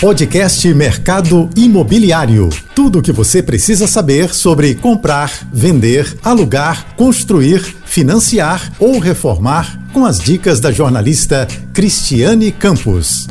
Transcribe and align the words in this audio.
Podcast 0.00 0.74
Mercado 0.74 1.48
Imobiliário. 1.56 2.50
Tudo 2.74 2.98
o 2.98 3.02
que 3.02 3.10
você 3.10 3.42
precisa 3.42 3.86
saber 3.86 4.34
sobre 4.34 4.74
comprar, 4.74 5.32
vender, 5.50 6.18
alugar, 6.22 6.94
construir, 6.96 7.60
financiar 7.86 8.74
ou 8.78 8.98
reformar 8.98 9.80
com 9.94 10.04
as 10.04 10.18
dicas 10.18 10.60
da 10.60 10.70
jornalista 10.70 11.48
Cristiane 11.72 12.52
Campos. 12.52 13.26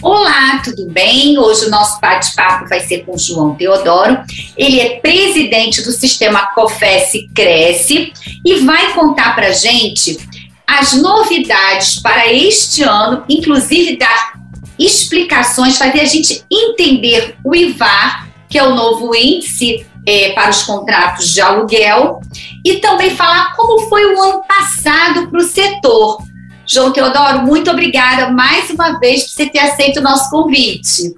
Olá, 0.00 0.62
tudo 0.64 0.86
bem? 0.86 1.38
Hoje 1.38 1.66
o 1.66 1.70
nosso 1.70 2.00
bate-papo 2.00 2.66
vai 2.66 2.80
ser 2.80 3.04
com 3.04 3.18
João 3.18 3.54
Teodoro. 3.54 4.18
Ele 4.56 4.80
é 4.80 5.00
presidente 5.00 5.82
do 5.82 5.92
sistema 5.92 6.46
COFES 6.54 7.28
Cresce 7.34 8.10
e 8.42 8.60
vai 8.60 8.94
contar 8.94 9.34
para 9.34 9.52
gente 9.52 10.18
as 10.66 10.94
novidades 10.94 12.00
para 12.00 12.32
este 12.32 12.82
ano, 12.82 13.22
inclusive 13.28 13.98
dar 13.98 14.33
explicações, 14.78 15.76
fazer 15.76 16.00
a 16.00 16.04
gente 16.04 16.44
entender 16.50 17.36
o 17.44 17.54
IVAR, 17.54 18.28
que 18.48 18.58
é 18.58 18.62
o 18.62 18.74
novo 18.74 19.14
índice 19.14 19.86
é, 20.06 20.32
para 20.32 20.50
os 20.50 20.62
contratos 20.62 21.32
de 21.32 21.40
aluguel, 21.40 22.20
e 22.64 22.76
também 22.76 23.10
falar 23.10 23.54
como 23.56 23.88
foi 23.88 24.14
o 24.14 24.20
ano 24.20 24.42
passado 24.46 25.28
para 25.28 25.38
o 25.38 25.42
setor. 25.42 26.18
João 26.66 26.92
Teodoro, 26.92 27.42
muito 27.42 27.70
obrigada 27.70 28.30
mais 28.30 28.70
uma 28.70 28.98
vez 28.98 29.24
por 29.24 29.30
você 29.30 29.46
ter 29.46 29.58
aceito 29.58 30.00
o 30.00 30.02
nosso 30.02 30.30
convite. 30.30 31.14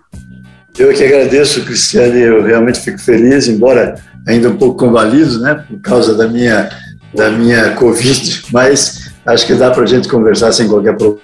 Eu 0.76 0.92
que 0.92 1.04
agradeço, 1.04 1.64
Cristiane, 1.64 2.20
eu 2.20 2.42
realmente 2.42 2.80
fico 2.80 2.98
feliz, 2.98 3.48
embora 3.48 3.94
ainda 4.26 4.50
um 4.50 4.56
pouco 4.56 4.76
convalido, 4.76 5.40
né, 5.40 5.64
por 5.68 5.80
causa 5.80 6.14
da 6.14 6.26
minha, 6.26 6.68
da 7.14 7.30
minha 7.30 7.70
Covid, 7.70 8.42
mas 8.52 9.10
acho 9.24 9.46
que 9.46 9.54
dá 9.54 9.70
para 9.70 9.84
a 9.84 9.86
gente 9.86 10.08
conversar 10.08 10.52
sem 10.52 10.68
qualquer 10.68 10.96
problema. 10.96 11.22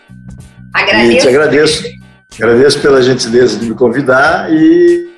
Agradeço. 0.72 1.12
E 1.12 1.20
te 1.20 1.28
agradeço 1.28 2.01
Agradeço 2.34 2.80
pela 2.80 3.02
gentileza 3.02 3.58
de 3.58 3.66
me 3.66 3.74
convidar 3.74 4.52
e 4.52 5.12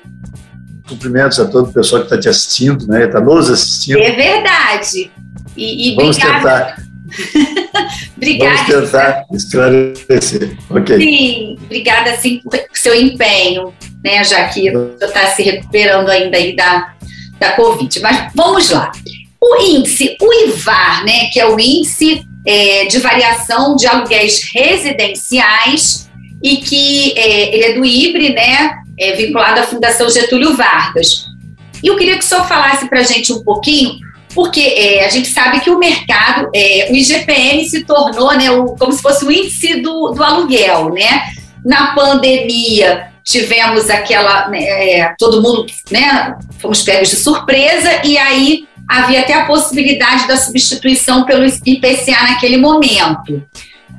cumprimentos 0.87 1.39
a 1.39 1.45
todo 1.45 1.69
o 1.69 1.73
pessoal 1.73 2.01
que 2.01 2.07
está 2.07 2.19
te 2.19 2.29
assistindo, 2.29 2.87
né? 2.87 3.05
Está 3.05 3.19
nos 3.19 3.49
assistindo. 3.49 3.99
É 3.99 4.11
verdade. 4.11 5.11
E, 5.55 5.91
e 5.91 5.95
Vamos 5.95 6.17
tentar. 6.17 6.77
obrigada. 8.17 8.55
Vamos 8.55 8.85
tentar 8.85 9.25
esclarecer. 9.33 10.57
Ok. 10.69 10.97
Sim, 10.97 11.57
obrigada 11.63 12.11
assim, 12.11 12.41
por 12.43 12.59
seu 12.73 12.93
empenho, 12.93 13.73
né? 14.03 14.23
Já 14.23 14.47
que 14.49 14.71
você 14.71 15.05
está 15.05 15.27
se 15.27 15.43
recuperando 15.43 16.09
ainda 16.09 16.37
aí 16.37 16.55
da, 16.55 16.93
da 17.39 17.51
Covid. 17.53 17.99
Mas 18.01 18.31
vamos 18.35 18.69
lá. 18.69 18.91
O 19.41 19.61
índice, 19.61 20.17
o 20.21 20.33
IVAR, 20.49 21.05
né? 21.05 21.29
Que 21.31 21.39
é 21.39 21.47
o 21.47 21.59
índice 21.59 22.23
é, 22.45 22.85
de 22.85 22.99
variação 22.99 23.75
de 23.75 23.87
aluguéis 23.87 24.43
residenciais 24.53 26.04
e 26.45 26.57
que 26.57 27.11
é, 27.17 27.55
ele 27.55 27.63
é 27.63 27.73
do 27.73 27.83
IBRE, 27.83 28.29
né, 28.35 28.77
é, 28.99 29.13
vinculado 29.13 29.61
à 29.61 29.63
Fundação 29.63 30.07
Getúlio 30.07 30.55
Vargas. 30.55 31.25
E 31.83 31.87
eu 31.87 31.97
queria 31.97 32.19
que 32.19 32.23
o 32.23 32.27
senhor 32.27 32.47
falasse 32.47 32.87
para 32.87 32.99
a 32.99 33.03
gente 33.03 33.33
um 33.33 33.43
pouquinho, 33.43 33.95
porque 34.35 34.61
é, 34.61 35.05
a 35.05 35.09
gente 35.09 35.27
sabe 35.27 35.59
que 35.61 35.71
o 35.71 35.79
mercado, 35.79 36.47
é, 36.53 36.89
o 36.91 36.95
IGPM 36.95 37.67
se 37.67 37.83
tornou 37.83 38.31
né, 38.37 38.51
o, 38.51 38.75
como 38.75 38.91
se 38.91 39.01
fosse 39.01 39.25
o 39.25 39.31
índice 39.31 39.81
do, 39.81 40.11
do 40.11 40.23
aluguel, 40.23 40.91
né? 40.93 41.23
Na 41.65 41.95
pandemia, 41.95 43.07
tivemos 43.23 43.89
aquela, 43.89 44.47
né, 44.47 44.59
é, 44.59 45.15
todo 45.17 45.41
mundo, 45.41 45.65
né, 45.89 46.35
fomos 46.59 46.83
pegos 46.83 47.09
de 47.09 47.15
surpresa, 47.15 48.01
e 48.03 48.19
aí 48.19 48.67
havia 48.87 49.21
até 49.21 49.33
a 49.33 49.45
possibilidade 49.45 50.27
da 50.27 50.37
substituição 50.37 51.25
pelo 51.25 51.43
IPCA 51.43 52.21
naquele 52.29 52.57
momento 52.57 53.43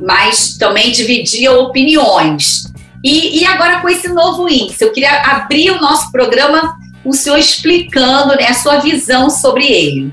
mas 0.00 0.56
também 0.56 0.92
dividia 0.92 1.52
opiniões. 1.52 2.72
E, 3.04 3.40
e 3.40 3.46
agora 3.46 3.80
com 3.80 3.88
esse 3.88 4.08
novo 4.08 4.48
índice, 4.48 4.82
eu 4.82 4.92
queria 4.92 5.22
abrir 5.22 5.70
o 5.70 5.80
nosso 5.80 6.10
programa 6.10 6.76
o 7.04 7.12
senhor 7.12 7.38
explicando 7.38 8.34
né, 8.34 8.46
a 8.48 8.54
sua 8.54 8.80
visão 8.80 9.30
sobre 9.30 9.64
ele. 9.64 10.12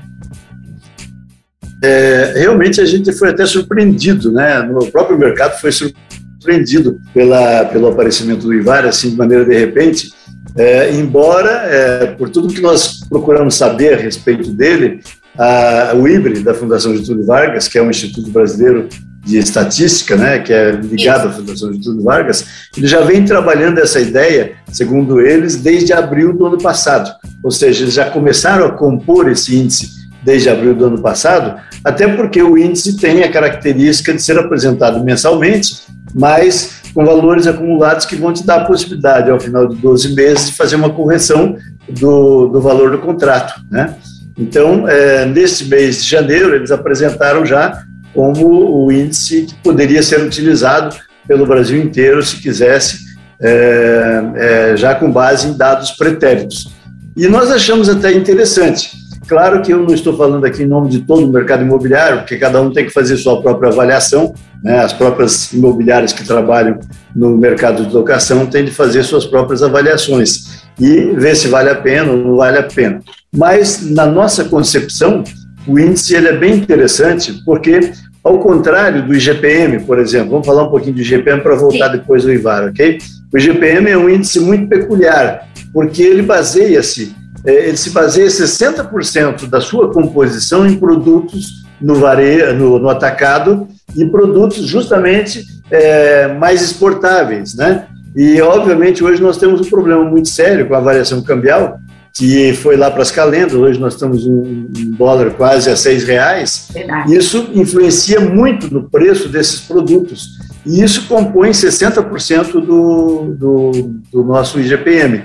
É, 1.82 2.34
realmente 2.36 2.80
a 2.80 2.86
gente 2.86 3.12
foi 3.12 3.30
até 3.30 3.44
surpreendido, 3.44 4.32
né? 4.32 4.62
No 4.62 4.86
próprio 4.86 5.18
mercado 5.18 5.60
foi 5.60 5.70
surpreendido 5.70 6.98
pela, 7.12 7.64
pelo 7.66 7.88
aparecimento 7.88 8.46
do 8.46 8.54
IVAR, 8.54 8.86
assim, 8.86 9.10
de 9.10 9.16
maneira 9.16 9.44
de 9.44 9.58
repente. 9.58 10.12
É, 10.56 10.92
embora, 10.92 11.50
é, 11.66 12.06
por 12.06 12.30
tudo 12.30 12.54
que 12.54 12.60
nós 12.60 13.00
procuramos 13.08 13.56
saber 13.56 13.94
a 13.94 13.96
respeito 13.96 14.50
dele, 14.52 15.00
a, 15.36 15.92
o 15.94 16.06
IBRE, 16.06 16.40
da 16.40 16.54
Fundação 16.54 16.96
Getúlio 16.96 17.26
Vargas, 17.26 17.66
que 17.66 17.76
é 17.76 17.82
um 17.82 17.90
instituto 17.90 18.30
brasileiro 18.30 18.88
de 19.24 19.38
estatística, 19.38 20.16
né, 20.16 20.38
que 20.38 20.52
é 20.52 20.72
ligado 20.72 21.28
à 21.28 21.32
Fundação 21.32 21.72
Getúlio 21.72 22.02
Vargas, 22.02 22.44
ele 22.76 22.86
já 22.86 23.00
vem 23.00 23.24
trabalhando 23.24 23.78
essa 23.78 23.98
ideia, 23.98 24.52
segundo 24.70 25.20
eles, 25.20 25.56
desde 25.56 25.92
abril 25.92 26.32
do 26.32 26.46
ano 26.46 26.58
passado. 26.58 27.10
Ou 27.42 27.50
seja, 27.50 27.84
eles 27.84 27.94
já 27.94 28.10
começaram 28.10 28.66
a 28.66 28.70
compor 28.72 29.30
esse 29.30 29.56
índice 29.56 30.04
desde 30.22 30.48
abril 30.48 30.74
do 30.74 30.86
ano 30.86 31.00
passado, 31.00 31.60
até 31.84 32.08
porque 32.08 32.42
o 32.42 32.56
índice 32.56 32.96
tem 32.96 33.22
a 33.22 33.30
característica 33.30 34.12
de 34.12 34.22
ser 34.22 34.38
apresentado 34.38 35.02
mensalmente, 35.04 35.82
mas 36.14 36.82
com 36.94 37.04
valores 37.04 37.46
acumulados 37.46 38.06
que 38.06 38.16
vão 38.16 38.32
te 38.32 38.46
dar 38.46 38.62
a 38.62 38.64
possibilidade, 38.64 39.30
ao 39.30 39.40
final 39.40 39.66
de 39.66 39.76
12 39.76 40.14
meses, 40.14 40.46
de 40.46 40.56
fazer 40.56 40.76
uma 40.76 40.90
correção 40.90 41.56
do, 41.88 42.48
do 42.48 42.60
valor 42.60 42.92
do 42.92 42.98
contrato. 42.98 43.60
Né? 43.70 43.94
Então, 44.38 44.88
é, 44.88 45.26
nesse 45.26 45.64
mês 45.66 46.02
de 46.02 46.08
janeiro, 46.08 46.54
eles 46.54 46.70
apresentaram 46.70 47.44
já 47.44 47.84
como 48.14 48.84
o 48.84 48.92
índice 48.92 49.42
que 49.42 49.54
poderia 49.56 50.02
ser 50.02 50.20
utilizado 50.20 50.96
pelo 51.26 51.46
Brasil 51.46 51.82
inteiro 51.82 52.22
se 52.22 52.36
quisesse, 52.36 52.98
é, 53.40 54.22
é, 54.36 54.76
já 54.76 54.94
com 54.94 55.10
base 55.10 55.48
em 55.48 55.56
dados 55.56 55.90
pretéritos. 55.92 56.72
E 57.16 57.26
nós 57.26 57.50
achamos 57.50 57.88
até 57.88 58.12
interessante. 58.12 58.90
Claro 59.26 59.62
que 59.62 59.72
eu 59.72 59.82
não 59.82 59.94
estou 59.94 60.16
falando 60.16 60.44
aqui 60.44 60.62
em 60.62 60.66
nome 60.66 60.90
de 60.90 61.00
todo 61.00 61.26
o 61.26 61.32
mercado 61.32 61.62
imobiliário, 61.62 62.18
porque 62.18 62.36
cada 62.36 62.60
um 62.60 62.70
tem 62.70 62.84
que 62.84 62.90
fazer 62.90 63.16
sua 63.16 63.40
própria 63.40 63.70
avaliação, 63.70 64.34
né? 64.62 64.80
as 64.80 64.92
próprias 64.92 65.52
imobiliárias 65.52 66.12
que 66.12 66.24
trabalham 66.24 66.78
no 67.16 67.36
mercado 67.36 67.86
de 67.86 67.94
locação 67.94 68.46
têm 68.46 68.64
de 68.64 68.70
fazer 68.70 69.02
suas 69.02 69.24
próprias 69.24 69.62
avaliações 69.62 70.62
e 70.78 71.12
ver 71.12 71.36
se 71.36 71.48
vale 71.48 71.70
a 71.70 71.74
pena 71.74 72.12
ou 72.12 72.18
não 72.18 72.36
vale 72.36 72.58
a 72.58 72.64
pena. 72.64 73.00
Mas, 73.34 73.90
na 73.90 74.04
nossa 74.06 74.44
concepção, 74.44 75.24
o 75.66 75.78
índice 75.78 76.14
ele 76.14 76.28
é 76.28 76.36
bem 76.36 76.56
interessante 76.56 77.42
porque, 77.44 77.92
ao 78.22 78.38
contrário 78.38 79.06
do 79.06 79.14
IGPM, 79.14 79.84
por 79.84 79.98
exemplo, 79.98 80.30
vamos 80.30 80.46
falar 80.46 80.64
um 80.64 80.70
pouquinho 80.70 80.94
do 80.94 81.00
IGPM 81.00 81.42
para 81.42 81.54
voltar 81.54 81.90
Sim. 81.90 81.98
depois 81.98 82.24
do 82.24 82.32
IVAR, 82.32 82.68
ok? 82.68 82.98
O 83.32 83.38
IGPM 83.38 83.90
é 83.90 83.98
um 83.98 84.08
índice 84.08 84.40
muito 84.40 84.68
peculiar, 84.68 85.48
porque 85.72 86.02
ele 86.02 86.22
baseia-se, 86.22 87.14
é, 87.44 87.68
ele 87.68 87.76
se 87.76 87.90
baseia 87.90 88.28
60% 88.28 89.48
da 89.48 89.60
sua 89.60 89.92
composição 89.92 90.66
em 90.66 90.76
produtos 90.76 91.64
no 91.80 91.96
varejo, 91.96 92.54
no, 92.54 92.78
no 92.78 92.88
atacado 92.88 93.66
e 93.96 94.04
produtos 94.06 94.64
justamente 94.66 95.44
é, 95.70 96.28
mais 96.28 96.62
exportáveis, 96.62 97.54
né? 97.54 97.86
E, 98.16 98.40
obviamente, 98.40 99.02
hoje 99.02 99.20
nós 99.20 99.36
temos 99.36 99.60
um 99.60 99.68
problema 99.68 100.04
muito 100.04 100.28
sério 100.28 100.68
com 100.68 100.74
a 100.74 100.80
variação 100.80 101.20
cambial, 101.20 101.78
que 102.14 102.52
foi 102.54 102.76
lá 102.76 102.90
para 102.92 103.02
as 103.02 103.10
calendas, 103.10 103.54
hoje 103.54 103.80
nós 103.80 103.94
estamos 103.94 104.24
um, 104.24 104.68
um 104.76 104.90
dólar 104.96 105.32
quase 105.32 105.68
a 105.68 105.76
seis 105.76 106.04
reais, 106.04 106.68
Verdade. 106.72 107.16
isso 107.16 107.50
influencia 107.52 108.20
muito 108.20 108.72
no 108.72 108.88
preço 108.88 109.28
desses 109.28 109.60
produtos. 109.60 110.38
E 110.64 110.80
isso 110.80 111.08
compõe 111.08 111.50
60% 111.50 112.52
do, 112.52 113.34
do, 113.36 113.70
do 114.12 114.24
nosso 114.24 114.60
IGPM. 114.60 115.24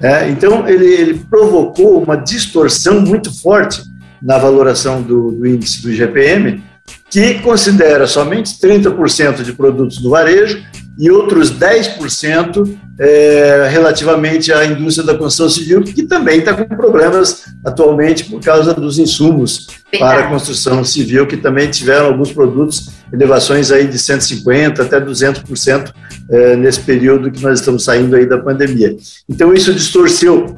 É, 0.00 0.28
então, 0.28 0.68
ele, 0.68 0.86
ele, 0.86 1.14
provocou 1.30 2.02
uma 2.02 2.16
distorção 2.16 3.00
muito 3.00 3.32
forte 3.40 3.82
na 4.20 4.36
valoração 4.36 5.00
do, 5.00 5.30
do 5.30 5.46
índice 5.46 5.82
do 5.82 5.90
IGPM, 5.90 6.62
que 7.08 7.34
considera 7.40 8.06
somente 8.08 8.58
30% 8.60 9.42
de 9.42 9.52
produtos 9.52 9.98
do 9.98 10.10
varejo 10.10 10.62
e 10.98 11.10
outros 11.10 11.52
10% 11.52 12.76
é, 12.98 13.68
relativamente 13.70 14.52
à 14.52 14.64
indústria 14.64 15.06
da 15.06 15.14
construção 15.14 15.48
civil, 15.48 15.82
que 15.82 16.04
também 16.04 16.38
está 16.38 16.54
com 16.54 16.64
problemas 16.76 17.44
atualmente 17.64 18.24
por 18.24 18.40
causa 18.40 18.72
dos 18.72 18.98
insumos 18.98 19.66
Verdade. 19.90 20.14
para 20.14 20.26
a 20.26 20.30
construção 20.30 20.84
civil, 20.84 21.26
que 21.26 21.36
também 21.36 21.68
tiveram 21.68 22.06
alguns 22.06 22.32
produtos, 22.32 22.90
elevações 23.12 23.72
aí 23.72 23.86
de 23.88 23.98
150% 23.98 24.80
até 24.80 25.00
200% 25.00 25.92
é, 26.30 26.56
nesse 26.56 26.80
período 26.80 27.30
que 27.30 27.42
nós 27.42 27.58
estamos 27.58 27.84
saindo 27.84 28.14
aí 28.14 28.26
da 28.26 28.38
pandemia. 28.38 28.96
Então, 29.28 29.52
isso 29.52 29.74
distorceu. 29.74 30.54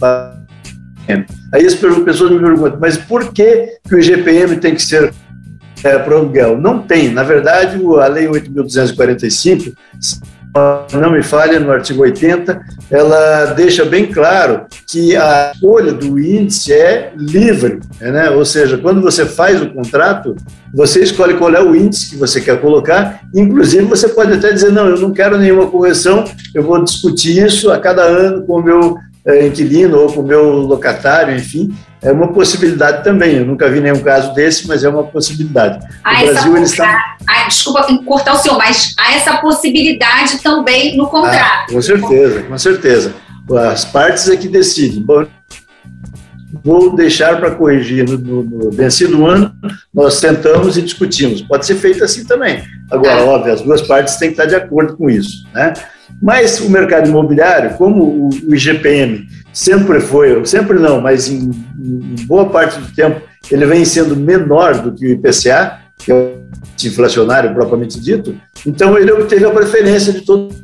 Aí 1.53 1.65
as 1.65 1.75
pessoas 1.75 2.31
me 2.31 2.41
perguntam, 2.41 2.79
mas 2.81 2.97
por 2.97 3.33
que, 3.33 3.79
que 3.89 3.95
o 3.95 3.99
IGPM 3.99 4.57
tem 4.57 4.75
que 4.75 4.83
ser 4.83 5.13
é, 5.87 5.99
para 5.99 6.15
o 6.15 6.19
aluguel? 6.19 6.59
Não 6.59 6.81
tem. 6.81 7.11
Na 7.11 7.23
verdade, 7.23 7.81
a 8.01 8.07
Lei 8.07 8.27
8.245 8.27 9.73
não 10.93 11.13
me 11.13 11.23
falha, 11.23 11.61
no 11.61 11.71
artigo 11.71 12.03
80, 12.03 12.61
ela 12.91 13.47
deixa 13.47 13.85
bem 13.85 14.07
claro 14.07 14.67
que 14.87 15.15
a 15.15 15.53
escolha 15.55 15.93
do 15.93 16.19
índice 16.19 16.73
é 16.73 17.13
livre, 17.17 17.81
né? 18.01 18.31
ou 18.31 18.45
seja, 18.45 18.79
quando 18.79 19.03
você 19.03 19.27
faz 19.27 19.61
o 19.61 19.71
contrato, 19.71 20.35
você 20.73 21.03
escolhe 21.03 21.35
qual 21.35 21.55
é 21.55 21.63
o 21.63 21.75
índice 21.75 22.11
que 22.11 22.17
você 22.17 22.41
quer 22.41 22.61
colocar, 22.61 23.21
inclusive 23.35 23.85
você 23.85 24.09
pode 24.09 24.33
até 24.33 24.53
dizer, 24.53 24.73
não, 24.73 24.89
eu 24.89 24.99
não 24.99 25.13
quero 25.13 25.37
nenhuma 25.37 25.67
correção, 25.67 26.25
eu 26.55 26.63
vou 26.63 26.83
discutir 26.83 27.45
isso 27.45 27.71
a 27.71 27.79
cada 27.79 28.03
ano 28.03 28.43
com 28.47 28.59
o 28.59 28.63
meu 28.63 28.97
é, 29.27 29.47
inquilino 29.47 29.99
ou 29.99 30.13
com 30.13 30.21
o 30.21 30.27
meu 30.27 30.43
locatário, 30.61 31.35
enfim, 31.35 31.75
é 32.07 32.13
uma 32.13 32.33
possibilidade 32.33 33.03
também. 33.03 33.39
Eu 33.39 33.45
nunca 33.45 33.69
vi 33.69 33.81
nenhum 33.81 33.99
caso 33.99 34.33
desse, 34.33 34.69
mas 34.69 34.85
é 34.85 34.89
uma 34.89 35.03
possibilidade. 35.03 35.85
Ah, 36.05 36.23
o 36.23 36.27
Brasil, 36.27 36.57
ele 36.57 36.65
está... 36.65 37.17
ah, 37.29 37.49
desculpa 37.49 37.85
cortar 38.05 38.35
o 38.35 38.37
senhor, 38.37 38.57
mas 38.57 38.95
há 38.97 39.15
essa 39.15 39.39
possibilidade 39.39 40.39
também 40.39 40.97
no 40.97 41.09
contrato. 41.09 41.65
Ah, 41.69 41.73
com 41.73 41.83
certeza, 41.83 42.43
com 42.45 42.59
certeza. 42.59 43.15
As 43.73 43.85
partes 43.85 44.29
é 44.29 44.37
que 44.37 44.47
decidem. 44.47 45.03
Bom, 45.03 45.27
vou 46.63 46.95
deixar 46.95 47.41
para 47.41 47.51
corrigir 47.51 48.09
no, 48.09 48.17
no, 48.17 48.43
no, 48.45 48.71
vencido 48.71 49.27
ano, 49.27 49.53
nós 49.93 50.15
sentamos 50.15 50.79
e 50.79 50.83
discutimos. 50.83 51.43
Pode 51.43 51.67
ser 51.67 51.75
feito 51.75 52.05
assim 52.05 52.25
também. 52.25 52.63
Agora, 52.89 53.23
ah. 53.23 53.25
óbvio, 53.25 53.53
as 53.53 53.63
duas 53.63 53.83
partes 53.83 54.15
têm 54.15 54.29
que 54.29 54.35
estar 54.35 54.47
de 54.47 54.55
acordo 54.55 54.97
com 54.97 55.11
isso. 55.11 55.45
Né? 55.53 55.73
Mas 56.23 56.61
o 56.61 56.71
mercado 56.71 57.09
imobiliário, 57.09 57.77
como 57.77 58.31
o 58.45 58.55
IGPM 58.55 59.27
sempre 59.57 60.01
foi, 60.01 60.45
sempre 60.45 60.79
não, 60.79 61.01
mas 61.01 61.31
em, 61.31 61.51
em, 61.81 62.27
boa 62.27 62.51
parte 62.51 62.79
do 62.79 62.95
tempo 62.95 63.23
ele 63.51 63.65
vem 63.65 63.87
sendo 63.87 64.15
menor 64.15 64.83
do 64.83 64.93
que 64.93 65.07
o 65.07 65.11
IPCA, 65.13 65.79
que 65.97 66.13
é 66.13 66.15
o 66.15 66.37
inflacionário 66.85 67.55
propriamente 67.55 67.99
dito, 67.99 68.39
então 68.67 68.99
ele 68.99 69.11
obteve 69.11 69.47
a 69.47 69.51
preferência 69.51 70.13
de 70.13 70.21
todo 70.21 70.55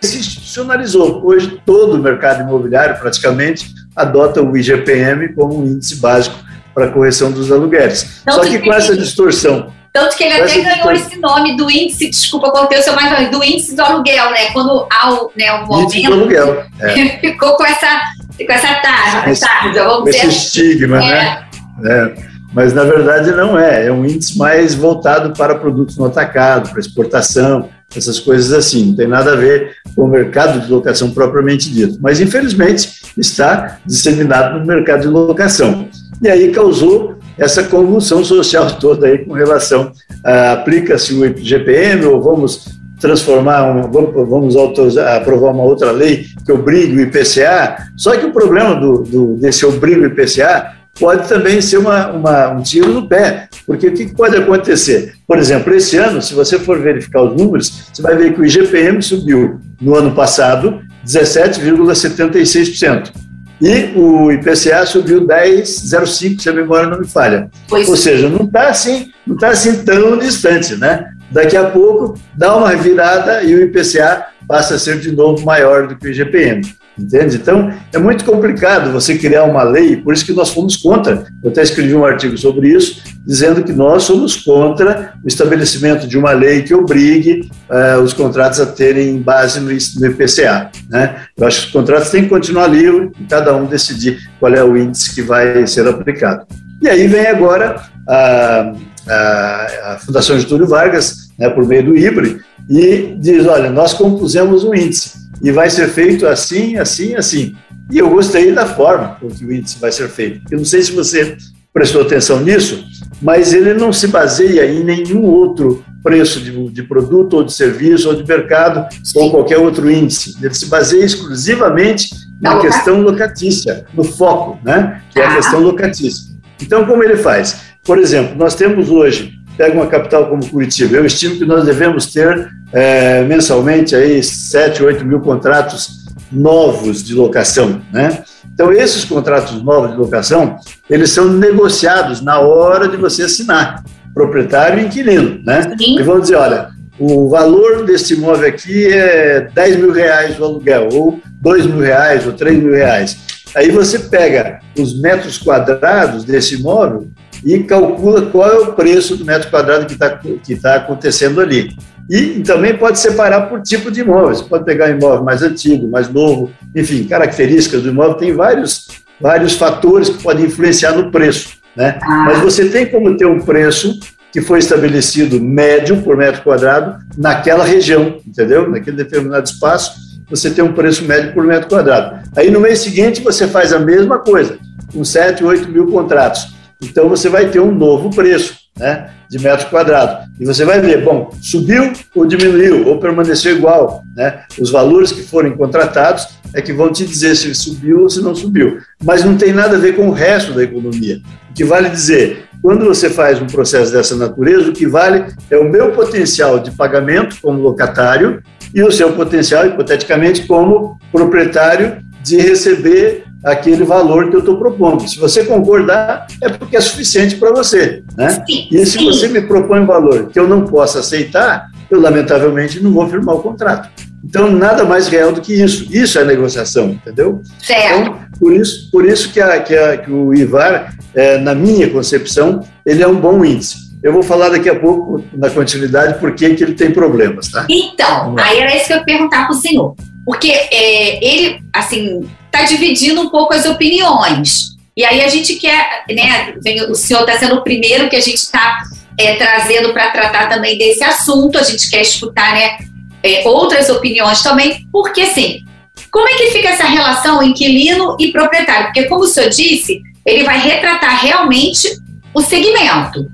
se 0.00 0.18
institucionalizou. 0.18 1.24
Hoje 1.24 1.60
todo 1.64 1.94
o 1.94 2.02
mercado 2.02 2.42
imobiliário 2.42 2.98
praticamente 2.98 3.72
adota 3.94 4.42
o 4.42 4.56
IGPM 4.56 5.32
como 5.34 5.60
um 5.60 5.66
índice 5.66 5.96
básico 5.96 6.36
para 6.74 6.86
a 6.86 6.90
correção 6.90 7.30
dos 7.30 7.52
aluguéis. 7.52 8.22
Só 8.28 8.40
que 8.40 8.58
com 8.58 8.72
essa 8.72 8.96
distorção 8.96 9.72
tanto 9.92 10.16
que 10.16 10.24
ele 10.24 10.34
até 10.34 10.60
ganhou 10.60 10.92
esse 10.92 11.18
nome 11.18 11.56
do 11.56 11.70
índice, 11.70 12.10
desculpa 12.10 12.50
contei 12.50 12.78
o 12.78 12.82
seu 12.82 12.94
mais 12.94 13.30
do 13.30 13.42
índice 13.42 13.74
do 13.74 13.82
aluguel, 13.82 14.30
né? 14.30 14.50
Quando 14.52 14.86
há 14.90 15.12
o, 15.12 15.30
né, 15.36 15.52
o 15.68 15.80
índice 15.80 16.02
do 16.02 16.12
aluguel. 16.12 16.64
É. 16.80 17.18
ficou 17.18 17.56
com 17.56 17.66
essa, 17.66 18.00
com 18.36 18.52
essa 18.52 18.74
tarja, 18.76 19.28
esse, 19.28 19.44
vamos 19.74 20.10
esse 20.10 20.28
estigma, 20.28 21.02
é. 21.02 21.08
né? 21.08 21.48
É. 21.84 22.14
Mas 22.52 22.72
na 22.72 22.84
verdade 22.84 23.32
não 23.32 23.58
é, 23.58 23.86
é 23.86 23.92
um 23.92 24.04
índice 24.04 24.38
mais 24.38 24.74
voltado 24.74 25.32
para 25.32 25.56
produtos 25.56 25.96
no 25.96 26.06
atacado, 26.06 26.70
para 26.70 26.80
exportação, 26.80 27.68
essas 27.94 28.20
coisas 28.20 28.52
assim, 28.52 28.86
não 28.86 28.96
tem 28.96 29.08
nada 29.08 29.32
a 29.32 29.36
ver 29.36 29.76
com 29.96 30.04
o 30.04 30.08
mercado 30.08 30.60
de 30.60 30.70
locação 30.70 31.10
propriamente 31.10 31.70
dito. 31.70 31.98
Mas 32.00 32.20
infelizmente 32.20 33.02
está 33.16 33.78
disseminado 33.84 34.58
no 34.58 34.66
mercado 34.66 35.02
de 35.02 35.08
locação. 35.08 35.88
E 36.22 36.28
aí 36.28 36.52
causou 36.52 37.17
essa 37.38 37.62
convulsão 37.62 38.24
social 38.24 38.68
toda 38.80 39.06
aí 39.06 39.18
com 39.18 39.32
relação 39.32 39.92
a 40.24 40.52
aplica-se 40.52 41.14
o 41.14 41.38
GPM 41.38 42.04
ou 42.06 42.20
vamos 42.20 42.76
transformar, 43.00 43.88
vamos, 43.88 44.28
vamos 44.28 44.56
aprovar 44.56 45.52
uma 45.52 45.62
outra 45.62 45.92
lei 45.92 46.26
que 46.44 46.50
obrigue 46.50 46.96
o 46.96 47.00
IPCA. 47.00 47.76
Só 47.96 48.16
que 48.16 48.26
o 48.26 48.32
problema 48.32 48.74
do, 48.74 49.02
do 49.02 49.36
desse 49.36 49.64
obrigo 49.64 50.04
IPCA 50.04 50.72
pode 50.98 51.28
também 51.28 51.60
ser 51.60 51.78
uma, 51.78 52.10
uma, 52.10 52.48
um 52.50 52.60
tiro 52.60 52.92
no 52.92 53.08
pé, 53.08 53.48
porque 53.64 53.86
o 53.86 53.94
que 53.94 54.12
pode 54.14 54.36
acontecer? 54.36 55.14
Por 55.26 55.38
exemplo, 55.38 55.74
esse 55.74 55.96
ano, 55.96 56.20
se 56.20 56.34
você 56.34 56.58
for 56.58 56.78
verificar 56.80 57.22
os 57.22 57.34
números, 57.36 57.88
você 57.92 58.02
vai 58.02 58.16
ver 58.16 58.34
que 58.34 58.40
o 58.40 58.44
IGPM 58.44 59.00
subiu 59.00 59.60
no 59.80 59.94
ano 59.94 60.12
passado 60.12 60.80
17,76%. 61.06 63.12
E 63.60 63.92
o 63.96 64.30
IPCA 64.30 64.86
subiu 64.86 65.26
10,05, 65.26 66.40
se 66.40 66.48
a 66.48 66.52
memória 66.52 66.88
não 66.88 67.00
me 67.00 67.06
falha. 67.06 67.50
Pois 67.68 67.88
Ou 67.88 67.96
seja, 67.96 68.28
não 68.28 68.44
está 68.46 68.68
assim, 68.68 69.10
não 69.26 69.36
tá 69.36 69.48
assim 69.48 69.84
tão 69.84 70.16
distante, 70.16 70.76
né? 70.76 71.12
Daqui 71.30 71.56
a 71.56 71.64
pouco 71.64 72.18
dá 72.34 72.56
uma 72.56 72.74
virada 72.76 73.42
e 73.42 73.54
o 73.54 73.62
IPCA 73.62 74.26
passa 74.46 74.76
a 74.76 74.78
ser 74.78 74.98
de 74.98 75.12
novo 75.12 75.44
maior 75.44 75.88
do 75.88 75.96
que 75.96 76.06
o 76.06 76.10
IGPM. 76.10 76.62
Entende? 76.98 77.36
Então, 77.36 77.72
é 77.92 77.98
muito 77.98 78.24
complicado 78.24 78.90
você 78.90 79.16
criar 79.16 79.44
uma 79.44 79.62
lei, 79.62 79.96
por 79.96 80.12
isso 80.12 80.26
que 80.26 80.32
nós 80.32 80.50
fomos 80.50 80.76
contra. 80.76 81.26
Eu 81.42 81.50
até 81.50 81.62
escrevi 81.62 81.94
um 81.94 82.04
artigo 82.04 82.36
sobre 82.36 82.68
isso, 82.68 83.02
dizendo 83.24 83.62
que 83.62 83.72
nós 83.72 84.02
somos 84.02 84.36
contra 84.36 85.14
o 85.24 85.28
estabelecimento 85.28 86.08
de 86.08 86.18
uma 86.18 86.32
lei 86.32 86.62
que 86.62 86.74
obrigue 86.74 87.48
uh, 87.70 88.00
os 88.02 88.12
contratos 88.12 88.60
a 88.60 88.66
terem 88.66 89.20
base 89.20 89.60
no, 89.60 89.70
IPCA. 89.70 90.70
Né? 90.90 91.22
Eu 91.36 91.46
acho 91.46 91.60
que 91.60 91.66
os 91.66 91.72
contratos 91.72 92.10
têm 92.10 92.24
que 92.24 92.28
continuar 92.28 92.66
livres 92.66 93.10
e 93.20 93.24
cada 93.24 93.54
um 93.54 93.66
decidir 93.66 94.18
qual 94.40 94.52
é 94.52 94.64
o 94.64 94.76
índice 94.76 95.14
que 95.14 95.22
vai 95.22 95.66
ser 95.66 95.86
aplicado. 95.86 96.46
E 96.82 96.88
aí 96.88 97.06
vem 97.06 97.26
agora 97.26 97.80
a, 98.08 98.72
a, 99.08 99.92
a 99.92 99.98
Fundação 100.04 100.38
Getúlio 100.38 100.66
Vargas, 100.66 101.28
né, 101.38 101.48
por 101.48 101.66
meio 101.66 101.84
do 101.84 101.96
IBRE, 101.96 102.40
e 102.68 103.16
diz: 103.18 103.46
olha, 103.46 103.70
nós 103.70 103.94
compusemos 103.94 104.64
um 104.64 104.74
índice 104.74 105.17
e 105.42 105.50
vai 105.50 105.70
ser 105.70 105.88
feito 105.88 106.26
assim, 106.26 106.76
assim, 106.76 107.14
assim. 107.14 107.54
E 107.90 107.98
eu 107.98 108.10
gostei 108.10 108.52
da 108.52 108.66
forma 108.66 109.16
com 109.20 109.28
que 109.28 109.44
o 109.44 109.52
índice 109.52 109.78
vai 109.78 109.90
ser 109.92 110.08
feito. 110.08 110.40
Eu 110.50 110.58
não 110.58 110.64
sei 110.64 110.82
se 110.82 110.92
você 110.92 111.36
prestou 111.72 112.02
atenção 112.02 112.40
nisso, 112.40 112.84
mas 113.22 113.52
ele 113.52 113.74
não 113.74 113.92
se 113.92 114.08
baseia 114.08 114.70
em 114.70 114.84
nenhum 114.84 115.22
outro 115.22 115.84
preço 116.02 116.40
de, 116.40 116.68
de 116.70 116.82
produto 116.82 117.34
ou 117.34 117.44
de 117.44 117.52
serviço 117.52 118.08
ou 118.08 118.14
de 118.14 118.26
mercado 118.26 118.86
Sim. 119.04 119.18
ou 119.18 119.30
qualquer 119.30 119.58
outro 119.58 119.90
índice. 119.90 120.36
Ele 120.42 120.54
se 120.54 120.66
baseia 120.66 121.04
exclusivamente 121.04 122.10
na 122.40 122.58
questão 122.60 123.00
locatícia, 123.00 123.84
no 123.94 124.04
foco, 124.04 124.58
né? 124.64 125.02
que 125.10 125.20
é 125.20 125.24
a 125.24 125.30
ah. 125.30 125.36
questão 125.36 125.60
locatícia. 125.60 126.36
Então, 126.60 126.84
como 126.86 127.02
ele 127.02 127.16
faz? 127.16 127.60
Por 127.84 127.98
exemplo, 127.98 128.36
nós 128.36 128.54
temos 128.54 128.90
hoje, 128.90 129.32
pega 129.56 129.74
uma 129.74 129.86
capital 129.86 130.28
como 130.28 130.48
Curitiba, 130.48 130.96
eu 130.96 131.06
estimo 131.06 131.36
que 131.36 131.44
nós 131.44 131.64
devemos 131.64 132.06
ter 132.06 132.48
é, 132.72 133.22
mensalmente 133.24 133.94
aí 133.94 134.22
7, 134.22 134.82
8 134.82 135.04
mil 135.04 135.20
contratos 135.20 136.06
novos 136.30 137.02
de 137.02 137.14
locação, 137.14 137.80
né? 137.92 138.22
Então, 138.52 138.72
esses 138.72 139.04
contratos 139.04 139.62
novos 139.62 139.92
de 139.92 139.96
locação, 139.96 140.58
eles 140.90 141.10
são 141.10 141.28
negociados 141.28 142.20
na 142.20 142.40
hora 142.40 142.88
de 142.88 142.96
você 142.96 143.22
assinar, 143.22 143.84
proprietário 144.12 144.80
e 144.80 144.86
inquilino, 144.86 145.40
né? 145.44 145.62
Sim. 145.78 145.98
E 145.98 146.02
vão 146.02 146.20
dizer, 146.20 146.36
olha, 146.36 146.70
o 146.98 147.28
valor 147.28 147.84
desse 147.84 148.14
imóvel 148.14 148.48
aqui 148.48 148.88
é 148.92 149.48
10 149.54 149.76
mil 149.76 149.92
reais 149.92 150.38
o 150.38 150.44
aluguel, 150.44 150.88
ou 150.92 151.20
2 151.40 151.66
mil 151.66 151.80
reais, 151.80 152.26
ou 152.26 152.32
3 152.32 152.58
mil 152.58 152.72
reais. 152.72 153.16
Aí 153.54 153.70
você 153.70 153.98
pega 153.98 154.60
os 154.76 155.00
metros 155.00 155.38
quadrados 155.38 156.24
desse 156.24 156.56
imóvel 156.56 157.08
e 157.44 157.60
calcula 157.60 158.22
qual 158.22 158.50
é 158.50 158.58
o 158.58 158.72
preço 158.72 159.16
do 159.16 159.24
metro 159.24 159.50
quadrado 159.50 159.86
que 159.86 159.92
está 159.92 160.10
que 160.16 160.56
tá 160.56 160.74
acontecendo 160.74 161.40
ali. 161.40 161.70
E 162.08 162.40
também 162.40 162.76
pode 162.76 162.98
separar 162.98 163.42
por 163.42 163.60
tipo 163.60 163.90
de 163.90 164.00
imóvel. 164.00 164.34
Você 164.34 164.44
pode 164.44 164.64
pegar 164.64 164.86
um 164.86 164.96
imóvel 164.96 165.24
mais 165.24 165.42
antigo, 165.42 165.88
mais 165.88 166.08
novo, 166.08 166.50
enfim, 166.74 167.04
características 167.04 167.82
do 167.82 167.90
imóvel. 167.90 168.14
Tem 168.14 168.32
vários, 168.32 168.88
vários 169.20 169.54
fatores 169.54 170.08
que 170.08 170.22
podem 170.22 170.46
influenciar 170.46 170.92
no 170.92 171.10
preço. 171.10 171.58
Né? 171.76 171.98
Ah. 172.02 172.24
Mas 172.26 172.38
você 172.40 172.68
tem 172.68 172.86
como 172.86 173.16
ter 173.16 173.26
um 173.26 173.40
preço 173.40 173.98
que 174.32 174.40
foi 174.40 174.58
estabelecido 174.58 175.40
médio 175.40 176.02
por 176.02 176.16
metro 176.16 176.42
quadrado 176.42 176.98
naquela 177.16 177.64
região, 177.64 178.16
entendeu? 178.26 178.68
Naquele 178.68 178.96
determinado 178.96 179.46
espaço, 179.46 179.92
você 180.28 180.50
tem 180.50 180.62
um 180.62 180.72
preço 180.72 181.04
médio 181.04 181.32
por 181.32 181.44
metro 181.44 181.68
quadrado. 181.68 182.20
Aí 182.36 182.50
no 182.50 182.60
mês 182.60 182.80
seguinte 182.80 183.22
você 183.22 183.46
faz 183.46 183.72
a 183.72 183.78
mesma 183.78 184.18
coisa, 184.18 184.58
com 184.92 185.04
7, 185.04 185.42
8 185.42 185.68
mil 185.68 185.86
contratos. 185.86 186.54
Então 186.82 187.08
você 187.08 187.28
vai 187.28 187.48
ter 187.48 187.60
um 187.60 187.72
novo 187.72 188.10
preço 188.10 188.54
né, 188.78 189.10
de 189.28 189.38
metro 189.38 189.68
quadrado. 189.68 190.27
E 190.40 190.46
você 190.46 190.64
vai 190.64 190.80
ver, 190.80 191.04
bom, 191.04 191.30
subiu 191.40 191.92
ou 192.14 192.24
diminuiu, 192.24 192.86
ou 192.86 192.98
permaneceu 192.98 193.56
igual. 193.56 194.02
Né? 194.16 194.42
Os 194.58 194.70
valores 194.70 195.10
que 195.10 195.22
forem 195.22 195.56
contratados 195.56 196.28
é 196.54 196.62
que 196.62 196.72
vão 196.72 196.92
te 196.92 197.04
dizer 197.04 197.34
se 197.34 197.52
subiu 197.54 198.02
ou 198.02 198.08
se 198.08 198.20
não 198.20 198.34
subiu. 198.34 198.78
Mas 199.02 199.24
não 199.24 199.36
tem 199.36 199.52
nada 199.52 199.76
a 199.76 199.80
ver 199.80 199.96
com 199.96 200.08
o 200.08 200.12
resto 200.12 200.52
da 200.52 200.62
economia. 200.62 201.20
O 201.50 201.54
que 201.54 201.64
vale 201.64 201.88
dizer, 201.88 202.44
quando 202.62 202.84
você 202.84 203.10
faz 203.10 203.40
um 203.42 203.46
processo 203.46 203.92
dessa 203.92 204.16
natureza, 204.16 204.70
o 204.70 204.72
que 204.72 204.86
vale 204.86 205.26
é 205.50 205.56
o 205.56 205.68
meu 205.68 205.92
potencial 205.92 206.58
de 206.58 206.70
pagamento 206.70 207.36
como 207.42 207.60
locatário 207.60 208.42
e 208.74 208.82
o 208.82 208.92
seu 208.92 209.12
potencial, 209.12 209.66
hipoteticamente, 209.66 210.46
como 210.46 210.98
proprietário 211.10 211.98
de 212.22 212.36
receber 212.36 213.24
aquele 213.44 213.84
valor 213.84 214.30
que 214.30 214.36
eu 214.36 214.40
estou 214.40 214.56
propondo. 214.56 215.08
Se 215.08 215.18
você 215.18 215.44
concordar, 215.44 216.26
é 216.42 216.48
porque 216.48 216.76
é 216.76 216.80
suficiente 216.80 217.36
para 217.36 217.52
você. 217.52 218.02
Né? 218.16 218.30
Sim, 218.46 218.68
e 218.70 218.86
se 218.86 218.98
sim. 218.98 219.04
você 219.04 219.28
me 219.28 219.40
propõe 219.42 219.80
um 219.80 219.86
valor 219.86 220.28
que 220.30 220.38
eu 220.38 220.48
não 220.48 220.64
possa 220.64 221.00
aceitar, 221.00 221.70
eu 221.90 222.00
lamentavelmente 222.00 222.80
não 222.80 222.92
vou 222.92 223.08
firmar 223.08 223.36
o 223.36 223.42
contrato. 223.42 223.88
Então, 224.24 224.50
nada 224.50 224.84
mais 224.84 225.08
real 225.08 225.32
do 225.32 225.40
que 225.40 225.54
isso. 225.54 225.86
Isso 225.90 226.18
é 226.18 226.24
negociação, 226.24 226.90
entendeu? 226.90 227.40
Certo. 227.62 228.00
Então, 228.00 228.18
por 228.38 228.52
isso, 228.52 228.90
por 228.90 229.06
isso 229.06 229.32
que, 229.32 229.40
a, 229.40 229.60
que, 229.60 229.76
a, 229.76 229.96
que 229.96 230.10
o 230.10 230.34
IVAR, 230.34 230.94
é, 231.14 231.38
na 231.38 231.54
minha 231.54 231.88
concepção, 231.88 232.60
ele 232.84 233.02
é 233.02 233.06
um 233.06 233.16
bom 233.16 233.44
índice. 233.44 233.76
eu 234.02 234.12
vou 234.12 234.22
falar 234.22 234.48
daqui 234.48 234.68
a 234.68 234.78
pouco, 234.78 235.24
na 235.32 235.48
continuidade, 235.50 236.18
por 236.18 236.34
que, 236.34 236.54
que 236.54 236.62
ele 236.62 236.74
tem 236.74 236.90
problemas, 236.90 237.48
tá? 237.48 237.66
Então, 237.68 238.34
aí 238.38 238.58
era 238.58 238.76
isso 238.76 238.86
que 238.88 238.92
eu 238.92 238.98
ia 238.98 239.04
perguntar 239.04 239.46
para 239.46 239.56
o 239.56 239.60
senhor. 239.60 239.94
Porque 240.24 240.50
é, 240.50 241.24
ele, 241.24 241.60
assim, 241.72 242.28
está 242.58 242.64
dividindo 242.64 243.20
um 243.20 243.28
pouco 243.28 243.54
as 243.54 243.64
opiniões. 243.64 244.76
E 244.96 245.04
aí 245.04 245.22
a 245.22 245.28
gente 245.28 245.54
quer, 245.54 246.04
né? 246.10 246.54
O 246.88 246.94
senhor 246.94 247.20
está 247.20 247.38
sendo 247.38 247.56
o 247.56 247.62
primeiro 247.62 248.08
que 248.08 248.16
a 248.16 248.20
gente 248.20 248.38
está 248.38 248.82
é, 249.16 249.36
trazendo 249.36 249.92
para 249.92 250.10
tratar 250.10 250.48
também 250.48 250.76
desse 250.76 251.04
assunto. 251.04 251.56
A 251.56 251.62
gente 251.62 251.88
quer 251.88 252.02
escutar, 252.02 252.54
né? 252.54 252.78
É, 253.22 253.48
outras 253.48 253.88
opiniões 253.88 254.42
também, 254.42 254.86
porque 254.92 255.22
assim, 255.22 255.64
como 256.10 256.28
é 256.28 256.34
que 256.34 256.52
fica 256.52 256.68
essa 256.68 256.84
relação 256.84 257.42
inquilino 257.42 258.16
e 258.18 258.30
proprietário? 258.30 258.86
Porque, 258.86 259.04
como 259.04 259.22
o 259.22 259.26
senhor 259.26 259.50
disse, 259.50 260.00
ele 260.24 260.44
vai 260.44 260.58
retratar 260.58 261.20
realmente 261.20 261.88
o 262.32 262.40
segmento 262.40 263.28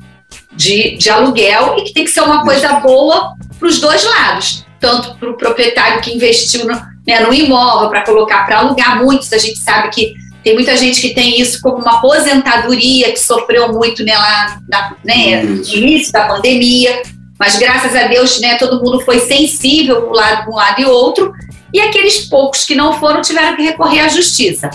de, 0.52 0.96
de 0.96 1.10
aluguel 1.10 1.76
e 1.78 1.84
que 1.84 1.92
tem 1.92 2.04
que 2.04 2.10
ser 2.10 2.22
uma 2.22 2.42
coisa 2.42 2.74
boa 2.80 3.34
para 3.58 3.68
os 3.68 3.78
dois 3.78 4.02
lados, 4.04 4.64
tanto 4.80 5.14
para 5.16 5.30
o 5.30 5.36
proprietário 5.36 6.00
que 6.00 6.14
investiu 6.14 6.64
no, 6.64 6.93
né, 7.06 7.20
no 7.20 7.32
imóvel 7.32 7.88
para 7.88 8.02
colocar 8.02 8.44
para 8.44 8.58
alugar. 8.58 9.02
Muitos 9.02 9.32
a 9.32 9.38
gente 9.38 9.58
sabe 9.58 9.90
que 9.90 10.14
tem 10.42 10.54
muita 10.54 10.76
gente 10.76 11.00
que 11.00 11.14
tem 11.14 11.40
isso 11.40 11.60
como 11.60 11.76
uma 11.76 11.98
aposentadoria, 11.98 13.12
que 13.12 13.18
sofreu 13.18 13.72
muito 13.72 14.04
né, 14.04 14.16
lá 14.16 14.58
na, 14.68 14.96
né, 15.04 15.42
no 15.42 15.74
início 15.74 16.12
da 16.12 16.26
pandemia, 16.26 17.02
mas 17.38 17.56
graças 17.56 17.96
a 17.96 18.06
Deus 18.06 18.40
né, 18.40 18.56
todo 18.56 18.82
mundo 18.84 19.00
foi 19.00 19.20
sensível 19.20 20.02
para 20.02 20.10
um 20.10 20.14
lado, 20.14 20.50
um 20.50 20.54
lado 20.54 20.80
e 20.80 20.84
outro, 20.84 21.32
e 21.72 21.80
aqueles 21.80 22.28
poucos 22.28 22.64
que 22.64 22.74
não 22.74 22.98
foram 23.00 23.22
tiveram 23.22 23.56
que 23.56 23.62
recorrer 23.62 24.00
à 24.00 24.08
justiça. 24.08 24.70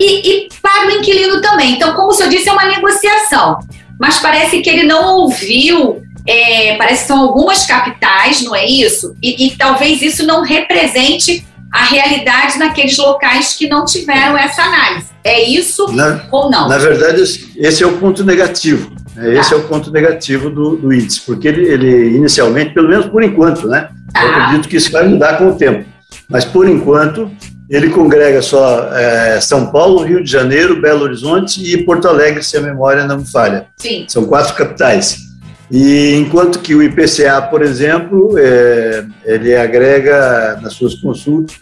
E, 0.00 0.28
e 0.28 0.48
para 0.60 0.88
o 0.88 0.90
inquilino 0.90 1.40
também. 1.40 1.72
Então, 1.72 1.94
como 1.94 2.08
o 2.08 2.12
senhor 2.12 2.28
disse, 2.28 2.48
é 2.48 2.52
uma 2.52 2.66
negociação 2.66 3.58
mas 3.98 4.18
parece 4.18 4.60
que 4.60 4.70
ele 4.70 4.84
não 4.84 5.16
ouviu. 5.16 6.02
É, 6.26 6.76
parece 6.76 7.02
que 7.02 7.08
são 7.08 7.20
algumas 7.20 7.66
capitais, 7.66 8.42
não 8.42 8.54
é 8.54 8.66
isso? 8.66 9.14
E, 9.22 9.46
e 9.46 9.56
talvez 9.56 10.02
isso 10.02 10.26
não 10.26 10.42
represente 10.42 11.46
a 11.72 11.84
realidade 11.84 12.58
naqueles 12.58 12.96
locais 12.96 13.54
que 13.54 13.68
não 13.68 13.84
tiveram 13.84 14.36
essa 14.36 14.62
análise. 14.62 15.06
É 15.22 15.42
isso 15.42 15.92
na, 15.92 16.24
ou 16.30 16.50
não? 16.50 16.68
Na 16.68 16.78
verdade, 16.78 17.22
esse 17.56 17.82
é 17.82 17.86
o 17.86 17.98
ponto 17.98 18.24
negativo. 18.24 18.90
Né? 19.14 19.38
Esse 19.38 19.50
tá. 19.50 19.56
é 19.56 19.58
o 19.58 19.62
ponto 19.64 19.90
negativo 19.90 20.48
do, 20.48 20.76
do 20.76 20.92
índice, 20.92 21.20
porque 21.20 21.48
ele, 21.48 21.66
ele, 21.66 22.16
inicialmente, 22.16 22.72
pelo 22.72 22.88
menos 22.88 23.06
por 23.06 23.22
enquanto, 23.22 23.66
né? 23.68 23.88
Tá. 24.12 24.24
Eu 24.24 24.34
acredito 24.34 24.68
que 24.68 24.76
isso 24.76 24.90
vai 24.90 25.06
mudar 25.06 25.36
com 25.38 25.48
o 25.48 25.56
tempo. 25.56 25.84
Mas 26.28 26.44
por 26.44 26.68
enquanto, 26.68 27.30
ele 27.68 27.90
congrega 27.90 28.40
só 28.40 28.88
é, 28.94 29.40
São 29.40 29.70
Paulo, 29.70 30.02
Rio 30.02 30.22
de 30.22 30.30
Janeiro, 30.30 30.80
Belo 30.80 31.02
Horizonte 31.02 31.62
e 31.62 31.84
Porto 31.84 32.08
Alegre, 32.08 32.42
se 32.42 32.56
a 32.56 32.60
memória 32.60 33.04
não 33.04 33.18
me 33.18 33.26
falha. 33.26 33.66
Sim. 33.76 34.06
São 34.08 34.24
quatro 34.24 34.54
capitais. 34.54 35.25
E 35.70 36.14
enquanto 36.14 36.60
que 36.60 36.74
o 36.74 36.82
IPCA, 36.82 37.42
por 37.42 37.62
exemplo, 37.62 38.38
é, 38.38 39.04
ele 39.24 39.56
agrega 39.56 40.58
nas 40.62 40.74
suas 40.74 40.94
consultas, 40.94 41.56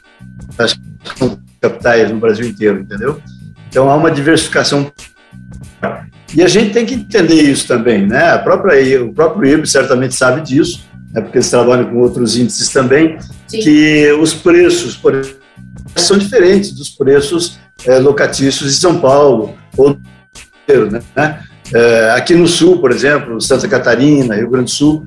as 0.59 0.79
capitais 1.61 2.11
no 2.11 2.19
Brasil 2.19 2.47
inteiro, 2.47 2.81
entendeu? 2.81 3.21
Então 3.69 3.91
há 3.91 3.97
uma 3.97 4.11
diversificação. 4.11 4.93
E 6.35 6.43
a 6.43 6.49
gente 6.49 6.73
tem 6.73 6.85
que 6.85 6.95
entender 6.95 7.43
isso 7.43 7.67
também, 7.67 8.07
né? 8.07 8.33
A 8.33 8.39
própria, 8.39 9.03
o 9.03 9.13
próprio 9.13 9.55
IBE 9.55 9.67
certamente 9.67 10.15
sabe 10.15 10.43
disso, 10.43 10.85
né? 11.13 11.21
porque 11.21 11.39
eles 11.39 11.51
trabalham 11.51 11.89
com 11.89 11.99
outros 11.99 12.37
índices 12.37 12.69
também, 12.69 13.17
Sim. 13.47 13.61
que 13.61 14.13
os 14.13 14.35
preços, 14.35 14.97
por 14.97 15.15
exemplo, 15.15 15.39
são 15.97 16.19
diferentes 16.19 16.73
dos 16.73 16.91
preços 16.91 17.59
é, 17.87 17.99
locatícios 17.99 18.73
de 18.73 18.77
São 18.77 19.01
Paulo 19.01 19.55
ou 19.77 19.99
né? 21.15 21.41
É, 21.75 22.11
aqui 22.13 22.35
no 22.35 22.47
Sul, 22.47 22.79
por 22.79 22.93
exemplo, 22.93 23.41
Santa 23.41 23.67
Catarina, 23.67 24.37
Rio 24.37 24.49
Grande 24.49 24.67
do 24.67 24.77
Sul, 24.77 25.05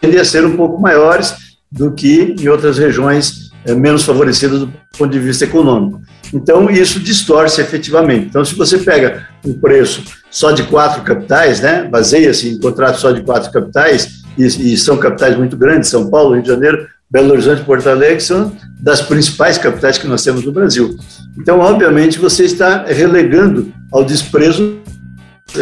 tendem 0.00 0.18
a 0.18 0.24
ser 0.24 0.44
um 0.44 0.56
pouco 0.56 0.80
maiores 0.80 1.34
do 1.70 1.92
que 1.92 2.34
em 2.40 2.48
outras 2.48 2.78
regiões 2.78 3.50
é, 3.66 3.74
menos 3.74 4.04
favorecidas 4.04 4.60
do 4.60 4.72
ponto 4.96 5.10
de 5.10 5.18
vista 5.18 5.44
econômico. 5.44 6.00
Então, 6.32 6.70
isso 6.70 6.98
distorce 7.00 7.60
efetivamente. 7.60 8.26
Então, 8.26 8.44
se 8.44 8.54
você 8.54 8.78
pega 8.78 9.28
um 9.44 9.52
preço 9.52 10.02
só 10.30 10.50
de 10.50 10.62
quatse 10.62 11.00
capitais, 11.02 11.60
né, 11.60 11.84
baseia-se 11.84 12.48
em 12.48 12.58
contratos 12.58 13.00
só 13.00 13.12
de 13.12 13.22
quatro 13.22 13.50
capitais, 13.50 14.18
e, 14.36 14.44
e, 14.44 14.76
são 14.76 14.96
capitais 14.96 15.36
muito 15.36 15.56
grandes, 15.56 15.90
São 15.90 16.08
Paulo, 16.08 16.34
Rio 16.34 16.42
de 16.42 16.48
Janeiro, 16.48 16.86
Belo 17.10 17.32
Horizonte 17.32 17.64
Porto 17.64 17.88
Alegre 17.88 18.20
são 18.20 18.54
das 18.80 19.00
principais 19.00 19.58
capitais 19.58 19.98
que 19.98 20.06
nós 20.06 20.22
temos 20.22 20.44
no 20.44 20.52
Brasil. 20.52 20.96
Então, 21.36 21.58
obviamente, 21.58 22.18
você 22.18 22.44
está 22.44 22.84
relegando 22.84 23.72
ao 23.90 24.04
desprezo 24.04 24.78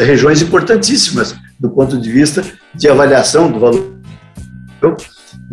regiões 0.05 0.43
importantíssimas 0.43 1.35
do 1.59 1.71
ponto 1.71 1.99
de 1.99 2.11
vista 2.11 2.45
de 2.75 2.89
avaliação 2.89 3.51
do 3.51 3.59
valor. 3.59 3.97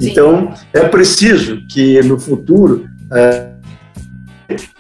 Então, 0.02 0.54
é 0.74 0.82
preciso 0.82 1.62
que 1.68 2.02
no 2.04 2.20
futuro 2.20 2.88
é, 3.12 3.50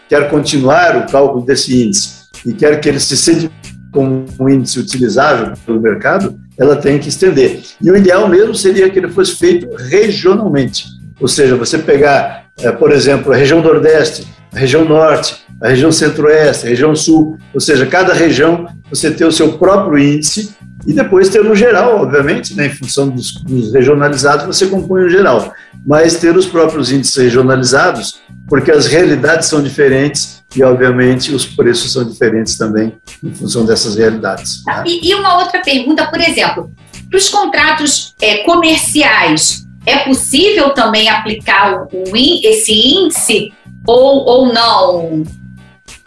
quer 0.09 0.29
continuar 0.29 0.97
o 0.97 1.11
cálculo 1.11 1.45
desse 1.45 1.83
índice 1.83 2.23
e 2.45 2.53
quer 2.53 2.79
que 2.79 2.89
ele 2.89 2.99
se 2.99 3.15
sente 3.15 3.49
como 3.91 4.25
um 4.39 4.49
índice 4.49 4.79
utilizável 4.79 5.53
pelo 5.65 5.79
mercado, 5.79 6.37
ela 6.57 6.75
tem 6.75 6.97
que 6.97 7.09
estender. 7.09 7.61
E 7.79 7.91
o 7.91 7.95
ideal 7.95 8.27
mesmo 8.27 8.55
seria 8.55 8.89
que 8.89 8.97
ele 8.97 9.09
fosse 9.09 9.35
feito 9.35 9.69
regionalmente. 9.75 10.85
Ou 11.21 11.27
seja, 11.27 11.55
você 11.55 11.77
pegar, 11.77 12.47
é, 12.59 12.71
por 12.71 12.91
exemplo, 12.91 13.31
a 13.31 13.35
região 13.35 13.61
Nordeste, 13.61 14.27
a 14.53 14.59
região 14.59 14.85
Norte, 14.85 15.35
a 15.61 15.69
região 15.69 15.91
Centro-Oeste, 15.91 16.67
a 16.67 16.69
região 16.69 16.95
Sul, 16.95 17.37
ou 17.53 17.59
seja, 17.59 17.85
cada 17.85 18.13
região 18.13 18.67
você 18.89 19.09
ter 19.11 19.25
o 19.25 19.31
seu 19.31 19.57
próprio 19.57 19.97
índice 19.97 20.55
e 20.85 20.93
depois 20.93 21.29
ter 21.29 21.43
no 21.43 21.55
geral, 21.55 22.01
obviamente, 22.01 22.53
né, 22.55 22.67
em 22.67 22.69
função 22.69 23.09
dos, 23.09 23.33
dos 23.43 23.73
regionalizados, 23.73 24.45
você 24.45 24.67
compõe 24.67 25.03
o 25.03 25.09
geral, 25.09 25.53
mas 25.85 26.17
ter 26.17 26.35
os 26.35 26.45
próprios 26.45 26.91
índices 26.91 27.15
regionalizados, 27.15 28.19
porque 28.47 28.71
as 28.71 28.85
realidades 28.85 29.47
são 29.47 29.63
diferentes 29.63 30.43
e, 30.55 30.61
obviamente, 30.61 31.33
os 31.33 31.45
preços 31.45 31.91
são 31.93 32.03
diferentes 32.03 32.57
também 32.57 32.93
em 33.23 33.33
função 33.33 33.65
dessas 33.65 33.95
realidades. 33.95 34.63
Né? 34.65 34.83
E, 34.85 35.09
e, 35.09 35.15
uma 35.15 35.37
outra 35.39 35.61
pergunta, 35.61 36.05
por 36.07 36.19
exemplo, 36.19 36.69
para 37.09 37.17
os 37.17 37.29
contratos 37.29 38.13
é, 38.21 38.37
comerciais, 38.39 39.65
é 39.85 39.99
possível 39.99 40.71
também 40.71 41.09
aplicar 41.09 41.87
o, 41.91 42.11
o 42.11 42.15
esse 42.15 42.73
índice 42.73 43.53
ou, 43.85 44.25
ou 44.25 44.53
não? 44.53 45.23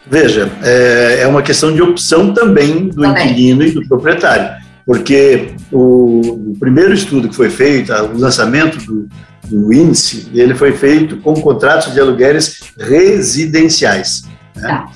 Veja, 0.08 0.50
é, 0.62 1.20
é 1.22 1.26
uma 1.26 1.42
questão 1.42 1.74
de 1.74 1.82
opção 1.82 2.32
também 2.32 2.88
do 2.88 3.02
também. 3.02 3.24
inquilino 3.24 3.64
e 3.64 3.72
do 3.72 3.86
proprietário, 3.88 4.62
porque 4.84 5.54
o, 5.72 6.52
o, 6.52 6.56
primeiro 6.60 6.94
estudo 6.94 7.28
que 7.28 7.34
foi 7.34 7.50
feito, 7.50 7.92
o 7.92 8.18
lançamento 8.18 8.78
do, 8.86 9.08
do 9.48 9.72
índice, 9.72 10.30
ele 10.32 10.54
foi 10.54 10.72
feito 10.72 11.16
com 11.18 11.34
contratos 11.34 11.92
de 11.92 12.00
aluguéis 12.00 12.60
residenciais. 12.78 14.22
Né? 14.54 14.68
Tá. 14.68 14.88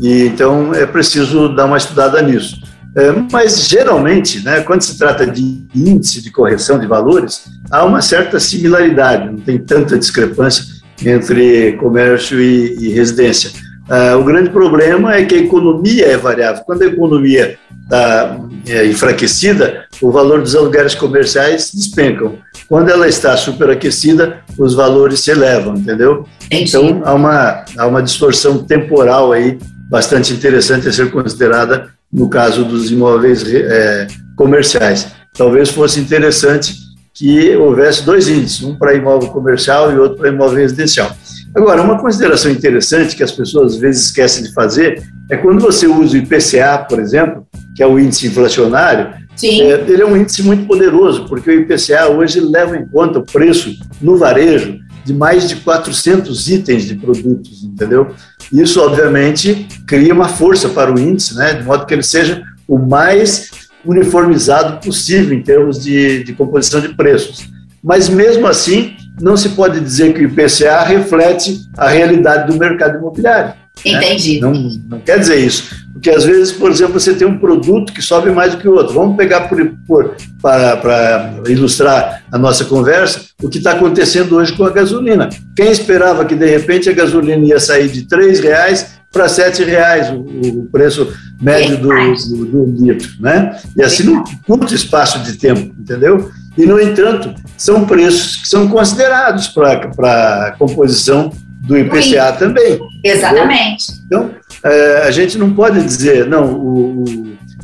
E, 0.00 0.22
então, 0.24 0.74
é 0.74 0.86
preciso 0.86 1.54
dar 1.54 1.66
uma 1.66 1.76
estudada 1.76 2.22
nisso. 2.22 2.62
É, 2.94 3.12
mas, 3.30 3.68
geralmente, 3.68 4.42
né, 4.44 4.60
quando 4.60 4.82
se 4.82 4.98
trata 4.98 5.26
de 5.26 5.66
índice 5.74 6.22
de 6.22 6.30
correção 6.30 6.78
de 6.78 6.86
valores, 6.86 7.44
há 7.70 7.84
uma 7.84 8.02
certa 8.02 8.40
similaridade, 8.40 9.26
não 9.26 9.38
tem 9.38 9.58
tanta 9.58 9.98
discrepância 9.98 10.81
entre 11.04 11.72
comércio 11.72 12.40
e, 12.40 12.76
e 12.78 12.88
residência. 12.90 13.50
Uh, 13.88 14.16
o 14.18 14.24
grande 14.24 14.50
problema 14.50 15.14
é 15.14 15.24
que 15.24 15.34
a 15.34 15.38
economia 15.38 16.06
é 16.06 16.16
variável. 16.16 16.62
Quando 16.64 16.82
a 16.82 16.86
economia 16.86 17.58
está 17.82 18.38
é, 18.66 18.86
enfraquecida, 18.86 19.84
o 20.00 20.10
valor 20.10 20.40
dos 20.40 20.54
aluguéis 20.54 20.94
comerciais 20.94 21.70
despencam. 21.74 22.38
Quando 22.68 22.90
ela 22.90 23.08
está 23.08 23.36
superaquecida, 23.36 24.40
os 24.56 24.74
valores 24.74 25.20
se 25.20 25.30
elevam, 25.30 25.74
entendeu? 25.74 26.26
Entendi. 26.46 26.70
Então, 26.70 27.02
há 27.04 27.12
uma, 27.12 27.64
há 27.76 27.86
uma 27.86 28.02
distorção 28.02 28.64
temporal 28.64 29.32
aí 29.32 29.58
bastante 29.90 30.32
interessante 30.32 30.88
a 30.88 30.92
ser 30.92 31.10
considerada 31.10 31.90
no 32.10 32.28
caso 32.28 32.64
dos 32.64 32.90
imóveis 32.90 33.44
é, 33.46 34.06
comerciais. 34.36 35.08
Talvez 35.36 35.70
fosse 35.70 36.00
interessante 36.00 36.74
que 37.14 37.54
houvesse 37.56 38.04
dois 38.04 38.28
índices, 38.28 38.62
um 38.62 38.74
para 38.74 38.94
imóvel 38.94 39.28
comercial 39.30 39.92
e 39.92 39.98
outro 39.98 40.18
para 40.18 40.28
imóvel 40.28 40.58
residencial. 40.58 41.14
Agora, 41.54 41.82
uma 41.82 41.98
consideração 41.98 42.50
interessante 42.50 43.14
que 43.14 43.22
as 43.22 43.32
pessoas 43.32 43.74
às 43.74 43.78
vezes 43.78 44.06
esquecem 44.06 44.44
de 44.44 44.54
fazer 44.54 45.02
é 45.30 45.36
quando 45.36 45.60
você 45.60 45.86
usa 45.86 46.14
o 46.14 46.16
IPCA, 46.16 46.86
por 46.88 46.98
exemplo, 46.98 47.46
que 47.76 47.82
é 47.82 47.86
o 47.86 47.98
índice 47.98 48.26
inflacionário, 48.26 49.14
é, 49.42 49.46
ele 49.88 50.02
é 50.02 50.06
um 50.06 50.16
índice 50.16 50.42
muito 50.42 50.66
poderoso, 50.66 51.26
porque 51.26 51.50
o 51.50 51.60
IPCA 51.60 52.08
hoje 52.08 52.40
leva 52.40 52.76
em 52.76 52.86
conta 52.86 53.18
o 53.18 53.24
preço 53.24 53.74
no 54.00 54.16
varejo 54.16 54.78
de 55.04 55.12
mais 55.12 55.48
de 55.48 55.56
400 55.56 56.48
itens 56.48 56.84
de 56.84 56.94
produtos, 56.94 57.64
entendeu? 57.64 58.14
Isso, 58.52 58.80
obviamente, 58.80 59.66
cria 59.86 60.14
uma 60.14 60.28
força 60.28 60.68
para 60.68 60.94
o 60.94 60.98
índice, 60.98 61.34
né, 61.34 61.54
de 61.54 61.64
modo 61.64 61.86
que 61.86 61.94
ele 61.94 62.02
seja 62.02 62.42
o 62.68 62.78
mais 62.78 63.50
uniformizado 63.84 64.80
possível 64.80 65.34
em 65.34 65.42
termos 65.42 65.82
de, 65.82 66.24
de 66.24 66.32
composição 66.32 66.80
de 66.80 66.94
preços. 66.94 67.48
Mas, 67.82 68.08
mesmo 68.08 68.46
assim, 68.46 68.94
não 69.20 69.36
se 69.36 69.50
pode 69.50 69.80
dizer 69.80 70.14
que 70.14 70.24
o 70.24 70.28
IPCA 70.28 70.82
reflete 70.82 71.60
a 71.76 71.88
realidade 71.88 72.50
do 72.50 72.58
mercado 72.58 72.98
imobiliário. 72.98 73.54
Entendi. 73.84 74.40
Né? 74.40 74.46
Não, 74.46 74.52
não 74.88 75.00
quer 75.00 75.18
dizer 75.18 75.36
isso. 75.36 75.82
Porque 75.92 76.10
às 76.10 76.24
vezes, 76.24 76.52
por 76.52 76.70
exemplo, 76.70 76.98
você 76.98 77.14
tem 77.14 77.26
um 77.26 77.38
produto 77.38 77.92
que 77.92 78.02
sobe 78.02 78.30
mais 78.30 78.52
do 78.52 78.60
que 78.60 78.68
o 78.68 78.74
outro. 78.74 78.94
Vamos 78.94 79.16
pegar 79.16 79.42
por, 79.48 79.64
por 79.86 80.16
para 80.40 81.34
ilustrar 81.48 82.24
a 82.30 82.38
nossa 82.38 82.64
conversa 82.64 83.26
o 83.42 83.48
que 83.48 83.58
está 83.58 83.72
acontecendo 83.72 84.36
hoje 84.36 84.52
com 84.52 84.64
a 84.64 84.70
gasolina. 84.70 85.28
Quem 85.56 85.70
esperava 85.70 86.24
que 86.24 86.34
de 86.34 86.46
repente 86.46 86.88
a 86.88 86.92
gasolina 86.92 87.44
ia 87.44 87.60
sair 87.60 87.88
de 87.88 88.06
R$ 88.10 88.40
reais 88.40 89.00
para 89.12 89.26
R$ 89.26 89.64
reais 89.64 90.10
o, 90.10 90.16
o, 90.16 90.68
preço 90.72 91.12
médio 91.42 91.76
do, 91.78 91.88
do, 91.88 92.46
do, 92.46 92.84
litro, 92.84 93.10
né? 93.20 93.58
E 93.76 93.82
assim 93.82 94.04
num 94.04 94.22
curto 94.46 94.74
espaço 94.74 95.18
de 95.20 95.36
tempo, 95.36 95.74
entendeu? 95.78 96.30
E 96.56 96.64
no 96.64 96.80
entanto 96.80 97.34
são 97.56 97.84
preços 97.84 98.36
que 98.36 98.48
são 98.48 98.68
considerados 98.68 99.48
para 99.48 100.48
a 100.48 100.52
composição 100.52 101.32
do 101.62 101.76
IPCA 101.76 102.32
Sim. 102.32 102.38
também. 102.38 102.78
Exatamente. 103.04 103.92
Entendeu? 103.92 104.30
Então 104.30 104.30
é, 104.64 105.02
a 105.06 105.10
gente 105.10 105.36
não 105.36 105.52
pode 105.52 105.82
dizer, 105.82 106.26
não, 106.26 106.54
o, 106.54 107.04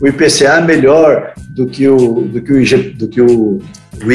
o 0.01 0.07
IPCA 0.07 0.59
é 0.59 0.61
melhor 0.61 1.33
do 1.51 1.67
que 1.67 1.87
o, 1.89 2.23
do 2.23 2.41
que 2.41 2.53
o, 2.53 2.61
IG, 2.61 2.91
do 2.91 3.09
que 3.09 3.21
o, 3.21 3.61
o 4.03 4.13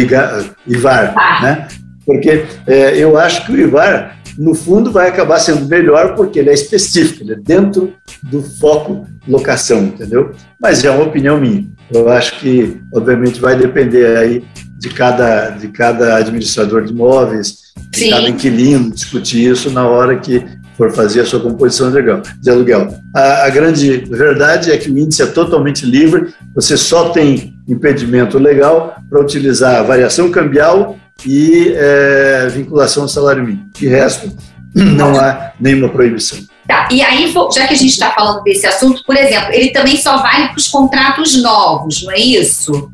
IVAR, 0.68 1.14
ah. 1.18 1.40
né? 1.42 1.68
Porque 2.06 2.46
é, 2.68 2.98
eu 2.98 3.18
acho 3.18 3.46
que 3.46 3.52
o 3.54 3.60
IVAR, 3.60 4.18
no 4.38 4.56
fundo, 4.56 4.92
vai 4.92 5.10
acabar 5.10 5.40
sendo 5.40 5.68
melhor 5.68 6.16
porque 6.16 6.40
ele 6.40 6.50
é 6.50 6.54
específico, 6.54 7.24
ele 7.24 7.34
é 7.34 7.36
dentro 7.36 7.94
do 8.24 8.42
foco 8.42 9.06
locação, 9.28 9.84
entendeu? 9.84 10.32
Mas 10.60 10.84
é 10.84 10.92
uma 10.92 11.04
opinião 11.04 11.40
minha. 11.40 11.68
Eu 11.92 12.10
acho 12.10 12.40
que, 12.40 12.80
obviamente, 12.94 13.40
vai 13.40 13.56
depender 13.56 14.18
aí 14.18 14.44
de 14.78 14.90
cada, 14.90 15.52
de 15.52 15.68
cada 15.70 16.18
administrador 16.18 16.84
de 16.84 16.92
imóveis, 16.92 17.58
de 17.92 18.00
Sim. 18.00 18.10
cada 18.10 18.30
inquilino, 18.30 18.92
discutir 18.92 19.50
isso 19.50 19.70
na 19.70 19.88
hora 19.88 20.20
que 20.20 20.46
for 20.76 20.92
fazer 20.92 21.22
a 21.22 21.26
sua 21.26 21.40
composição 21.40 21.92
de 21.92 21.98
aluguel. 21.98 22.22
De 22.42 22.50
aluguel. 22.50 22.96
A, 23.16 23.46
a, 23.46 23.50
grande 23.50 23.98
verdade 24.10 24.72
é 24.72 24.78
que 24.78 24.90
o 24.90 24.98
índice 24.98 25.22
é 25.22 25.28
totalmente 25.28 25.86
livre, 25.86 26.34
você 26.56 26.76
só 26.76 27.10
tem 27.10 27.53
impedimento 27.68 28.38
legal 28.38 28.96
para 29.10 29.22
utilizar 29.22 29.78
a 29.78 29.84
variação 29.84 30.30
cambial 30.30 30.98
e 31.26 31.74
é, 31.76 32.48
vinculação 32.50 33.04
ao 33.04 33.10
salário 33.10 33.44
mínimo. 33.44 33.70
De 33.74 33.88
resto, 33.88 34.32
não 34.74 35.20
há 35.20 35.52
nenhuma 35.60 35.90
proibição. 35.90 36.40
Tá, 36.68 36.88
e 36.92 37.02
aí, 37.02 37.32
já 37.54 37.68
que 37.68 37.74
a 37.74 37.78
gente 37.78 37.92
está 37.92 38.12
falando 38.12 38.42
desse 38.44 38.66
assunto, 38.66 39.04
por 39.06 39.18
exemplo, 39.18 39.52
ele 39.52 39.72
também 39.72 39.98
só 39.98 40.22
vale 40.22 40.48
para 40.48 40.58
os 40.58 40.70
contratos 40.70 41.42
novos, 41.42 42.04
não 42.04 42.12
é 42.14 42.20
isso? 42.20 42.90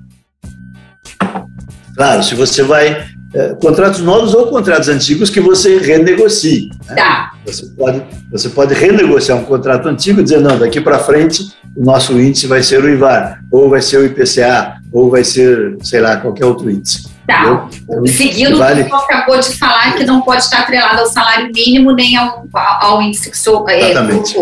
Claro, 1.96 2.24
se 2.24 2.34
você 2.34 2.64
vai 2.64 3.06
é, 3.34 3.50
contratos 3.62 4.02
novos 4.02 4.34
ou 4.34 4.48
contratos 4.48 4.90
antigos 4.90 5.30
que 5.30 5.40
você 5.40 5.78
renegocie. 5.78 6.70
Né? 6.88 6.96
Tá. 6.96 7.32
Você, 7.46 7.66
pode, 7.78 8.04
você 8.32 8.50
pode 8.50 8.74
renegociar 8.74 9.38
um 9.38 9.44
contrato 9.44 9.88
antigo 9.88 10.20
e 10.20 10.24
dizer, 10.24 10.40
não, 10.40 10.58
daqui 10.58 10.82
para 10.82 11.00
frente 11.00 11.52
o 11.76 11.84
nosso 11.84 12.20
índice 12.20 12.48
vai 12.48 12.64
ser 12.64 12.84
o 12.84 12.90
IVAR, 12.90 13.40
ou 13.52 13.70
vai 13.70 13.82
ser 13.82 13.98
o 13.98 14.06
IPCA, 14.06 14.78
ou 14.92 15.12
vai 15.12 15.24
ser, 15.24 15.78
sei 15.84 16.02
lá, 16.02 16.18
qualquer 16.18 16.46
outro 16.46 16.70
índice. 16.70 17.08
Tá. 17.28 17.44
Então, 17.44 18.08
Seguindo 18.08 18.58
vale... 18.58 18.82
o 18.82 18.86
que 18.86 18.90
você 18.90 19.14
acabou 19.14 19.40
de 19.40 19.58
falar, 19.58 19.96
que 19.96 20.04
não 20.04 20.22
pode 20.22 20.44
estar 20.44 20.62
atrelado 20.62 21.02
ao 21.02 21.06
salário 21.06 21.52
mínimo 21.54 21.92
nem 21.92 22.18
ao, 22.18 22.48
ao 22.82 23.02
índice 23.02 23.30
que 23.30 23.38
sou. 23.38 23.70
É, 23.70 23.92
Exatamente. 23.92 24.36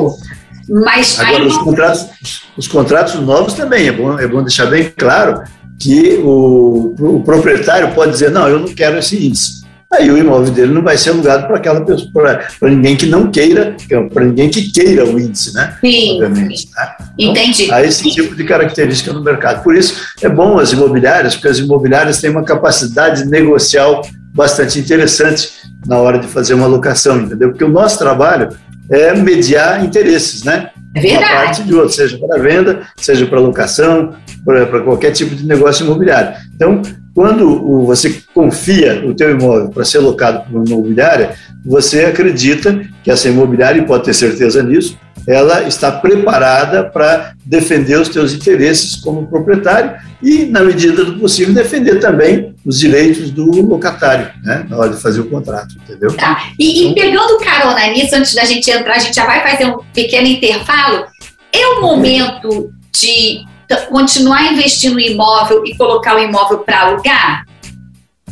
Mas 0.69 1.19
Agora, 1.19 1.43
aí... 1.43 1.47
os, 1.47 1.57
contratos, 1.57 2.07
os 2.55 2.67
contratos 2.67 3.15
novos 3.15 3.53
também, 3.53 3.87
é 3.87 3.91
bom, 3.91 4.17
é 4.17 4.27
bom 4.27 4.41
deixar 4.41 4.67
bem 4.67 4.91
claro 4.95 5.43
que 5.79 6.19
o, 6.23 6.95
o 6.99 7.23
proprietário 7.23 7.93
pode 7.93 8.11
dizer, 8.11 8.31
não, 8.31 8.47
eu 8.47 8.59
não 8.59 8.67
quero 8.67 8.97
esse 8.97 9.27
índice. 9.27 9.67
Aí 9.93 10.11
o 10.11 10.17
imóvel 10.17 10.51
dele 10.53 10.73
não 10.73 10.81
vai 10.81 10.97
ser 10.97 11.11
alugado 11.11 11.47
para 11.47 11.55
aquela 11.55 11.79
pessoa, 11.79 12.41
para 12.59 12.69
ninguém 12.69 12.97
que 12.97 13.05
não 13.05 13.31
queira, 13.31 13.75
para 14.13 14.25
ninguém 14.25 14.49
que 14.49 14.69
queira 14.69 15.05
o 15.05 15.17
índice, 15.17 15.53
né? 15.53 15.77
Sim. 15.79 16.21
Obviamente. 16.21 16.67
Né? 16.75 16.95
Então, 17.17 17.43
Entendi. 17.43 17.71
Há 17.71 17.83
esse 17.83 18.11
tipo 18.11 18.35
de 18.35 18.43
característica 18.43 19.13
no 19.13 19.23
mercado. 19.23 19.63
Por 19.63 19.75
isso 19.75 19.95
é 20.21 20.27
bom 20.27 20.59
as 20.59 20.73
imobiliárias, 20.73 21.35
porque 21.35 21.47
as 21.47 21.59
imobiliárias 21.59 22.19
têm 22.19 22.29
uma 22.29 22.43
capacidade 22.43 23.25
negocial 23.25 24.01
bastante 24.33 24.77
interessante 24.77 25.51
na 25.85 25.97
hora 25.99 26.19
de 26.19 26.27
fazer 26.27 26.53
uma 26.53 26.67
locação, 26.67 27.21
entendeu? 27.21 27.49
Porque 27.49 27.63
o 27.63 27.69
nosso 27.69 27.97
trabalho 27.97 28.49
é 28.89 29.15
mediar 29.15 29.83
interesses, 29.85 30.43
né? 30.43 30.69
É 30.97 31.01
verdade. 31.01 31.33
Uma 31.33 31.43
parte 31.43 31.63
de 31.63 31.73
outra, 31.73 31.89
seja 31.89 32.17
para 32.17 32.41
venda, 32.41 32.81
seja 32.97 33.25
para 33.25 33.39
locação, 33.39 34.15
para 34.45 34.81
qualquer 34.81 35.11
tipo 35.11 35.35
de 35.35 35.45
negócio 35.45 35.85
imobiliário. 35.85 36.35
Então, 36.55 36.81
quando 37.13 37.85
você 37.85 38.21
confia 38.33 39.03
o 39.05 39.13
teu 39.13 39.31
imóvel 39.31 39.69
para 39.69 39.83
ser 39.85 39.99
locado 39.99 40.45
por 40.45 40.57
uma 40.57 40.65
imobiliária, 40.65 41.35
você 41.65 42.05
acredita 42.05 42.79
que 43.03 43.11
essa 43.11 43.27
imobiliária, 43.27 43.81
e 43.81 43.85
pode 43.85 44.03
ter 44.03 44.13
certeza 44.13 44.61
nisso, 44.63 44.97
ela 45.27 45.63
está 45.63 45.91
preparada 45.91 46.85
para 46.85 47.33
defender 47.45 47.99
os 47.99 48.07
teus 48.07 48.31
interesses 48.33 48.95
como 48.95 49.27
proprietário 49.27 49.95
e, 50.23 50.45
na 50.45 50.63
medida 50.63 51.03
do 51.03 51.19
possível, 51.19 51.53
defender 51.53 51.99
também 51.99 52.55
os 52.65 52.79
direitos 52.79 53.29
do 53.29 53.45
locatário, 53.65 54.31
né, 54.41 54.65
na 54.69 54.77
hora 54.77 54.89
de 54.91 55.01
fazer 55.01 55.19
o 55.19 55.29
contrato, 55.29 55.75
entendeu? 55.83 56.15
Tá. 56.15 56.51
E, 56.57 56.87
e 56.87 56.95
pegando 56.95 57.37
carona 57.39 57.87
nisso, 57.87 58.15
antes 58.15 58.33
da 58.33 58.45
gente 58.45 58.71
entrar, 58.71 58.95
a 58.95 58.99
gente 58.99 59.15
já 59.15 59.25
vai 59.25 59.41
fazer 59.41 59.65
um 59.65 59.79
pequeno 59.93 60.27
intervalo. 60.27 61.05
É 61.51 61.67
o 61.67 61.81
momento 61.81 62.71
de 62.93 63.45
continuar 63.89 64.53
investindo 64.53 64.97
em 64.97 65.11
imóvel 65.11 65.63
e 65.65 65.75
colocar 65.75 66.15
o 66.15 66.19
imóvel 66.19 66.59
para 66.59 66.81
alugar? 66.81 67.45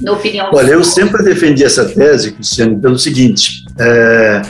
Na 0.01 0.11
opinião 0.11 0.49
Olha, 0.53 0.71
eu 0.71 0.83
sempre 0.83 1.23
defendi 1.23 1.63
essa 1.63 1.85
tese, 1.85 2.33
Cristiane, 2.33 2.79
pelo 2.79 2.99
seguinte: 2.99 3.63
é, 3.79 4.41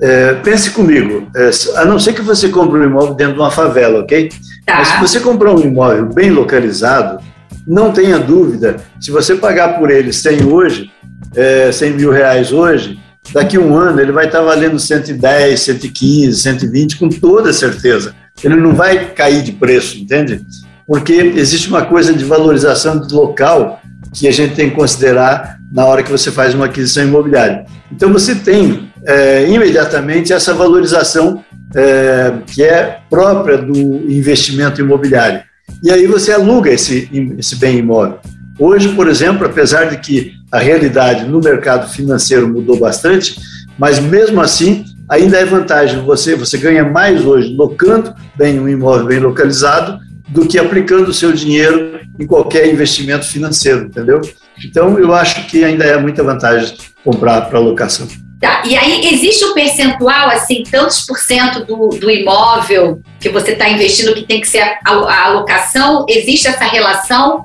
é, 0.00 0.34
pense 0.34 0.70
comigo, 0.70 1.28
é, 1.36 1.50
a 1.76 1.84
não 1.84 1.98
ser 1.98 2.12
que 2.12 2.22
você 2.22 2.48
compre 2.48 2.78
um 2.78 2.84
imóvel 2.84 3.14
dentro 3.14 3.34
de 3.34 3.40
uma 3.40 3.50
favela, 3.50 4.00
ok? 4.00 4.30
Tá. 4.64 4.78
Mas 4.78 4.88
se 4.88 5.00
você 5.00 5.20
comprar 5.20 5.54
um 5.54 5.60
imóvel 5.60 6.06
bem 6.06 6.30
localizado, 6.30 7.22
não 7.66 7.92
tenha 7.92 8.18
dúvida, 8.18 8.76
se 8.98 9.10
você 9.10 9.34
pagar 9.34 9.78
por 9.78 9.90
ele 9.90 10.12
100 10.12 10.44
hoje, 10.44 10.90
é, 11.34 11.70
100 11.70 11.92
mil 11.92 12.10
reais 12.10 12.52
hoje, 12.52 12.98
daqui 13.32 13.56
a 13.56 13.60
um 13.60 13.76
ano 13.76 14.00
ele 14.00 14.12
vai 14.12 14.26
estar 14.26 14.40
valendo 14.40 14.78
110, 14.78 15.60
115, 15.60 16.40
120, 16.40 16.98
com 16.98 17.08
toda 17.08 17.52
certeza 17.52 18.14
ele 18.42 18.56
não 18.56 18.74
vai 18.74 19.10
cair 19.12 19.42
de 19.42 19.52
preço, 19.52 19.98
entende? 19.98 20.40
Porque 20.86 21.12
existe 21.12 21.68
uma 21.68 21.84
coisa 21.84 22.12
de 22.12 22.24
valorização 22.24 22.98
do 22.98 23.14
local 23.14 23.80
que 24.12 24.26
a 24.26 24.32
gente 24.32 24.54
tem 24.54 24.70
que 24.70 24.76
considerar 24.76 25.58
na 25.70 25.84
hora 25.84 26.02
que 26.02 26.10
você 26.10 26.30
faz 26.30 26.54
uma 26.54 26.66
aquisição 26.66 27.04
imobiliária. 27.04 27.64
Então 27.92 28.12
você 28.12 28.34
tem 28.34 28.89
é, 29.06 29.48
imediatamente 29.48 30.32
essa 30.32 30.54
valorização 30.54 31.44
é, 31.74 32.32
que 32.46 32.62
é 32.62 33.00
própria 33.08 33.58
do 33.58 33.76
investimento 34.10 34.80
imobiliário. 34.80 35.42
E 35.82 35.90
aí 35.90 36.06
você 36.06 36.32
aluga 36.32 36.70
esse, 36.70 37.08
esse 37.38 37.56
bem 37.56 37.78
imóvel. 37.78 38.18
Hoje, 38.58 38.88
por 38.90 39.08
exemplo, 39.08 39.46
apesar 39.46 39.84
de 39.84 39.98
que 39.98 40.32
a 40.52 40.58
realidade 40.58 41.24
no 41.24 41.40
mercado 41.40 41.88
financeiro 41.90 42.48
mudou 42.48 42.78
bastante, 42.78 43.36
mas 43.78 43.98
mesmo 43.98 44.40
assim 44.40 44.84
ainda 45.08 45.38
é 45.38 45.44
vantagem 45.44 46.02
você, 46.02 46.36
você 46.36 46.58
ganha 46.58 46.84
mais 46.84 47.24
hoje 47.24 47.54
locando 47.54 48.14
bem 48.36 48.60
um 48.60 48.68
imóvel 48.68 49.06
bem 49.06 49.18
localizado 49.18 49.98
do 50.28 50.46
que 50.46 50.58
aplicando 50.58 51.08
o 51.08 51.14
seu 51.14 51.32
dinheiro 51.32 51.98
em 52.18 52.26
qualquer 52.26 52.72
investimento 52.72 53.26
financeiro, 53.26 53.86
entendeu? 53.86 54.20
Então, 54.64 54.98
eu 54.98 55.14
acho 55.14 55.46
que 55.46 55.64
ainda 55.64 55.84
é 55.84 55.96
muita 55.96 56.22
vantagem 56.22 56.76
comprar 57.02 57.42
para 57.42 57.58
locação. 57.58 58.06
Tá, 58.40 58.62
e 58.64 58.74
aí 58.74 59.06
existe 59.12 59.44
um 59.44 59.52
percentual, 59.52 60.30
assim, 60.30 60.62
tantos 60.62 61.02
por 61.02 61.18
cento 61.18 61.62
do, 61.66 61.90
do 61.90 62.10
imóvel 62.10 63.02
que 63.20 63.28
você 63.28 63.52
está 63.52 63.68
investindo 63.68 64.14
que 64.14 64.22
tem 64.22 64.40
que 64.40 64.48
ser 64.48 64.60
a, 64.60 64.78
a 64.86 65.24
alocação? 65.26 66.06
Existe 66.08 66.48
essa 66.48 66.64
relação? 66.64 67.44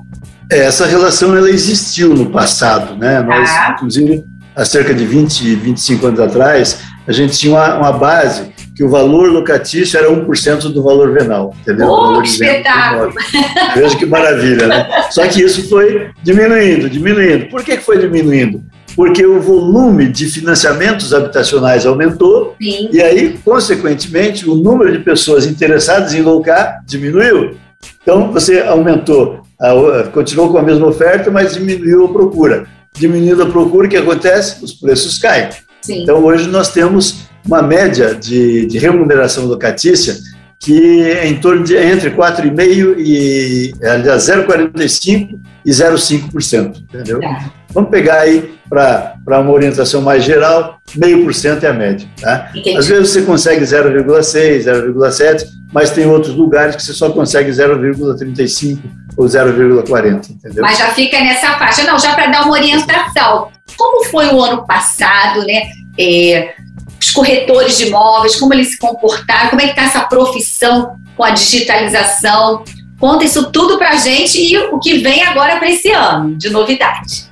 É, 0.50 0.60
essa 0.60 0.86
relação 0.86 1.36
ela 1.36 1.50
existiu 1.50 2.14
no 2.14 2.30
passado, 2.30 2.96
né? 2.96 3.20
Nós, 3.20 3.50
ah. 3.50 3.74
inclusive, 3.76 4.24
há 4.54 4.64
cerca 4.64 4.94
de 4.94 5.04
20, 5.04 5.56
25 5.56 6.06
anos 6.06 6.20
atrás, 6.20 6.80
a 7.06 7.12
gente 7.12 7.36
tinha 7.36 7.52
uma, 7.52 7.74
uma 7.74 7.92
base 7.92 8.54
que 8.74 8.82
o 8.82 8.88
valor 8.88 9.30
locatício 9.30 9.98
era 9.98 10.10
1% 10.10 10.72
do 10.72 10.82
valor 10.82 11.12
venal, 11.12 11.54
entendeu? 11.60 11.88
Oh, 11.88 12.22
que 12.22 12.28
espetáculo! 12.28 13.12
Veja 13.74 13.96
que 13.96 14.06
maravilha, 14.06 14.66
né? 14.66 15.06
Só 15.10 15.26
que 15.26 15.42
isso 15.42 15.68
foi 15.68 16.10
diminuindo, 16.22 16.88
diminuindo. 16.88 17.48
Por 17.48 17.62
que 17.62 17.76
foi 17.78 17.98
diminuindo? 17.98 18.62
Porque 18.96 19.24
o 19.26 19.40
volume 19.40 20.08
de 20.08 20.26
financiamentos 20.26 21.12
habitacionais 21.12 21.84
aumentou 21.84 22.56
Sim. 22.60 22.88
e 22.90 23.02
aí, 23.02 23.38
consequentemente, 23.44 24.48
o 24.48 24.54
número 24.54 24.90
de 24.90 25.04
pessoas 25.04 25.46
interessadas 25.46 26.14
em 26.14 26.22
locar 26.22 26.82
diminuiu. 26.86 27.56
Então, 28.02 28.32
você 28.32 28.60
aumentou, 28.60 29.42
continuou 30.12 30.50
com 30.50 30.58
a 30.58 30.62
mesma 30.62 30.86
oferta, 30.86 31.30
mas 31.30 31.52
diminuiu 31.52 32.06
a 32.06 32.08
procura. 32.08 32.66
Diminuindo 32.94 33.42
a 33.42 33.46
procura, 33.46 33.86
o 33.86 33.90
que 33.90 33.96
acontece? 33.98 34.64
Os 34.64 34.72
preços 34.72 35.18
caem. 35.18 35.50
Sim. 35.82 36.02
Então, 36.02 36.24
hoje 36.24 36.48
nós 36.48 36.72
temos 36.72 37.26
uma 37.46 37.62
média 37.62 38.14
de, 38.14 38.66
de 38.66 38.78
remuneração 38.78 39.44
locatícia 39.44 40.16
que 40.58 41.02
é 41.02 41.26
em 41.26 41.38
torno 41.38 41.64
de 41.64 41.76
entre 41.76 42.10
4,5% 42.10 42.96
e, 42.98 43.74
aliás, 43.82 44.24
0,45% 44.24 45.38
e 45.64 45.70
0,5%, 45.70 46.82
entendeu? 46.82 47.22
É. 47.22 47.50
Vamos 47.70 47.90
pegar 47.90 48.20
aí 48.20 48.56
para 48.68 49.40
uma 49.40 49.50
orientação 49.50 50.00
mais 50.00 50.24
geral, 50.24 50.78
meio 50.96 51.24
por 51.24 51.34
cento 51.34 51.64
é 51.64 51.68
a 51.68 51.72
média, 51.74 52.08
tá? 52.20 52.50
Às 52.76 52.86
vezes 52.88 53.10
você 53.10 53.22
consegue 53.22 53.62
0,6%, 53.64 54.64
0,7%, 54.64 55.44
mas 55.72 55.90
tem 55.90 56.06
outros 56.06 56.34
lugares 56.34 56.74
que 56.74 56.82
você 56.82 56.94
só 56.94 57.10
consegue 57.10 57.50
0,35% 57.50 58.78
ou 59.16 59.26
0,40%, 59.26 60.30
entendeu? 60.30 60.62
Mas 60.62 60.78
já 60.78 60.88
fica 60.94 61.20
nessa 61.20 61.58
faixa. 61.58 61.84
Não, 61.84 61.98
já 61.98 62.14
para 62.14 62.28
dar 62.28 62.44
uma 62.44 62.52
orientação. 62.52 63.48
Como 63.76 64.04
foi 64.06 64.26
o 64.28 64.42
ano 64.42 64.66
passado, 64.66 65.44
né? 65.44 65.68
É, 65.98 66.54
os 67.06 67.12
corretores 67.12 67.78
de 67.78 67.86
imóveis, 67.86 68.34
como 68.34 68.52
eles 68.52 68.72
se 68.72 68.78
comportaram, 68.78 69.50
como 69.50 69.62
é 69.62 69.66
que 69.66 69.70
está 69.70 69.84
essa 69.84 70.00
profissão 70.06 70.96
com 71.16 71.22
a 71.22 71.30
digitalização. 71.30 72.64
Conta 72.98 73.24
isso 73.24 73.52
tudo 73.52 73.78
para 73.78 73.90
a 73.90 73.96
gente 73.96 74.40
e 74.40 74.58
o 74.58 74.78
que 74.80 74.98
vem 74.98 75.22
agora 75.22 75.56
para 75.56 75.70
esse 75.70 75.90
ano 75.92 76.34
de 76.36 76.50
novidade. 76.50 77.26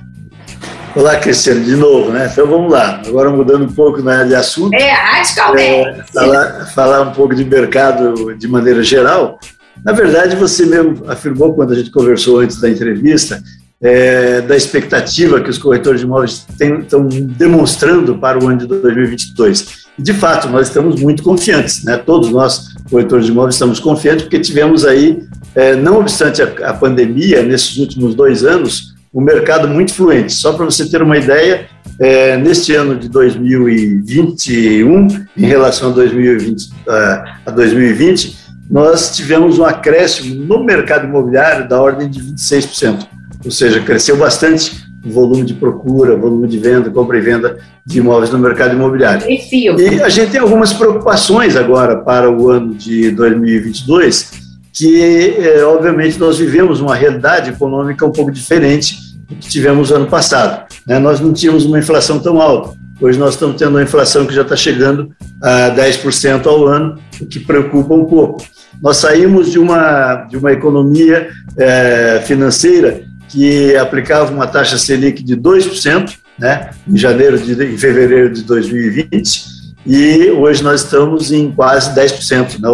Olá, 0.95 1.17
Cristiano, 1.17 1.61
de 1.65 1.75
novo, 1.75 2.09
né? 2.11 2.29
Então 2.31 2.47
vamos 2.47 2.71
lá. 2.71 3.01
Agora 3.05 3.29
mudando 3.29 3.65
um 3.65 3.73
pouco 3.73 4.01
né, 4.01 4.23
de 4.23 4.33
assunto. 4.33 4.73
É, 4.73 4.91
radicalmente. 4.91 5.99
É, 5.99 6.03
falar, 6.13 6.65
falar 6.67 7.01
um 7.01 7.11
pouco 7.11 7.35
de 7.35 7.43
mercado 7.43 8.33
de 8.37 8.47
maneira 8.47 8.81
geral. 8.81 9.37
Na 9.83 9.91
verdade, 9.91 10.37
você 10.37 10.65
mesmo 10.65 11.03
afirmou 11.09 11.53
quando 11.53 11.73
a 11.73 11.75
gente 11.75 11.91
conversou 11.91 12.39
antes 12.39 12.61
da 12.61 12.69
entrevista 12.69 13.43
é, 13.81 14.41
da 14.41 14.55
expectativa 14.55 15.41
que 15.41 15.49
os 15.49 15.57
corretores 15.57 15.99
de 15.99 16.05
imóveis 16.05 16.45
estão 16.49 17.07
demonstrando 17.07 18.17
para 18.17 18.43
o 18.43 18.47
ano 18.47 18.59
de 18.59 18.67
2022. 18.67 19.85
E, 19.97 20.01
de 20.01 20.13
fato, 20.13 20.49
nós 20.49 20.67
estamos 20.67 21.01
muito 21.01 21.23
confiantes, 21.23 21.83
né? 21.83 21.97
todos 21.97 22.29
nós, 22.29 22.73
corretores 22.89 23.25
de 23.25 23.31
imóveis, 23.31 23.55
estamos 23.55 23.79
confiantes, 23.79 24.23
porque 24.23 24.39
tivemos 24.39 24.85
aí, 24.85 25.23
é, 25.53 25.75
não 25.75 25.99
obstante 25.99 26.41
a, 26.41 26.69
a 26.69 26.73
pandemia, 26.73 27.43
nesses 27.43 27.77
últimos 27.77 28.15
dois 28.15 28.43
anos, 28.43 28.95
um 29.13 29.21
mercado 29.21 29.67
muito 29.67 29.93
fluente. 29.93 30.33
Só 30.33 30.53
para 30.53 30.65
você 30.65 30.89
ter 30.89 31.01
uma 31.01 31.17
ideia, 31.17 31.67
é, 31.99 32.37
neste 32.37 32.75
ano 32.75 32.97
de 32.97 33.07
2021, 33.07 35.07
em 35.37 35.45
relação 35.45 35.91
a 35.91 35.93
2020, 35.93 36.69
a 37.45 37.51
2020, 37.51 38.45
nós 38.69 39.15
tivemos 39.15 39.59
um 39.59 39.63
acréscimo 39.63 40.43
no 40.43 40.63
mercado 40.63 41.05
imobiliário 41.05 41.69
da 41.69 41.79
ordem 41.79 42.09
de 42.09 42.19
26% 42.19 43.14
ou 43.45 43.51
seja, 43.51 43.79
cresceu 43.79 44.17
bastante 44.17 44.83
o 45.05 45.11
volume 45.11 45.45
de 45.45 45.53
procura, 45.53 46.15
volume 46.15 46.47
de 46.47 46.57
venda, 46.57 46.89
compra 46.89 47.17
e 47.17 47.21
venda 47.21 47.57
de 47.85 47.99
imóveis 47.99 48.31
no 48.31 48.39
mercado 48.39 48.73
imobiliário. 48.73 49.29
E 49.79 50.01
a 50.01 50.09
gente 50.09 50.31
tem 50.31 50.41
algumas 50.41 50.73
preocupações 50.73 51.55
agora 51.55 51.97
para 51.97 52.29
o 52.29 52.49
ano 52.49 52.73
de 52.73 53.11
2022, 53.11 54.31
que, 54.73 55.35
é, 55.37 55.63
obviamente, 55.63 56.19
nós 56.19 56.39
vivemos 56.39 56.81
uma 56.81 56.95
realidade 56.95 57.51
econômica 57.51 58.03
um 58.05 58.11
pouco 58.11 58.31
diferente 58.31 58.97
do 59.29 59.35
que 59.35 59.47
tivemos 59.47 59.91
ano 59.91 60.07
passado. 60.07 60.65
Né? 60.87 60.97
Nós 60.97 61.19
não 61.19 61.31
tínhamos 61.31 61.65
uma 61.65 61.77
inflação 61.77 62.19
tão 62.19 62.41
alta. 62.41 62.75
Hoje 62.99 63.19
nós 63.19 63.33
estamos 63.33 63.57
tendo 63.57 63.71
uma 63.71 63.83
inflação 63.83 64.25
que 64.25 64.33
já 64.33 64.41
está 64.41 64.55
chegando 64.55 65.11
a 65.41 65.69
10% 65.75 66.47
ao 66.47 66.65
ano, 66.65 66.97
o 67.21 67.25
que 67.25 67.39
preocupa 67.39 67.93
um 67.93 68.05
pouco. 68.05 68.43
Nós 68.81 68.97
saímos 68.97 69.51
de 69.51 69.59
uma, 69.59 70.15
de 70.29 70.37
uma 70.37 70.51
economia 70.51 71.29
é, 71.57 72.23
financeira 72.25 73.04
que 73.35 73.75
aplicava 73.75 74.33
uma 74.33 74.47
taxa 74.47 74.77
Selic 74.77 75.21
de 75.21 75.35
2%, 75.35 76.13
né, 76.39 76.69
em 76.87 76.95
janeiro 76.95 77.37
de, 77.37 77.51
em 77.51 77.77
fevereiro 77.77 78.33
de 78.33 78.43
2020, 78.43 79.55
e 79.85 80.31
hoje 80.31 80.63
nós 80.63 80.83
estamos 80.83 81.33
em 81.33 81.51
quase 81.51 81.93
10%, 81.93 82.59
né, 82.59 82.69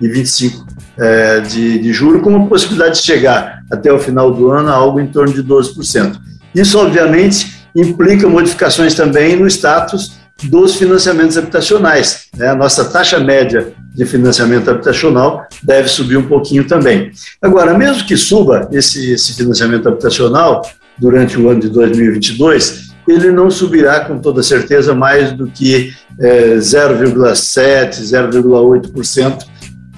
9,25% 0.00 0.64
é, 0.96 1.40
de, 1.40 1.80
de 1.80 1.92
juro, 1.92 2.20
com 2.20 2.30
uma 2.30 2.46
possibilidade 2.46 3.00
de 3.00 3.04
chegar 3.04 3.64
até 3.68 3.92
o 3.92 3.98
final 3.98 4.32
do 4.32 4.52
ano 4.52 4.68
a 4.68 4.74
algo 4.74 5.00
em 5.00 5.08
torno 5.08 5.34
de 5.34 5.42
12%. 5.42 6.18
Isso, 6.54 6.78
obviamente, 6.78 7.66
implica 7.74 8.28
modificações 8.28 8.94
também 8.94 9.34
no 9.34 9.48
status 9.48 10.20
dos 10.42 10.76
financiamentos 10.76 11.38
habitacionais. 11.38 12.26
Né? 12.36 12.48
A 12.48 12.54
nossa 12.54 12.84
taxa 12.84 13.18
média 13.18 13.72
de 13.94 14.04
financiamento 14.04 14.68
habitacional 14.68 15.46
deve 15.62 15.88
subir 15.88 16.16
um 16.16 16.26
pouquinho 16.26 16.66
também. 16.66 17.12
Agora, 17.40 17.76
mesmo 17.76 18.04
que 18.04 18.16
suba 18.16 18.68
esse, 18.72 19.12
esse 19.12 19.34
financiamento 19.34 19.88
habitacional 19.88 20.62
durante 20.98 21.38
o 21.38 21.48
ano 21.48 21.60
de 21.60 21.68
2022, 21.68 22.94
ele 23.08 23.30
não 23.30 23.50
subirá 23.50 24.00
com 24.00 24.18
toda 24.18 24.42
certeza 24.42 24.94
mais 24.94 25.32
do 25.32 25.46
que 25.46 25.92
é, 26.18 26.56
0,7%, 26.56 28.00
0,8%. 28.00 29.46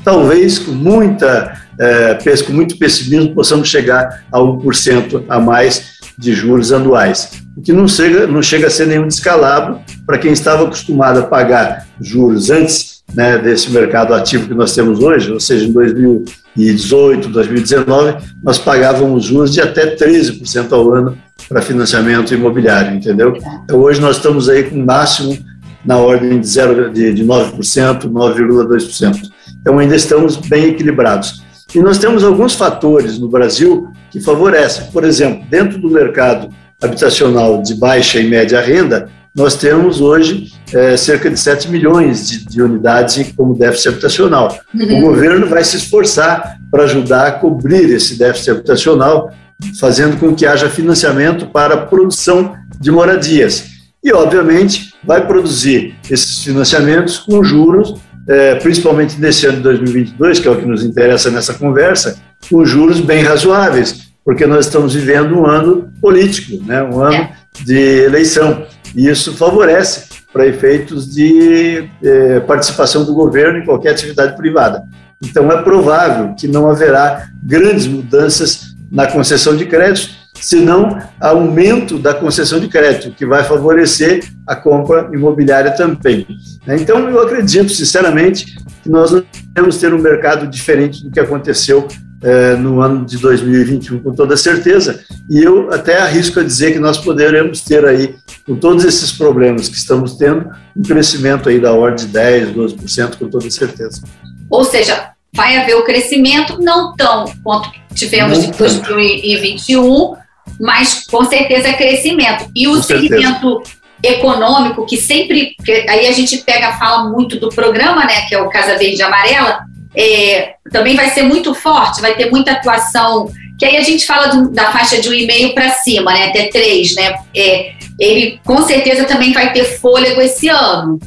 Talvez 0.05 0.59
com 0.59 0.73
muita 0.73 1.67
é, 1.79 2.19
com 2.45 2.53
muito 2.53 2.79
pessimismo 2.79 3.35
possamos 3.35 3.69
chegar 3.69 4.25
a 4.33 4.39
1% 4.39 5.25
a 5.29 5.39
mais 5.39 5.97
de 6.19 6.33
juros 6.33 6.73
anuais, 6.73 7.31
que 7.63 7.73
não 7.73 7.89
chega, 7.89 8.27
não 8.27 8.43
chega 8.43 8.67
a 8.67 8.71
ser 8.71 8.87
nenhum 8.87 9.09
descalabro 9.09 9.81
para 10.07 10.19
quem 10.19 10.33
estava 10.33 10.65
acostumado 10.65 11.21
a 11.21 11.23
pagar 11.23 11.87
juros 12.01 12.51
antes 12.51 13.03
né, 13.15 13.39
desse 13.39 13.71
mercado 13.71 14.13
ativo 14.15 14.49
que 14.49 14.55
nós 14.55 14.75
temos 14.75 15.01
hoje, 15.01 15.33
ou 15.33 15.41
seja, 15.41 15.65
em 15.65 15.73
2018, 15.73 17.29
2019, 17.29 18.17
nós 18.43 18.59
pagávamos 18.59 19.25
juros 19.25 19.53
de 19.53 19.61
até 19.61 19.95
13% 19.97 20.73
ao 20.73 20.93
ano 20.93 21.17
para 21.49 21.63
financiamento 21.63 22.35
imobiliário, 22.35 22.97
entendeu? 22.97 23.37
Então, 23.65 23.79
hoje 23.81 24.01
nós 24.01 24.17
estamos 24.17 24.49
aí 24.49 24.65
com 24.65 24.85
máximo 24.85 25.39
na 25.85 25.97
ordem 25.97 26.41
de, 26.41 26.47
zero, 26.47 26.91
de, 26.93 27.15
de 27.15 27.25
9%, 27.25 28.11
9,2%. 28.11 29.31
Então, 29.61 29.79
ainda 29.79 29.95
estamos 29.95 30.37
bem 30.37 30.71
equilibrados. 30.71 31.45
E 31.75 31.81
nós 31.81 31.99
temos 31.99 32.25
alguns 32.25 32.55
fatores 32.55 33.19
no 33.19 33.29
Brasil 33.29 33.89
que 34.11 34.21
favorecem. 34.21 34.87
Por 34.93 35.05
exemplo, 35.05 35.45
dentro 35.49 35.79
do 35.79 35.91
mercado 35.91 36.49
habitacional 36.83 37.63
de 37.63 37.75
baixa 37.75 38.19
e 38.19 38.29
média 38.29 38.61
renda, 38.61 39.09
nós 39.37 39.55
temos 39.55 40.01
hoje 40.01 40.51
é, 40.73 40.97
cerca 40.97 41.29
de 41.29 41.39
7 41.39 41.71
milhões 41.71 42.27
de, 42.27 42.47
de 42.47 42.63
unidades 42.63 43.33
como 43.37 43.55
déficit 43.55 43.89
habitacional. 43.89 44.59
Uhum. 44.75 44.99
O 44.99 45.01
governo 45.03 45.47
vai 45.47 45.63
se 45.63 45.77
esforçar 45.77 46.57
para 46.71 46.85
ajudar 46.85 47.27
a 47.27 47.33
cobrir 47.33 47.91
esse 47.91 48.19
déficit 48.19 48.53
habitacional, 48.53 49.31
fazendo 49.79 50.19
com 50.19 50.35
que 50.35 50.47
haja 50.47 50.71
financiamento 50.71 51.47
para 51.49 51.75
a 51.75 51.87
produção 51.87 52.55
de 52.81 52.91
moradias. 52.91 53.67
E, 54.03 54.11
obviamente, 54.13 54.95
vai 55.05 55.27
produzir 55.27 55.95
esses 56.11 56.43
financiamentos 56.43 57.19
com 57.19 57.45
juros, 57.45 57.95
é, 58.27 58.55
principalmente 58.55 59.21
nesse 59.21 59.47
ano 59.47 59.59
de 59.59 59.65
2022, 59.65 60.41
que 60.41 60.49
é 60.49 60.51
o 60.51 60.57
que 60.57 60.67
nos 60.67 60.83
interessa 60.83 61.31
nessa 61.31 61.53
conversa, 61.53 62.19
com 62.49 62.65
juros 62.65 63.01
bem 63.01 63.23
razoáveis, 63.23 64.06
porque 64.27 64.45
nós 64.45 64.67
estamos 64.67 64.93
vivendo 64.93 65.39
um 65.39 65.47
ano 65.47 65.89
político, 66.01 66.61
né, 66.65 66.83
um 66.83 67.01
ano 67.01 67.15
é. 67.15 67.33
de 67.63 67.79
eleição. 68.03 68.67
E 68.93 69.09
isso 69.09 69.33
favorece 69.37 70.09
para 70.33 70.49
efeitos 70.49 71.15
de 71.15 71.89
eh, 72.03 72.41
participação 72.41 73.05
do 73.05 73.15
governo 73.15 73.59
em 73.59 73.65
qualquer 73.65 73.91
atividade 73.91 74.37
privada. 74.37 74.83
Então, 75.25 75.51
é 75.53 75.63
provável 75.63 76.35
que 76.35 76.49
não 76.49 76.69
haverá 76.69 77.29
grandes 77.41 77.87
mudanças 77.87 78.75
na 78.91 79.07
concessão 79.07 79.57
de 79.57 79.65
crédito, 79.65 80.11
senão 80.35 80.99
aumento 81.21 81.97
da 81.97 82.13
concessão 82.13 82.59
de 82.59 82.67
crédito, 82.69 83.13
que 83.13 83.25
vai 83.25 83.45
favorecer 83.45 84.25
a 84.47 84.57
compra 84.57 85.09
imobiliária 85.13 85.71
também. 85.71 86.27
Então, 86.67 87.09
eu 87.09 87.23
acredito, 87.23 87.71
sinceramente, 87.71 88.57
que 88.83 88.91
nós 88.91 89.11
vamos 89.57 89.79
ter 89.79 89.95
um 89.95 89.99
mercado 89.99 90.49
diferente 90.49 91.05
do 91.05 91.11
que 91.13 91.21
aconteceu 91.21 91.87
é, 92.23 92.55
no 92.57 92.81
ano 92.81 93.05
de 93.05 93.19
2021, 93.19 94.03
com 94.03 94.15
toda 94.15 94.37
certeza. 94.37 95.05
E 95.29 95.43
eu 95.43 95.73
até 95.73 95.99
arrisco 95.99 96.41
a 96.41 96.45
dizer 96.45 96.73
que 96.73 96.79
nós 96.79 96.99
poderemos 96.99 97.61
ter 97.61 97.85
aí, 97.85 98.15
com 98.47 98.57
todos 98.57 98.85
esses 98.85 99.13
problemas 99.13 99.69
que 99.69 99.77
estamos 99.77 100.15
tendo, 100.15 100.49
um 100.77 100.83
crescimento 100.83 101.49
aí 101.49 101.61
da 101.61 101.73
ordem 101.73 102.07
de 102.07 102.13
10%, 102.13 102.55
12%, 102.55 103.19
com 103.19 103.29
toda 103.29 103.51
certeza. 103.51 104.03
Ou 104.49 104.65
seja, 104.65 105.11
vai 105.35 105.57
haver 105.57 105.77
o 105.77 105.85
crescimento 105.85 106.61
não 106.61 106.95
tão 106.97 107.27
quanto 107.43 107.71
tivemos 107.95 108.45
em 108.45 108.51
2021, 108.51 110.15
mas 110.61 111.05
com 111.07 111.25
certeza 111.25 111.73
crescimento. 111.75 112.51
E 112.55 112.67
o 112.69 112.77
com 112.77 112.83
segmento 112.83 113.63
certeza. 113.65 113.77
econômico, 114.03 114.87
que 114.87 114.97
sempre. 114.97 115.55
Que 115.65 115.89
aí 115.89 116.07
a 116.07 116.13
gente 116.13 116.39
pega, 116.39 116.79
fala 116.79 117.11
muito 117.11 117.39
do 117.39 117.49
programa, 117.51 118.05
né, 118.05 118.23
que 118.29 118.35
é 118.35 118.41
o 118.41 118.49
Casa 118.49 118.79
Verde 118.79 119.01
e 119.01 119.03
Amarela, 119.03 119.67
é, 119.97 120.55
também 120.71 120.95
vai 120.95 121.11
ser 121.11 121.23
muito 121.23 121.55
forte, 121.55 122.01
vai 122.01 122.15
ter 122.15 122.31
muita 122.31 122.53
atuação. 122.53 123.31
Que 123.59 123.65
aí 123.65 123.79
a 123.79 123.83
gente 123.83 124.07
fala 124.07 124.27
do, 124.27 124.51
da 124.51 124.71
faixa 124.71 125.01
de 125.01 125.09
um 125.09 125.13
e 125.15 125.27
meio 125.27 125.55
para 125.55 125.71
cima, 125.71 126.13
né? 126.13 126.27
Até 126.27 126.49
três, 126.49 126.95
né? 126.95 127.15
É, 127.35 127.73
ele 127.99 128.39
com 128.45 128.63
certeza 128.63 129.05
também 129.05 129.33
vai 129.33 129.53
ter 129.53 129.65
fôlego 129.65 130.21
esse 130.21 130.49
ano. 130.49 130.99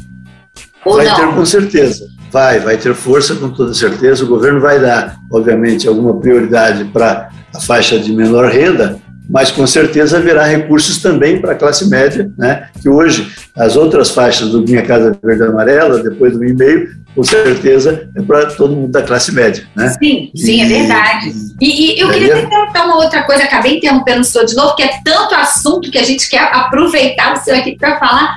Ou 0.84 0.96
vai 0.96 1.06
não? 1.06 1.16
ter 1.16 1.36
com 1.36 1.46
certeza. 1.46 2.08
Vai, 2.32 2.60
vai 2.60 2.78
ter 2.78 2.94
força 2.96 3.36
com 3.36 3.50
toda 3.50 3.74
certeza. 3.74 4.24
O 4.24 4.28
governo 4.28 4.60
vai 4.60 4.80
dar, 4.80 5.16
obviamente, 5.32 5.88
alguma 5.88 6.20
prioridade 6.20 6.86
para 6.86 7.30
a 7.54 7.60
faixa 7.60 8.00
de 8.00 8.12
menor 8.12 8.52
renda, 8.52 8.99
mas 9.30 9.52
com 9.52 9.66
certeza 9.68 10.18
haverá 10.18 10.44
recursos 10.44 10.98
também 11.02 11.40
para 11.40 11.52
a 11.52 11.56
classe 11.56 11.88
média, 11.88 12.32
né? 12.38 12.68
que 12.82 12.90
hoje 12.90 13.32
as 13.56 13.76
outras 13.76 14.10
faixas 14.10 14.50
do 14.50 14.64
Minha 14.64 14.82
Casa 14.82 15.18
Verde 15.24 15.44
e 15.44 15.46
Amarela, 15.46 16.02
depois 16.02 16.34
do 16.34 16.44
e-mail, 16.44 16.90
com 17.16 17.24
certeza 17.24 18.10
é 18.16 18.22
para 18.22 18.48
todo 18.48 18.76
mundo 18.76 18.92
da 18.92 19.04
classe 19.04 19.32
média. 19.32 19.68
Né? 19.76 19.94
Sim, 20.02 20.32
sim, 20.36 20.62
é 20.62 20.66
e, 20.66 20.74
é 20.74 20.80
verdade. 20.80 21.34
E, 21.62 21.96
e 21.96 22.00
eu 22.00 22.10
queria 22.10 22.34
é... 22.34 22.46
perguntar 22.46 22.86
uma 22.86 22.98
outra 22.98 23.24
coisa, 23.24 23.44
acabei 23.44 23.78
interrompendo 23.78 24.22
o 24.22 24.24
senhor 24.24 24.46
de 24.46 24.56
novo, 24.56 24.76
que 24.76 24.84
é 24.84 25.00
tanto 25.04 25.36
assunto 25.36 25.92
que 25.92 26.00
a 26.00 26.04
gente 26.04 26.28
quer 26.28 26.42
aproveitar 26.52 27.34
o 27.34 27.38
senhor 27.38 27.60
aqui 27.60 27.76
para 27.78 28.00
falar. 28.00 28.36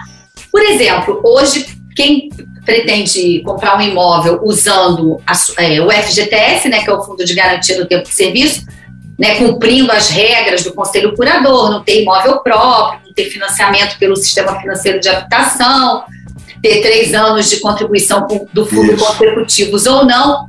Por 0.51 0.61
exemplo, 0.61 1.21
hoje, 1.25 1.67
quem 1.97 2.29
pretende 2.65 3.41
comprar 3.41 3.79
um 3.79 3.81
imóvel 3.81 4.41
usando 4.43 5.21
a, 5.27 5.33
é, 5.63 5.81
o 5.81 5.91
FGTS, 5.91 6.69
né, 6.69 6.83
que 6.83 6.91
é 6.91 6.93
o 6.93 7.03
Fundo 7.03 7.25
de 7.25 7.35
Garantia 7.35 7.77
do 7.79 7.87
Tempo 7.87 8.09
de 8.09 8.15
Serviço, 8.15 8.67
né, 9.23 9.37
cumprindo 9.37 9.93
as 9.93 10.09
regras 10.09 10.65
do 10.65 10.75
Conselho 10.75 11.15
Curador, 11.15 11.71
não 11.71 11.85
ter 11.85 12.03
imóvel 12.03 12.41
próprio, 12.41 13.03
não 13.07 13.13
ter 13.13 13.27
financiamento 13.27 13.97
pelo 13.97 14.17
Sistema 14.17 14.61
Financeiro 14.61 14.99
de 14.99 15.09
Habitação, 15.09 16.03
ter 16.61 16.83
três 16.83 17.15
anos 17.15 17.49
de 17.49 17.61
contribuição 17.61 18.27
do 18.53 18.67
fundo 18.67 18.95
Isso. 18.95 19.07
consecutivos 19.07 19.87
ou 19.87 20.05
não. 20.05 20.45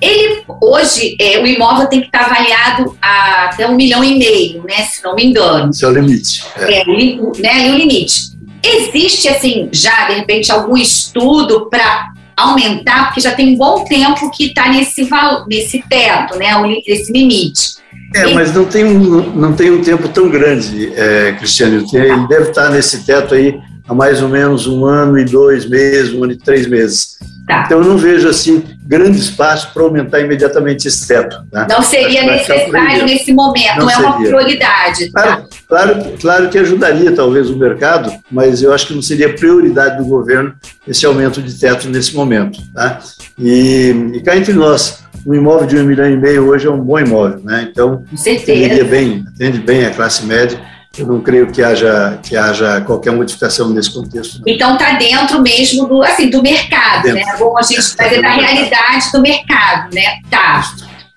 Ele, 0.00 0.42
hoje, 0.60 1.16
é, 1.20 1.38
o 1.38 1.46
imóvel 1.46 1.86
tem 1.86 2.00
que 2.00 2.06
estar 2.06 2.24
avaliado 2.24 2.98
a 3.00 3.44
até 3.44 3.68
um 3.68 3.76
milhão 3.76 4.02
e 4.02 4.18
meio, 4.18 4.64
né, 4.64 4.82
se 4.82 5.00
não 5.04 5.14
me 5.14 5.26
engano. 5.26 5.70
Esse 5.70 5.84
é 5.84 5.88
o 5.88 5.92
limite. 5.92 6.44
É, 6.56 6.80
é 6.80 6.84
né, 6.84 7.70
o 7.70 7.76
limite. 7.76 8.32
Existe, 8.64 9.28
assim, 9.28 9.68
já, 9.70 10.08
de 10.08 10.14
repente, 10.14 10.50
algum 10.50 10.76
estudo 10.76 11.70
para 11.70 12.10
aumentar, 12.36 13.06
porque 13.06 13.20
já 13.20 13.32
tem 13.32 13.54
um 13.54 13.56
bom 13.56 13.84
tempo 13.84 14.28
que 14.32 14.46
está 14.46 14.68
nesse, 14.68 15.08
nesse 15.46 15.84
teto, 15.88 16.36
né, 16.36 16.50
esse 16.84 17.12
limite. 17.12 17.81
É, 18.14 18.34
mas 18.34 18.52
não 18.54 18.64
tem 18.64 18.84
um, 18.84 19.32
não 19.34 19.52
tem 19.52 19.70
um 19.70 19.82
tempo 19.82 20.08
tão 20.08 20.28
grande, 20.28 20.92
é, 20.94 21.32
Cristiano. 21.32 21.84
Ele 21.92 22.26
deve 22.28 22.50
estar 22.50 22.70
nesse 22.70 23.04
teto 23.04 23.34
aí 23.34 23.58
há 23.88 23.94
mais 23.94 24.22
ou 24.22 24.28
menos 24.28 24.66
um 24.66 24.84
ano 24.84 25.18
e 25.18 25.24
dois 25.24 25.68
meses, 25.68 26.12
um 26.12 26.24
ano 26.24 26.32
e 26.32 26.36
três 26.36 26.66
meses. 26.66 27.18
Tá. 27.46 27.64
Então, 27.66 27.80
eu 27.80 27.84
não 27.84 27.96
vejo 27.96 28.28
assim 28.28 28.62
grande 28.84 29.18
espaço 29.18 29.72
para 29.72 29.82
aumentar 29.82 30.20
imediatamente 30.20 30.86
esse 30.86 31.08
teto. 31.08 31.36
Né? 31.52 31.66
Não 31.68 31.82
seria 31.82 32.24
necessário 32.24 33.04
nesse 33.04 33.32
momento, 33.32 33.78
não, 33.78 33.86
não 33.86 33.90
é 33.90 33.96
uma 33.96 34.16
prioridade. 34.18 35.10
Tá? 35.10 35.22
Claro, 35.22 35.48
claro, 35.68 36.04
claro 36.20 36.48
que 36.48 36.58
ajudaria 36.58 37.12
talvez 37.12 37.50
o 37.50 37.56
mercado, 37.56 38.12
mas 38.30 38.62
eu 38.62 38.72
acho 38.72 38.86
que 38.86 38.94
não 38.94 39.02
seria 39.02 39.34
prioridade 39.34 39.98
do 39.98 40.04
governo 40.04 40.54
esse 40.86 41.04
aumento 41.04 41.42
de 41.42 41.58
teto 41.58 41.88
nesse 41.88 42.14
momento. 42.14 42.60
Tá? 42.72 43.00
E, 43.38 44.12
e 44.14 44.20
cá 44.20 44.36
entre 44.36 44.52
nós, 44.52 45.01
um 45.26 45.34
imóvel 45.34 45.66
de 45.66 45.76
um 45.76 45.84
milhão 45.84 46.10
e 46.10 46.16
meio 46.16 46.48
hoje 46.48 46.66
é 46.66 46.70
um 46.70 46.80
bom 46.80 46.98
imóvel, 46.98 47.40
né? 47.44 47.68
Então, 47.70 48.04
atende 48.12 48.84
bem, 48.84 49.24
atende 49.34 49.58
bem 49.58 49.86
a 49.86 49.90
classe 49.90 50.24
média. 50.24 50.60
Eu 50.98 51.06
não 51.06 51.20
creio 51.20 51.50
que 51.50 51.62
haja, 51.62 52.18
que 52.22 52.36
haja 52.36 52.82
qualquer 52.82 53.12
modificação 53.12 53.70
nesse 53.70 53.90
contexto. 53.90 54.42
Não. 54.44 54.44
Então 54.46 54.74
está 54.74 54.92
dentro 54.92 55.40
mesmo 55.40 55.86
do, 55.86 56.02
assim, 56.02 56.28
do 56.28 56.42
mercado, 56.42 57.04
dentro. 57.04 57.24
né? 57.24 57.36
Bom 57.38 57.56
a 57.56 57.62
gente 57.62 57.96
fazer 57.96 58.20
da 58.20 58.28
realidade 58.28 59.10
do 59.10 59.22
mercado, 59.22 59.94
né? 59.94 60.18
Tá. 60.30 60.62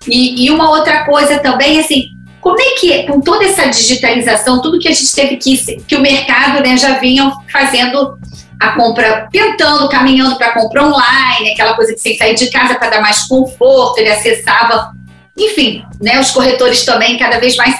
E, 0.08 0.46
e 0.46 0.52
uma 0.52 0.70
outra 0.70 1.04
coisa 1.04 1.40
também, 1.40 1.80
assim, 1.80 2.10
como 2.40 2.62
é 2.62 2.76
que, 2.80 3.04
com 3.04 3.20
toda 3.20 3.44
essa 3.44 3.68
digitalização, 3.68 4.62
tudo 4.62 4.80
que 4.80 4.88
a 4.88 4.92
gente 4.92 5.14
teve 5.14 5.36
que, 5.38 5.58
que 5.82 5.96
o 5.96 6.00
mercado 6.00 6.62
né, 6.62 6.78
já 6.78 7.00
vinha 7.00 7.32
fazendo 7.52 8.18
a 8.60 8.72
compra, 8.72 9.28
tentando, 9.32 9.90
caminhando 9.90 10.38
para 10.38 10.54
compra 10.54 10.84
online, 10.86 11.52
aquela 11.52 11.74
coisa 11.74 11.94
de 11.94 12.02
sem 12.02 12.18
sair 12.18 12.36
de 12.36 12.50
casa 12.50 12.76
para 12.76 12.90
dar 12.90 13.02
mais 13.02 13.24
conforto, 13.28 14.00
ele 14.00 14.10
acessava, 14.10 14.92
enfim, 15.38 15.84
né, 16.02 16.20
os 16.20 16.32
corretores 16.32 16.84
também 16.86 17.18
cada 17.18 17.40
vez 17.40 17.56
mais 17.56 17.78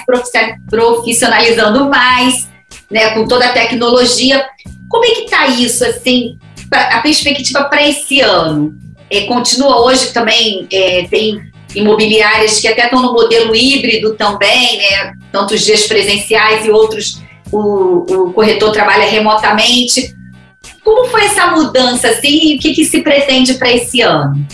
profissionalizando 0.68 1.88
mais, 1.88 2.48
né, 2.90 3.10
com 3.10 3.26
toda 3.26 3.46
a 3.46 3.52
tecnologia. 3.52 4.44
Como 4.88 5.04
é 5.04 5.08
que 5.08 5.22
está 5.22 5.46
isso, 5.46 5.84
assim, 5.84 6.38
a 6.72 7.00
perspectiva 7.00 7.64
para 7.64 7.86
esse 7.86 8.20
ano? 8.20 8.74
É, 9.10 9.22
continua 9.22 9.84
hoje 9.84 10.12
também, 10.12 10.66
é, 10.70 11.06
tem 11.08 11.40
imobiliárias 11.74 12.60
que 12.60 12.68
até 12.68 12.84
estão 12.84 13.02
no 13.02 13.12
modelo 13.12 13.54
híbrido 13.54 14.14
também, 14.14 14.78
né, 14.78 15.12
tantos 15.32 15.64
dias 15.64 15.86
presenciais 15.86 16.64
e 16.64 16.70
outros 16.70 17.24
o, 17.52 18.28
o 18.28 18.32
corretor 18.32 18.72
trabalha 18.72 19.06
remotamente. 19.06 20.14
Como 20.86 21.08
foi 21.08 21.24
essa 21.24 21.48
mudança 21.48 22.06
assim, 22.06 22.52
e 22.52 22.56
o 22.56 22.60
que, 22.60 22.72
que 22.72 22.84
se 22.84 23.00
pretende 23.00 23.54
para 23.54 23.72
esse 23.72 24.02
ano? 24.02 24.46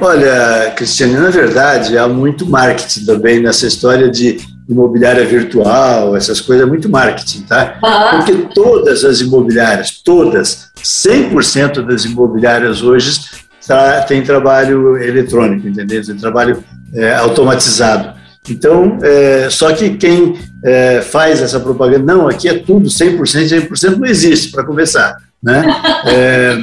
Olha, 0.00 0.72
Cristiane, 0.74 1.14
na 1.14 1.30
verdade, 1.30 1.96
há 1.96 2.08
muito 2.08 2.44
marketing 2.44 3.04
também 3.04 3.40
nessa 3.40 3.68
história 3.68 4.10
de 4.10 4.38
imobiliária 4.68 5.24
virtual, 5.24 6.16
essas 6.16 6.40
coisas, 6.40 6.66
é 6.66 6.68
muito 6.68 6.88
marketing, 6.88 7.42
tá? 7.42 7.78
Porque 8.10 8.48
todas 8.52 9.04
as 9.04 9.20
imobiliárias, 9.20 10.02
todas, 10.04 10.72
100% 10.82 11.86
das 11.86 12.04
imobiliárias 12.06 12.82
hoje 12.82 13.20
tá, 13.64 14.00
tem 14.00 14.20
trabalho 14.20 14.96
eletrônico, 14.96 15.68
entendeu? 15.68 16.04
Tem 16.04 16.16
trabalho 16.16 16.64
é, 16.92 17.14
automatizado. 17.14 18.20
Então, 18.50 18.98
é, 19.00 19.48
só 19.48 19.72
que 19.72 19.90
quem 19.90 20.36
é, 20.64 21.02
faz 21.02 21.40
essa 21.40 21.60
propaganda, 21.60 22.12
não, 22.12 22.26
aqui 22.26 22.48
é 22.48 22.58
tudo 22.58 22.88
100%, 22.88 23.68
100% 23.68 23.96
não 23.96 24.08
existe, 24.08 24.50
para 24.50 24.64
começar. 24.64 25.16
Né? 25.42 25.64
É, 26.06 26.58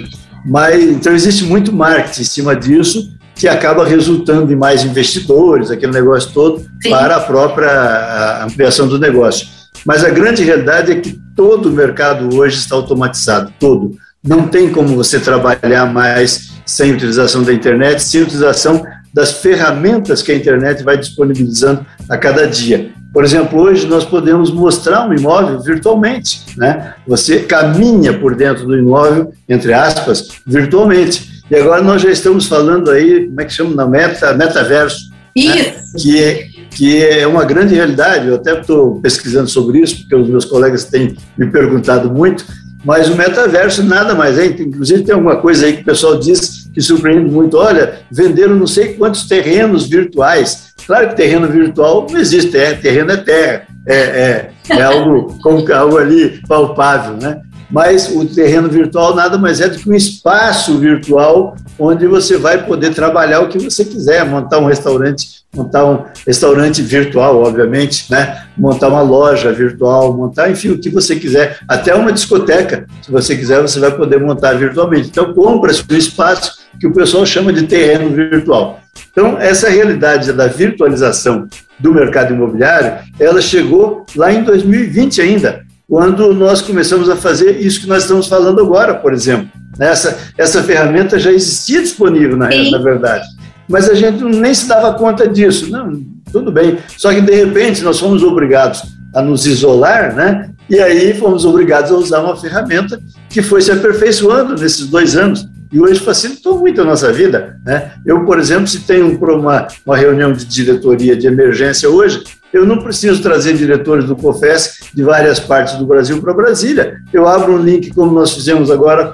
mas, 0.45 0.83
então, 0.83 1.13
existe 1.13 1.43
muito 1.43 1.73
marketing 1.73 2.21
em 2.21 2.25
cima 2.25 2.55
disso, 2.55 3.11
que 3.35 3.47
acaba 3.47 3.85
resultando 3.85 4.51
em 4.51 4.55
mais 4.55 4.83
investidores, 4.83 5.71
aquele 5.71 5.93
negócio 5.93 6.31
todo, 6.33 6.59
Sim. 6.81 6.89
para 6.89 7.17
a 7.17 7.19
própria 7.19 8.43
ampliação 8.43 8.87
do 8.87 8.99
negócio. 8.99 9.47
Mas 9.85 10.03
a 10.03 10.09
grande 10.09 10.43
realidade 10.43 10.91
é 10.91 10.95
que 10.95 11.17
todo 11.35 11.69
o 11.69 11.71
mercado 11.71 12.35
hoje 12.35 12.57
está 12.57 12.75
automatizado, 12.75 13.53
todo. 13.59 13.95
Não 14.21 14.47
tem 14.47 14.69
como 14.69 14.95
você 14.95 15.19
trabalhar 15.19 15.85
mais 15.85 16.49
sem 16.65 16.91
utilização 16.91 17.43
da 17.43 17.53
internet, 17.53 18.03
sem 18.03 18.21
utilização 18.21 18.85
das 19.13 19.31
ferramentas 19.33 20.21
que 20.21 20.31
a 20.31 20.35
internet 20.35 20.83
vai 20.83 20.97
disponibilizando 20.97 21.85
a 22.09 22.17
cada 22.17 22.45
dia. 22.45 22.91
Por 23.11 23.23
exemplo, 23.23 23.59
hoje 23.61 23.87
nós 23.87 24.05
podemos 24.05 24.51
mostrar 24.51 25.07
um 25.07 25.13
imóvel 25.13 25.59
virtualmente, 25.59 26.45
né? 26.55 26.93
Você 27.07 27.39
caminha 27.39 28.13
por 28.17 28.35
dentro 28.35 28.65
do 28.65 28.77
imóvel, 28.77 29.33
entre 29.47 29.73
aspas, 29.73 30.29
virtualmente. 30.45 31.43
E 31.49 31.55
agora 31.55 31.81
nós 31.81 32.01
já 32.01 32.11
estamos 32.11 32.45
falando 32.45 32.91
aí, 32.91 33.25
como 33.25 33.41
é 33.41 33.45
que 33.45 33.53
chama, 33.53 33.73
na 33.73 33.87
meta, 33.87 34.33
metaverso. 34.35 35.09
Né? 35.09 35.15
Isso. 35.35 35.55
Né? 35.57 35.73
Que, 35.97 36.23
é, 36.23 36.47
que 36.69 37.03
é 37.03 37.27
uma 37.27 37.43
grande 37.45 37.73
realidade. 37.73 38.27
Eu 38.27 38.35
até 38.35 38.59
estou 38.59 39.01
pesquisando 39.01 39.49
sobre 39.49 39.79
isso, 39.79 40.01
porque 40.01 40.15
os 40.15 40.29
meus 40.29 40.45
colegas 40.45 40.85
têm 40.85 41.17
me 41.35 41.47
perguntado 41.47 42.11
muito. 42.11 42.45
Mas 42.85 43.09
o 43.09 43.15
metaverso 43.15 43.83
nada 43.83 44.13
mais 44.13 44.37
é. 44.37 44.45
Inclusive, 44.45 45.03
tem 45.03 45.15
alguma 45.15 45.37
coisa 45.37 45.65
aí 45.65 45.73
que 45.73 45.81
o 45.81 45.85
pessoal 45.85 46.17
diz 46.19 46.69
que 46.71 46.81
surpreende 46.81 47.29
muito. 47.29 47.57
Olha, 47.57 48.01
venderam 48.11 48.55
não 48.55 48.67
sei 48.67 48.93
quantos 48.93 49.27
terrenos 49.27 49.87
virtuais. 49.87 50.68
Claro 50.89 51.09
que 51.09 51.17
terreno 51.17 51.47
virtual 51.47 52.07
não 52.09 52.19
existe, 52.19 52.57
é, 52.57 52.73
terreno 52.73 53.11
é 53.11 53.17
terra, 53.17 53.67
é, 53.85 53.95
é, 53.95 54.51
é 54.69 54.81
algo, 54.81 55.37
algo 55.71 55.97
ali 55.99 56.41
palpável, 56.47 57.15
né? 57.15 57.43
mas 57.69 58.09
o 58.09 58.25
terreno 58.25 58.67
virtual 58.67 59.13
nada 59.15 59.37
mais 59.37 59.61
é 59.61 59.69
do 59.69 59.77
que 59.77 59.87
um 59.87 59.93
espaço 59.93 60.79
virtual 60.79 61.55
onde 61.77 62.07
você 62.07 62.39
vai 62.39 62.65
poder 62.65 62.95
trabalhar 62.95 63.41
o 63.41 63.49
que 63.49 63.59
você 63.59 63.85
quiser, 63.85 64.25
montar 64.25 64.57
um 64.57 64.65
restaurante, 64.65 65.43
montar 65.55 65.85
um 65.85 66.05
restaurante 66.25 66.81
virtual, 66.81 67.43
obviamente, 67.43 68.11
né? 68.11 68.45
montar 68.57 68.87
uma 68.87 69.01
loja 69.01 69.53
virtual, 69.53 70.17
montar, 70.17 70.49
enfim, 70.49 70.69
o 70.69 70.79
que 70.79 70.89
você 70.89 71.15
quiser, 71.15 71.59
até 71.67 71.93
uma 71.93 72.11
discoteca, 72.11 72.87
se 73.03 73.11
você 73.11 73.37
quiser, 73.37 73.61
você 73.61 73.79
vai 73.79 73.91
poder 73.95 74.19
montar 74.19 74.53
virtualmente. 74.53 75.09
Então, 75.09 75.35
compra-se 75.35 75.83
um 75.87 75.95
espaço 75.95 76.58
que 76.79 76.87
o 76.87 76.93
pessoal 76.93 77.25
chama 77.25 77.51
de 77.51 77.63
terreno 77.63 78.09
virtual. 78.11 78.79
Então, 79.11 79.37
essa 79.39 79.69
realidade 79.69 80.31
da 80.33 80.47
virtualização 80.47 81.47
do 81.79 81.93
mercado 81.93 82.33
imobiliário, 82.33 83.05
ela 83.19 83.41
chegou 83.41 84.05
lá 84.15 84.31
em 84.31 84.43
2020 84.43 85.21
ainda 85.21 85.69
quando 85.89 86.33
nós 86.35 86.61
começamos 86.61 87.09
a 87.09 87.15
fazer 87.15 87.59
isso 87.59 87.81
que 87.81 87.87
nós 87.87 88.03
estamos 88.03 88.27
falando 88.27 88.61
agora, 88.61 88.93
por 88.93 89.11
exemplo. 89.11 89.49
Essa, 89.79 90.19
essa 90.37 90.61
ferramenta 90.61 91.17
já 91.17 91.31
existia 91.31 91.81
disponível, 91.81 92.37
na, 92.37 92.47
na 92.47 92.77
verdade, 92.77 93.25
mas 93.67 93.89
a 93.89 93.95
gente 93.95 94.23
nem 94.23 94.53
se 94.53 94.67
dava 94.67 94.93
conta 94.93 95.27
disso. 95.27 95.71
Não, 95.71 95.99
tudo 96.31 96.51
bem. 96.51 96.77
Só 96.95 97.11
que, 97.11 97.21
de 97.21 97.33
repente, 97.33 97.83
nós 97.83 97.99
fomos 97.99 98.23
obrigados 98.23 98.83
a 99.15 99.21
nos 99.21 99.47
isolar, 99.47 100.13
né? 100.15 100.51
E 100.69 100.79
aí 100.79 101.15
fomos 101.15 101.43
obrigados 101.45 101.91
a 101.91 101.95
usar 101.95 102.19
uma 102.19 102.35
ferramenta 102.35 102.99
que 103.27 103.41
foi 103.41 103.61
se 103.61 103.71
aperfeiçoando 103.71 104.55
nesses 104.55 104.85
dois 104.87 105.15
anos 105.17 105.47
e 105.71 105.79
hoje 105.79 105.99
facilitou 105.99 106.59
muito 106.59 106.81
a 106.81 106.85
nossa 106.85 107.11
vida. 107.11 107.59
Né? 107.65 107.91
Eu, 108.05 108.25
por 108.25 108.39
exemplo, 108.39 108.67
se 108.67 108.79
tenho 108.79 109.17
uma, 109.17 109.67
uma 109.85 109.97
reunião 109.97 110.33
de 110.33 110.45
diretoria 110.45 111.15
de 111.15 111.27
emergência 111.27 111.89
hoje, 111.89 112.23
eu 112.51 112.65
não 112.65 112.79
preciso 112.79 113.21
trazer 113.21 113.53
diretores 113.53 114.05
do 114.05 114.15
COFES 114.15 114.89
de 114.93 115.03
várias 115.03 115.39
partes 115.39 115.75
do 115.75 115.85
Brasil 115.85 116.19
para 116.19 116.33
Brasília. 116.33 116.99
Eu 117.13 117.27
abro 117.27 117.53
um 117.53 117.61
link, 117.61 117.93
como 117.93 118.11
nós 118.11 118.33
fizemos 118.33 118.71
agora, 118.71 119.13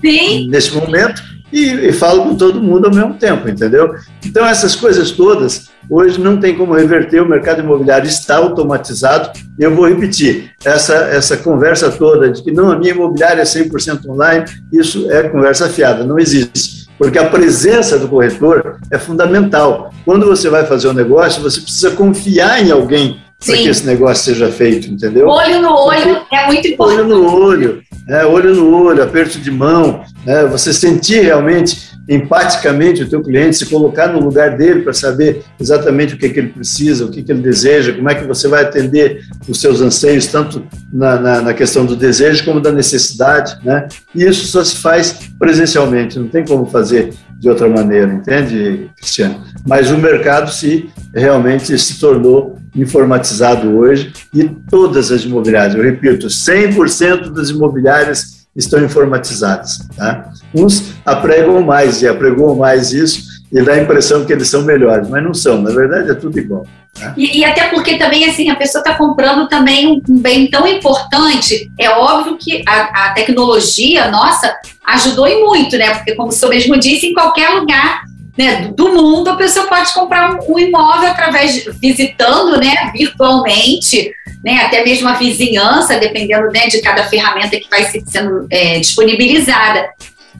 Sim. 0.00 0.48
nesse 0.48 0.72
momento, 0.72 1.20
e, 1.52 1.88
e, 1.88 1.92
falo 1.92 2.24
com 2.24 2.36
todo 2.36 2.62
mundo 2.62 2.86
ao 2.86 2.94
mesmo 2.94 3.14
tempo, 3.14 3.48
entendeu? 3.48 3.94
Então, 4.24 4.44
essas 4.44 4.74
coisas 4.74 5.12
todas 5.12 5.68
Hoje 5.88 6.20
não 6.20 6.38
tem 6.38 6.56
como 6.56 6.74
reverter, 6.74 7.22
o 7.22 7.28
mercado 7.28 7.60
imobiliário 7.60 8.08
está 8.08 8.36
automatizado. 8.36 9.30
E 9.58 9.62
eu 9.62 9.74
vou 9.74 9.88
repetir, 9.88 10.50
essa, 10.64 10.94
essa 10.94 11.36
conversa 11.36 11.90
toda 11.90 12.30
de 12.30 12.42
que 12.42 12.50
não, 12.50 12.70
a 12.70 12.78
minha 12.78 12.92
imobiliária 12.92 13.42
é 13.42 13.44
100% 13.44 14.06
online, 14.08 14.44
isso 14.72 15.10
é 15.10 15.28
conversa 15.28 15.68
fiada, 15.68 16.04
não 16.04 16.18
existe. 16.18 16.86
Porque 16.98 17.18
a 17.18 17.28
presença 17.28 17.98
do 17.98 18.08
corretor 18.08 18.78
é 18.90 18.98
fundamental. 18.98 19.92
Quando 20.04 20.26
você 20.26 20.48
vai 20.48 20.64
fazer 20.64 20.88
um 20.88 20.94
negócio, 20.94 21.42
você 21.42 21.60
precisa 21.60 21.90
confiar 21.90 22.64
em 22.64 22.70
alguém 22.70 23.20
para 23.44 23.54
que 23.54 23.68
esse 23.68 23.84
negócio 23.84 24.24
seja 24.24 24.50
feito, 24.50 24.88
entendeu? 24.88 25.28
Olho 25.28 25.60
no 25.60 25.72
olho 25.72 26.22
é 26.32 26.46
muito 26.46 26.66
importante. 26.68 27.00
Olho 27.00 27.08
no 27.08 27.34
olho, 27.34 27.82
é, 28.08 28.24
olho 28.24 28.54
no 28.54 28.84
olho, 28.84 29.02
aperto 29.02 29.38
de 29.38 29.50
mão, 29.50 30.02
né, 30.24 30.46
você 30.46 30.72
sentir 30.72 31.20
realmente 31.20 31.95
empaticamente 32.08 33.02
o 33.02 33.08
teu 33.08 33.20
cliente, 33.22 33.56
se 33.56 33.66
colocar 33.66 34.08
no 34.08 34.20
lugar 34.20 34.56
dele 34.56 34.82
para 34.82 34.92
saber 34.92 35.42
exatamente 35.60 36.14
o 36.14 36.18
que, 36.18 36.28
que 36.28 36.38
ele 36.38 36.48
precisa, 36.50 37.04
o 37.04 37.10
que, 37.10 37.22
que 37.22 37.32
ele 37.32 37.42
deseja, 37.42 37.92
como 37.92 38.08
é 38.08 38.14
que 38.14 38.24
você 38.24 38.46
vai 38.46 38.62
atender 38.62 39.22
os 39.48 39.60
seus 39.60 39.80
anseios, 39.80 40.26
tanto 40.26 40.64
na, 40.92 41.18
na, 41.18 41.40
na, 41.42 41.54
questão 41.54 41.84
do 41.84 41.96
desejo 41.96 42.44
como 42.44 42.60
da 42.60 42.70
necessidade, 42.70 43.58
né? 43.64 43.88
E 44.14 44.24
isso 44.24 44.46
só 44.46 44.62
se 44.62 44.76
faz 44.76 45.30
presencialmente, 45.38 46.18
não 46.18 46.28
tem 46.28 46.44
como 46.44 46.66
fazer 46.66 47.12
de 47.38 47.48
outra 47.48 47.68
maneira, 47.68 48.12
entende, 48.12 48.88
Cristiano? 48.96 49.42
Mas 49.66 49.90
o 49.90 49.98
mercado 49.98 50.50
se 50.50 50.88
realmente 51.12 51.76
se 51.78 51.98
tornou 51.98 52.56
informatizado 52.74 53.76
hoje 53.76 54.12
e 54.32 54.44
todas 54.44 55.10
as 55.10 55.22
imobiliárias, 55.22 55.74
eu 55.74 55.82
repito, 55.82 56.28
100% 56.28 57.32
das 57.32 57.50
imobiliárias 57.50 58.35
estão 58.56 58.82
informatizadas. 58.84 59.78
Tá? 59.96 60.30
Uns 60.54 60.94
apregam 61.04 61.62
mais 61.62 62.02
e 62.02 62.08
apregoam 62.08 62.56
mais 62.56 62.92
isso 62.92 63.36
e 63.52 63.62
dá 63.62 63.74
a 63.74 63.82
impressão 63.82 64.24
que 64.24 64.32
eles 64.32 64.48
são 64.48 64.62
melhores, 64.62 65.08
mas 65.08 65.22
não 65.22 65.32
são, 65.32 65.62
na 65.62 65.70
verdade 65.70 66.10
é 66.10 66.14
tudo 66.14 66.38
igual. 66.38 66.66
Tá? 66.98 67.14
E, 67.16 67.38
e, 67.38 67.44
até 67.44 67.68
porque 67.68 67.96
também 67.96 68.28
assim 68.28 68.50
a 68.50 68.56
pessoa 68.56 68.80
está 68.80 68.94
comprando 68.94 69.48
também 69.48 70.02
um 70.08 70.18
bem 70.18 70.50
tão 70.50 70.66
importante, 70.66 71.70
é 71.78 71.90
óbvio 71.90 72.36
que 72.38 72.62
a, 72.66 73.06
a 73.06 73.10
tecnologia 73.12 74.10
nossa 74.10 74.52
ajudou 74.86 75.28
e 75.28 75.44
muito, 75.44 75.76
né? 75.76 75.94
Porque 75.94 76.14
como 76.14 76.28
o 76.28 76.32
senhor 76.32 76.50
mesmo 76.50 76.78
disse, 76.78 77.06
em 77.06 77.14
qualquer 77.14 77.50
lugar 77.50 78.02
né, 78.36 78.72
do 78.76 78.90
mundo, 78.90 79.28
a 79.30 79.36
pessoa 79.36 79.66
pode 79.66 79.92
comprar 79.94 80.34
um, 80.34 80.54
um 80.54 80.58
imóvel 80.58 81.08
através 81.08 81.54
de, 81.54 81.70
visitando, 81.72 82.58
né, 82.58 82.92
virtualmente, 82.92 84.12
né, 84.46 84.58
até 84.58 84.84
mesmo 84.84 85.08
a 85.08 85.14
vizinhança, 85.14 85.98
dependendo 85.98 86.46
né, 86.52 86.68
de 86.68 86.80
cada 86.80 87.02
ferramenta 87.02 87.58
que 87.58 87.68
vai 87.68 87.84
sendo 88.06 88.46
é, 88.48 88.78
disponibilizada. 88.78 89.88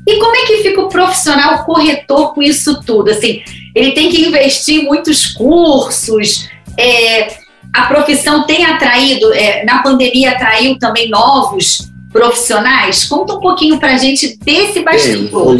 E 0.06 0.20
como 0.20 0.36
é 0.36 0.46
que 0.46 0.58
fica 0.58 0.80
o 0.80 0.88
profissional 0.88 1.64
corretor 1.64 2.32
com 2.32 2.40
isso 2.40 2.80
tudo? 2.86 3.10
Assim, 3.10 3.42
ele 3.74 3.90
tem 3.90 4.08
que 4.08 4.24
investir 4.24 4.82
em 4.82 4.84
muitos 4.84 5.26
cursos. 5.26 6.48
É, 6.78 7.26
a 7.74 7.86
profissão 7.86 8.46
tem 8.46 8.64
atraído, 8.64 9.32
é, 9.32 9.64
na 9.64 9.82
pandemia 9.82 10.30
atraiu 10.30 10.78
também 10.78 11.10
novos 11.10 11.90
profissionais. 12.12 13.02
Conta 13.06 13.34
um 13.34 13.40
pouquinho 13.40 13.80
para 13.80 13.94
a 13.94 13.98
gente 13.98 14.38
desse 14.38 14.84
bastidor 14.84 15.56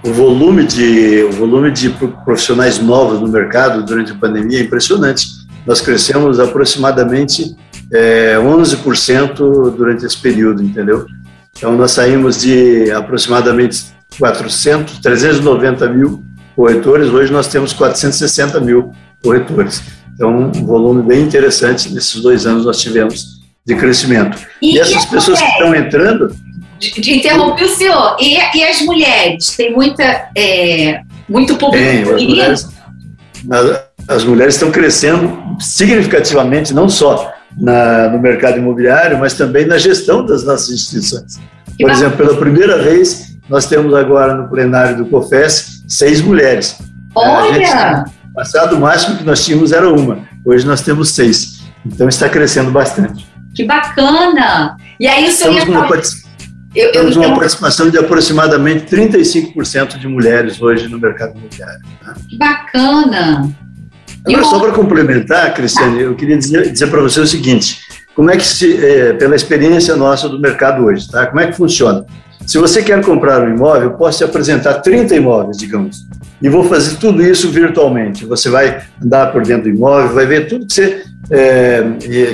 o 0.00 0.12
volume 0.12 0.64
de 0.64 1.24
o 1.24 1.32
volume 1.32 1.72
de 1.72 1.90
profissionais 2.24 2.78
novos 2.78 3.20
no 3.20 3.26
mercado 3.26 3.84
durante 3.84 4.12
a 4.12 4.14
pandemia 4.14 4.60
é 4.60 4.62
impressionante. 4.62 5.26
Nós 5.66 5.80
crescemos 5.80 6.38
aproximadamente 6.38 7.56
é, 7.92 8.36
11% 8.36 9.36
durante 9.76 10.04
esse 10.04 10.16
período, 10.16 10.62
entendeu? 10.62 11.06
Então 11.56 11.76
nós 11.76 11.92
saímos 11.92 12.40
de 12.40 12.90
aproximadamente 12.90 13.86
400, 14.18 14.98
390 14.98 15.88
mil 15.88 16.22
corretores, 16.54 17.08
hoje 17.08 17.32
nós 17.32 17.48
temos 17.48 17.72
460 17.72 18.60
mil 18.60 18.92
corretores. 19.22 19.82
Então 20.14 20.50
um 20.54 20.66
volume 20.66 21.02
bem 21.02 21.22
interessante 21.22 21.92
nesses 21.92 22.20
dois 22.20 22.46
anos 22.46 22.64
nós 22.64 22.80
tivemos 22.80 23.38
de 23.66 23.74
crescimento. 23.74 24.38
E, 24.62 24.76
e 24.76 24.78
essas 24.78 25.04
pessoas 25.04 25.40
que 25.40 25.48
estão 25.48 25.74
entrando 25.74 26.34
de, 26.78 27.00
de 27.00 27.16
interromper 27.16 27.64
o 27.64 27.68
senhor. 27.68 28.16
E, 28.20 28.36
e 28.56 28.64
as 28.64 28.80
mulheres? 28.82 29.56
Tem 29.56 29.72
muita, 29.72 30.30
é, 30.36 31.00
muito 31.28 31.56
público 31.56 31.84
Tem, 31.84 32.02
as 32.02 32.22
mulheres, 32.22 32.68
as 34.08 34.24
mulheres 34.24 34.54
estão 34.54 34.70
crescendo 34.70 35.56
significativamente, 35.60 36.72
não 36.72 36.88
só 36.88 37.32
na, 37.56 38.08
no 38.08 38.18
mercado 38.18 38.58
imobiliário, 38.58 39.18
mas 39.18 39.34
também 39.34 39.66
na 39.66 39.76
gestão 39.76 40.24
das 40.24 40.44
nossas 40.44 40.70
instituições. 40.70 41.38
Por 41.78 41.90
exemplo, 41.90 42.16
pela 42.16 42.36
primeira 42.36 42.82
vez, 42.82 43.36
nós 43.48 43.66
temos 43.66 43.94
agora 43.94 44.34
no 44.34 44.48
plenário 44.48 44.96
do 44.96 45.06
COFES 45.06 45.84
seis 45.86 46.22
mulheres. 46.22 46.78
Olha! 47.14 47.52
Gente, 47.52 48.12
passado 48.34 48.76
o 48.76 48.80
máximo 48.80 49.18
que 49.18 49.24
nós 49.24 49.44
tínhamos 49.44 49.72
era 49.72 49.88
uma, 49.88 50.26
hoje 50.44 50.66
nós 50.66 50.80
temos 50.80 51.10
seis. 51.10 51.60
Então 51.84 52.08
está 52.08 52.28
crescendo 52.28 52.70
bastante. 52.70 53.26
Que 53.54 53.64
bacana! 53.64 54.76
E 54.98 55.06
aí 55.06 55.28
o 55.28 55.32
senhor 55.32 55.54
ia 55.54 55.66
falar... 55.66 56.00
Eu, 56.74 56.92
Temos 56.92 57.16
uma 57.16 57.34
participação 57.34 57.88
de 57.88 57.98
aproximadamente 57.98 58.94
35% 58.94 59.98
de 59.98 60.06
mulheres 60.06 60.60
hoje 60.60 60.86
no 60.86 60.98
mercado 60.98 61.36
imobiliário. 61.36 61.80
Né? 62.06 62.14
Que 62.28 62.36
bacana! 62.36 63.50
Agora, 64.28 64.44
só 64.44 64.58
para 64.58 64.72
complementar, 64.72 65.54
Cristiane, 65.54 66.02
eu 66.02 66.14
queria 66.14 66.36
dizer, 66.36 66.70
dizer 66.70 66.88
para 66.88 67.00
você 67.00 67.20
o 67.20 67.26
seguinte: 67.26 67.80
como 68.14 68.30
é 68.30 68.36
que 68.36 68.44
se, 68.44 68.84
é, 68.84 69.12
pela 69.14 69.36
experiência 69.36 69.96
nossa 69.96 70.28
do 70.28 70.40
mercado 70.40 70.84
hoje, 70.84 71.10
tá? 71.10 71.26
Como 71.26 71.40
é 71.40 71.46
que 71.46 71.56
funciona? 71.56 72.04
Se 72.46 72.58
você 72.58 72.82
quer 72.82 73.04
comprar 73.04 73.42
um 73.42 73.54
imóvel, 73.54 73.90
eu 73.90 73.90
posso 73.92 74.18
te 74.18 74.24
apresentar 74.24 74.74
30 74.80 75.14
imóveis, 75.16 75.58
digamos, 75.58 76.06
e 76.40 76.48
vou 76.48 76.64
fazer 76.64 76.96
tudo 76.96 77.22
isso 77.22 77.50
virtualmente. 77.50 78.24
Você 78.24 78.48
vai 78.48 78.82
andar 79.02 79.32
por 79.32 79.42
dentro 79.42 79.64
do 79.64 79.68
imóvel, 79.68 80.14
vai 80.14 80.24
ver 80.24 80.48
tudo 80.48 80.66
que 80.66 80.72
você 80.72 81.02
é, 81.30 81.82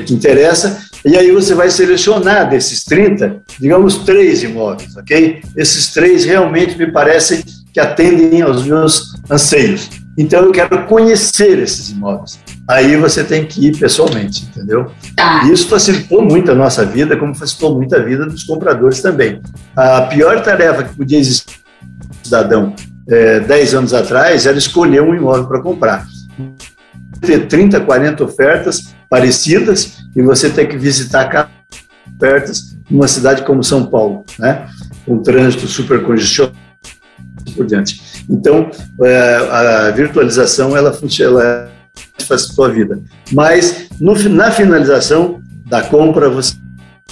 que 0.06 0.14
interessa 0.14 0.84
e 1.04 1.16
aí 1.16 1.30
você 1.32 1.54
vai 1.54 1.70
selecionar 1.70 2.48
desses 2.48 2.82
30, 2.84 3.42
digamos, 3.60 3.98
três 3.98 4.42
imóveis, 4.42 4.96
ok? 4.96 5.42
Esses 5.54 5.92
três 5.92 6.24
realmente 6.24 6.78
me 6.78 6.90
parecem 6.90 7.44
que 7.72 7.80
atendem 7.80 8.40
aos 8.40 8.64
meus 8.64 9.14
anseios. 9.28 9.90
Então 10.16 10.44
eu 10.44 10.52
quero 10.52 10.86
conhecer 10.86 11.58
esses 11.58 11.90
imóveis. 11.90 12.38
Aí 12.68 12.96
você 12.96 13.24
tem 13.24 13.44
que 13.44 13.66
ir 13.66 13.78
pessoalmente, 13.78 14.44
entendeu? 14.44 14.90
Tá. 15.16 15.44
Isso 15.44 15.68
facilitou 15.68 16.22
muito 16.22 16.50
a 16.50 16.54
nossa 16.54 16.84
vida, 16.84 17.16
como 17.16 17.34
facilitou 17.34 17.74
muito 17.74 17.94
a 17.94 17.98
vida 17.98 18.24
dos 18.26 18.44
compradores 18.44 19.02
também. 19.02 19.40
A 19.76 20.02
pior 20.02 20.40
tarefa 20.42 20.84
que 20.84 20.96
podia 20.96 21.18
existir 21.18 21.60
um 21.92 22.24
cidadão 22.24 22.74
é, 23.08 23.40
10 23.40 23.74
anos 23.74 23.92
atrás 23.94 24.46
era 24.46 24.56
escolher 24.56 25.02
um 25.02 25.14
imóvel 25.14 25.46
para 25.46 25.60
comprar. 25.60 26.06
Ter 27.20 27.46
30, 27.46 27.80
40 27.80 28.24
ofertas 28.24 28.94
parecidas 29.10 29.98
e 30.14 30.22
você 30.22 30.48
tem 30.48 30.66
que 30.66 30.76
visitar 30.76 31.28
cada 31.28 31.50
ofertas 32.16 32.76
numa 32.90 33.08
cidade 33.08 33.42
como 33.42 33.62
São 33.62 33.86
Paulo, 33.86 34.24
né? 34.38 34.66
Com 35.04 35.18
trânsito 35.18 35.66
super 35.66 36.02
congestionado 36.02 36.63
por 37.54 37.66
diante. 37.66 38.24
Então, 38.28 38.70
é, 39.02 39.36
a 39.50 39.90
virtualização 39.90 40.76
ela 40.76 40.92
funciona, 40.92 41.40
ela 41.40 41.70
facilitou 42.26 42.64
a 42.64 42.68
vida. 42.68 43.00
Mas 43.32 43.88
no, 44.00 44.14
na 44.28 44.50
finalização 44.50 45.40
da 45.66 45.82
compra 45.82 46.28
você 46.28 46.54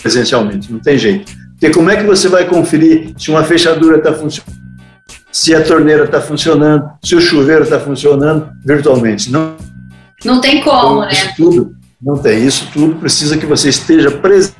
presencialmente, 0.00 0.72
não 0.72 0.80
tem 0.80 0.98
jeito. 0.98 1.32
Porque 1.52 1.70
como 1.70 1.90
é 1.90 1.96
que 1.96 2.04
você 2.04 2.28
vai 2.28 2.44
conferir 2.44 3.12
se 3.16 3.30
uma 3.30 3.44
fechadura 3.44 3.98
está 3.98 4.12
funcionando, 4.12 4.60
se 5.30 5.54
a 5.54 5.62
torneira 5.62 6.04
está 6.04 6.20
funcionando, 6.20 6.90
se 7.02 7.14
o 7.14 7.20
chuveiro 7.20 7.62
está 7.62 7.78
funcionando 7.78 8.50
virtualmente? 8.64 9.30
Não. 9.30 9.56
Não 10.24 10.40
tem 10.40 10.62
como, 10.62 11.00
né? 11.00 11.12
Isso 11.12 11.32
tudo 11.36 11.82
não 12.02 12.18
tem. 12.18 12.44
Isso 12.44 12.68
tudo 12.72 12.96
precisa 12.96 13.38
que 13.38 13.46
você 13.46 13.68
esteja 13.68 14.10
presente. 14.10 14.56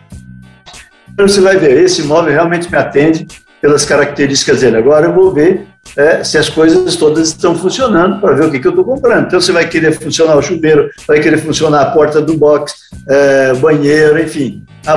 Então, 1.12 1.28
você 1.28 1.40
vai 1.40 1.56
ver, 1.56 1.82
esse 1.82 2.00
imóvel 2.00 2.32
realmente 2.32 2.70
me 2.70 2.76
atende 2.76 3.26
pelas 3.62 3.84
características 3.84 4.60
dele. 4.60 4.76
Agora 4.76 5.06
eu 5.06 5.14
vou 5.14 5.32
ver 5.32 5.68
é, 5.96 6.24
se 6.24 6.36
as 6.36 6.48
coisas 6.48 6.96
todas 6.96 7.28
estão 7.28 7.54
funcionando 7.54 8.20
para 8.20 8.34
ver 8.34 8.46
o 8.46 8.50
que, 8.50 8.58
que 8.58 8.66
eu 8.66 8.72
estou 8.72 8.84
comprando. 8.84 9.26
Então 9.26 9.40
você 9.40 9.52
vai 9.52 9.68
querer 9.68 9.92
funcionar 9.92 10.36
o 10.36 10.42
chuveiro, 10.42 10.90
vai 11.06 11.20
querer 11.20 11.38
funcionar 11.38 11.80
a 11.82 11.90
porta 11.92 12.20
do 12.20 12.36
box, 12.36 12.74
é, 13.08 13.54
banheiro, 13.54 14.20
enfim. 14.20 14.64
Há 14.84 14.96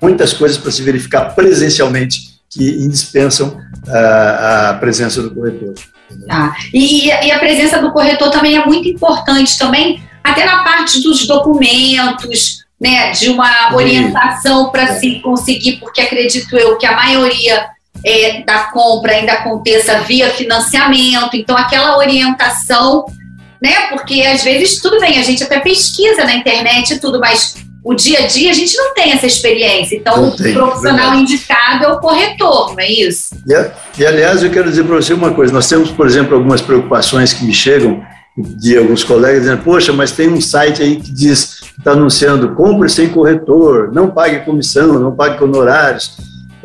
muitas 0.00 0.32
coisas 0.32 0.56
para 0.56 0.72
se 0.72 0.82
verificar 0.82 1.34
presencialmente 1.34 2.20
que 2.48 2.82
indispensam 2.82 3.60
a, 3.86 4.70
a 4.70 4.74
presença 4.74 5.20
do 5.20 5.34
corretor. 5.34 5.74
Ah, 6.30 6.56
e, 6.72 7.08
e 7.08 7.30
a 7.30 7.38
presença 7.38 7.78
do 7.80 7.92
corretor 7.92 8.30
também 8.30 8.56
é 8.56 8.64
muito 8.64 8.88
importante 8.88 9.58
também 9.58 10.02
até 10.24 10.46
na 10.46 10.64
parte 10.64 11.02
dos 11.02 11.26
documentos, 11.26 12.64
né, 12.80 13.10
de 13.10 13.28
uma 13.28 13.74
orientação 13.74 14.70
para 14.70 14.94
se 14.94 15.20
conseguir, 15.20 15.78
porque 15.80 16.00
acredito 16.00 16.56
eu 16.56 16.76
que 16.78 16.86
a 16.86 16.96
maioria 16.96 17.75
é, 18.04 18.42
da 18.42 18.64
compra 18.64 19.12
ainda 19.12 19.32
aconteça 19.32 20.00
via 20.00 20.30
financiamento, 20.30 21.34
então 21.34 21.56
aquela 21.56 21.96
orientação, 21.98 23.06
né, 23.60 23.88
porque 23.90 24.22
às 24.22 24.42
vezes 24.44 24.80
tudo 24.80 25.00
bem, 25.00 25.18
a 25.18 25.22
gente 25.22 25.42
até 25.42 25.60
pesquisa 25.60 26.24
na 26.24 26.34
internet 26.34 26.94
e 26.94 27.00
tudo, 27.00 27.18
mas 27.18 27.56
o 27.84 27.94
dia 27.94 28.24
a 28.24 28.26
dia 28.26 28.50
a 28.50 28.54
gente 28.54 28.76
não 28.76 28.92
tem 28.94 29.12
essa 29.12 29.26
experiência, 29.26 29.96
então 29.96 30.28
o 30.28 30.36
profissional 30.36 31.12
verdade. 31.12 31.20
indicado 31.20 31.84
é 31.84 31.88
o 31.88 32.00
corretor, 32.00 32.72
não 32.72 32.80
é 32.80 32.90
isso? 32.90 33.36
E, 33.46 34.02
e 34.02 34.06
aliás, 34.06 34.42
eu 34.42 34.50
quero 34.50 34.68
dizer 34.68 34.84
para 34.84 34.96
você 34.96 35.14
uma 35.14 35.32
coisa, 35.32 35.52
nós 35.52 35.68
temos, 35.68 35.90
por 35.90 36.06
exemplo, 36.06 36.34
algumas 36.34 36.60
preocupações 36.60 37.32
que 37.32 37.44
me 37.44 37.54
chegam 37.54 38.02
de 38.36 38.76
alguns 38.76 39.02
colegas 39.02 39.42
dizendo, 39.42 39.62
poxa, 39.62 39.92
mas 39.92 40.12
tem 40.12 40.28
um 40.28 40.40
site 40.40 40.82
aí 40.82 40.96
que 40.96 41.10
diz, 41.10 41.60
está 41.78 41.92
anunciando, 41.92 42.54
compre 42.54 42.88
sem 42.88 43.08
corretor, 43.08 43.92
não 43.92 44.10
pague 44.10 44.44
comissão, 44.44 44.98
não 44.98 45.14
pague 45.14 45.42
honorários. 45.42 46.16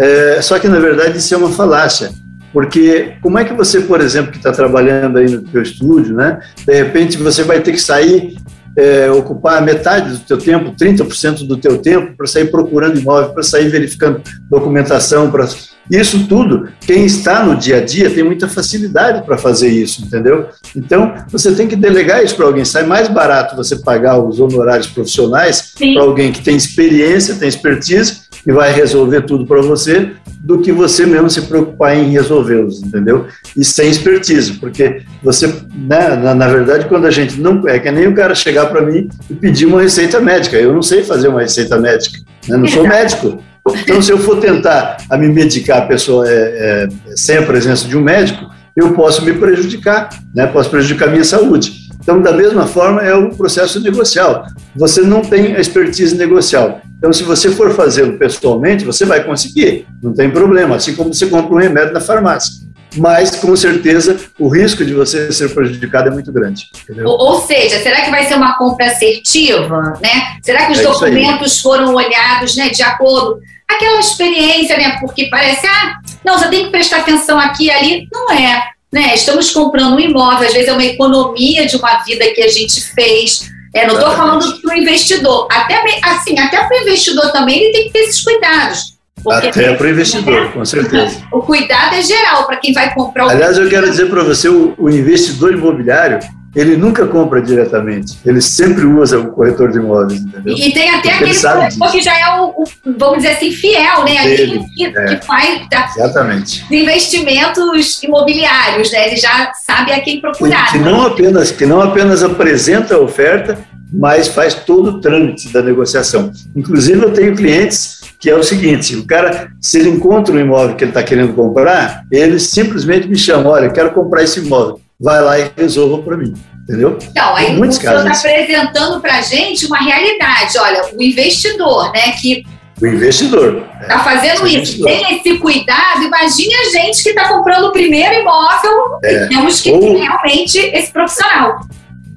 É, 0.02 0.42
só 0.42 0.58
que, 0.58 0.68
na 0.68 0.80
verdade, 0.80 1.20
isso 1.20 1.32
é 1.32 1.38
uma 1.38 1.52
falácia. 1.52 2.10
Porque 2.52 3.14
como 3.22 3.38
é 3.38 3.46
que 3.46 3.54
você, 3.54 3.82
por 3.82 4.02
exemplo, 4.02 4.32
que 4.32 4.38
está 4.38 4.52
trabalhando 4.52 5.20
aí 5.20 5.30
no 5.30 5.44
teu 5.44 5.62
estúdio, 5.62 6.16
né, 6.16 6.40
de 6.66 6.74
repente 6.74 7.18
você 7.18 7.44
vai 7.44 7.62
ter 7.62 7.72
que 7.72 7.80
sair, 7.80 8.36
é, 8.76 9.10
ocupar 9.12 9.62
metade 9.62 10.18
do 10.18 10.20
teu 10.20 10.38
tempo, 10.38 10.76
30% 10.76 11.48
do 11.48 11.56
teu 11.56 11.78
tempo, 11.78 12.18
para 12.18 12.26
sair 12.26 12.50
procurando 12.50 13.00
imóvel, 13.00 13.30
para 13.30 13.44
sair 13.44 13.70
verificando 13.70 14.22
documentação, 14.50 15.30
para 15.30 15.48
isso 15.92 16.26
tudo, 16.28 16.70
quem 16.80 17.06
está 17.06 17.44
no 17.44 17.56
dia 17.56 17.78
a 17.78 17.82
dia 17.84 18.10
tem 18.10 18.24
muita 18.24 18.48
facilidade 18.48 19.26
para 19.26 19.38
fazer 19.38 19.70
isso, 19.70 20.04
entendeu? 20.04 20.48
Então, 20.76 21.14
você 21.30 21.54
tem 21.54 21.68
que 21.68 21.76
delegar 21.76 22.24
isso 22.24 22.36
para 22.36 22.46
alguém. 22.46 22.64
Sai 22.64 22.84
mais 22.84 23.10
barato 23.10 23.56
você 23.58 23.76
pagar 23.76 24.18
os 24.18 24.40
honorários 24.40 24.88
profissionais 24.88 25.74
para 25.78 26.02
alguém 26.02 26.32
que 26.32 26.42
tem 26.42 26.56
experiência, 26.56 27.36
tem 27.36 27.50
expertise 27.50 28.22
e 28.48 28.52
vai 28.52 28.72
resolver 28.72 29.22
tudo 29.22 29.46
para 29.46 29.62
você, 29.62 30.12
do 30.40 30.60
que 30.60 30.72
você 30.72 31.06
mesmo 31.06 31.30
se 31.30 31.42
preocupar 31.44 31.96
em 31.96 32.10
resolvê-los, 32.10 32.82
entendeu? 32.82 33.28
E 33.56 33.64
sem 33.64 33.90
expertise, 33.90 34.54
porque 34.54 35.04
você, 35.22 35.48
né, 35.48 36.16
na, 36.16 36.34
na, 36.34 36.48
verdade, 36.48 36.88
quando 36.88 37.06
a 37.06 37.12
gente 37.12 37.40
não. 37.40 37.68
É 37.68 37.78
que 37.78 37.92
nem 37.92 38.08
o 38.08 38.16
cara 38.16 38.34
chegar 38.34 38.66
para 38.68 38.82
mim 38.82 39.08
e 39.30 39.34
pedir 39.36 39.68
uma 39.68 39.82
receita 39.82 40.20
médica. 40.20 40.58
Eu 40.58 40.74
não 40.74 40.82
sei 40.82 41.04
fazer 41.04 41.28
uma 41.28 41.42
receita 41.42 41.78
médica, 41.78 42.20
né? 42.48 42.58
não 42.58 42.68
sou 42.68 42.88
médico. 42.88 43.44
Então, 43.68 44.02
se 44.02 44.12
eu 44.12 44.18
for 44.18 44.40
tentar 44.40 44.98
a 45.10 45.18
me 45.18 45.30
medicar 45.30 45.80
a 45.80 45.86
pessoa 45.86 46.28
é, 46.28 46.34
é, 46.34 46.88
sem 47.16 47.38
a 47.38 47.44
presença 47.44 47.88
de 47.88 47.96
um 47.96 48.02
médico, 48.02 48.50
eu 48.76 48.94
posso 48.94 49.24
me 49.24 49.34
prejudicar, 49.34 50.10
né? 50.34 50.48
posso 50.48 50.70
prejudicar 50.70 51.10
a 51.10 51.12
minha 51.12 51.24
saúde. 51.24 51.90
Então, 52.00 52.20
da 52.20 52.32
mesma 52.32 52.66
forma, 52.66 53.02
é 53.02 53.14
o 53.14 53.30
processo 53.30 53.80
negocial. 53.80 54.46
Você 54.76 55.02
não 55.02 55.22
tem 55.22 55.56
a 55.56 55.60
expertise 55.60 56.16
negocial. 56.16 56.82
Então, 56.98 57.14
se 57.14 57.24
você 57.24 57.52
for 57.52 57.72
fazê-lo 57.72 58.18
pessoalmente, 58.18 58.84
você 58.84 59.06
vai 59.06 59.24
conseguir, 59.24 59.86
não 60.02 60.14
tem 60.14 60.30
problema, 60.30 60.76
assim 60.76 60.96
como 60.96 61.14
você 61.14 61.28
compra 61.28 61.54
um 61.54 61.60
remédio 61.60 61.94
na 61.94 62.02
farmácia. 62.02 62.61
Mas, 62.98 63.36
com 63.38 63.56
certeza, 63.56 64.20
o 64.38 64.50
risco 64.50 64.84
de 64.84 64.94
você 64.94 65.32
ser 65.32 65.54
prejudicado 65.54 66.10
é 66.10 66.12
muito 66.12 66.32
grande. 66.32 66.70
Ou, 67.06 67.18
ou, 67.18 67.42
seja, 67.42 67.80
será 67.80 68.02
que 68.02 68.12
vai 68.12 68.26
ser 68.26 68.36
uma 68.36 68.58
compra 68.58 68.88
assertiva? 68.88 69.98
Né? 70.02 70.38
Será 70.44 70.66
que 70.66 70.74
os 70.74 70.80
é 70.80 70.84
documentos 70.84 71.62
foram 71.62 71.94
olhados 71.94 72.56
né, 72.56 72.70
de 72.70 72.84
acordo 72.84 73.40
aquela 73.70 74.00
experiência, 74.00 74.78
né? 74.78 74.98
Porque 75.00 75.30
parece, 75.30 75.66
ah, 75.66 75.94
não, 76.26 76.38
você 76.38 76.50
tem 76.50 76.66
que 76.66 76.72
prestar 76.72 76.98
atenção 76.98 77.40
aqui 77.40 77.66
e 77.66 77.72
ali. 77.72 78.08
Não 78.12 78.30
é. 78.32 78.64
Né? 78.92 79.16
Estamos 79.16 79.52
comprando 79.52 79.96
um 79.96 80.00
imóvel, 80.00 80.48
às 80.48 80.54
vezes 80.54 80.68
é 80.68 80.74
uma 80.74 80.84
economia 80.84 81.66
de 81.66 81.78
uma 81.78 82.04
vida 82.04 82.26
que 82.34 82.42
a 82.42 82.50
gente 82.50 82.82
fez 82.94 83.50
é, 83.74 83.88
não 83.88 83.96
estou 83.96 84.12
falando 84.12 84.62
para 84.62 84.76
o 84.76 84.78
investidor. 84.78 85.48
Até, 85.50 85.82
assim, 86.04 86.38
até 86.38 86.64
para 86.64 86.78
o 86.78 86.82
investidor 86.82 87.32
também 87.32 87.58
ele 87.58 87.72
tem 87.72 87.84
que 87.86 87.94
ter 87.94 88.00
esses 88.00 88.22
cuidados. 88.24 88.91
Até 89.30 89.74
para 89.74 89.88
o 89.88 89.90
investidor, 89.90 90.52
com 90.52 90.66
certeza. 90.66 91.22
O 91.32 91.42
cuidado 91.42 91.96
é 91.96 92.02
geral 92.02 92.46
para 92.46 92.58
quem 92.58 92.74
vai 92.74 92.94
comprar 92.94 93.28
o. 93.28 93.30
Aliás, 93.30 93.58
eu 93.58 93.70
quero 93.70 93.90
dizer 93.90 94.10
para 94.10 94.24
você: 94.24 94.50
o, 94.50 94.74
o, 94.78 94.90
investidor 94.90 95.54
imobiliário 95.54 96.20
ele 96.54 96.76
nunca 96.76 97.08
compra 97.08 97.42
diretamente, 97.42 98.18
ele 98.26 98.42
sempre 98.42 98.86
usa 98.86 99.18
o 99.18 99.32
corretor 99.32 99.72
de 99.72 99.78
imóveis, 99.78 100.20
entendeu? 100.20 100.54
E, 100.54 100.74
tem 100.74 100.90
até 100.90 101.12
Porque 101.12 101.24
aquele 101.24 101.42
corretor 101.42 101.92
que 101.92 102.02
já 102.02 102.20
é 102.20 102.42
o, 102.42 102.50
o, 102.50 102.64
vamos 102.98 103.18
dizer 103.18 103.30
assim, 103.30 103.52
fiel, 103.52 104.04
né? 104.04 104.18
Aquele 104.18 104.60
que, 104.76 104.86
é, 104.86 105.16
que 105.16 105.26
faz 105.26 105.68
tá, 105.70 105.90
exatamente. 105.96 106.66
investimentos 106.70 108.04
imobiliários, 108.04 108.92
né? 108.92 109.08
Ele 109.08 109.16
já 109.16 109.54
sabe 109.54 109.94
a 109.94 110.02
quem 110.02 110.20
procurar. 110.20 110.72
Que, 110.72 110.78
que 110.78 110.84
não 110.84 111.06
apenas, 111.06 111.52
que 111.52 111.66
não 111.66 111.82
apenas 111.82 112.22
apresenta 112.22 112.96
a 112.96 113.00
oferta, 113.00 113.58
mas 113.92 114.28
faz 114.28 114.54
todo 114.54 114.90
o 114.90 115.02
trâmite 115.02 115.48
da 115.50 115.62
negociação. 115.62 116.32
Inclusive, 116.54 117.02
eu 117.02 117.14
tenho 117.14 117.36
clientes 117.36 118.01
que 118.22 118.30
é 118.30 118.36
o 118.36 118.44
seguinte: 118.44 118.96
o 118.96 119.06
cara, 119.06 119.52
se 119.60 119.80
ele 119.80 119.90
encontra 119.90 120.34
um 120.34 120.40
imóvel 120.40 120.76
que 120.76 120.84
ele 120.84 120.92
está 120.92 121.04
querendo 121.04 121.34
comprar, 121.34 122.04
ele 122.12 122.40
simplesmente 122.40 123.08
me 123.08 123.18
chama: 123.18 123.50
olha, 123.50 123.66
eu 123.66 123.74
quero 123.74 123.92
comprar 123.92 124.24
esse 124.24 124.40
imóvel 124.40 124.80
vai 125.02 125.20
lá 125.20 125.40
e 125.40 125.52
resolva 125.58 126.04
para 126.04 126.16
mim. 126.16 126.34
Entendeu? 126.64 126.98
Então, 127.02 127.36
aí 127.36 127.60
o 127.60 127.72
senhor 127.72 128.08
está 128.08 128.30
apresentando 128.30 129.02
para 129.02 129.18
a 129.18 129.22
gente 129.22 129.66
uma 129.66 129.80
realidade. 129.80 130.58
Olha, 130.60 130.84
o 130.96 131.02
investidor, 131.02 131.92
né, 131.92 132.12
que 132.22 132.46
o 132.80 132.88
investidor. 132.88 133.64
Está 133.82 133.96
é, 133.96 134.04
fazendo 134.04 134.48
isso. 134.48 134.84
Tem 134.84 135.18
esse 135.18 135.38
cuidado. 135.38 136.04
Imagine 136.04 136.56
a 136.56 136.70
gente 136.72 137.04
que 137.04 137.10
está 137.10 137.28
comprando 137.28 137.66
o 137.66 137.72
primeiro 137.72 138.22
imóvel 138.22 139.00
é. 139.04 139.28
temos 139.28 139.62
que 139.62 139.72
Ou, 139.72 139.80
ter 139.80 140.00
realmente 140.00 140.58
esse 140.58 140.92
profissional. 140.92 141.60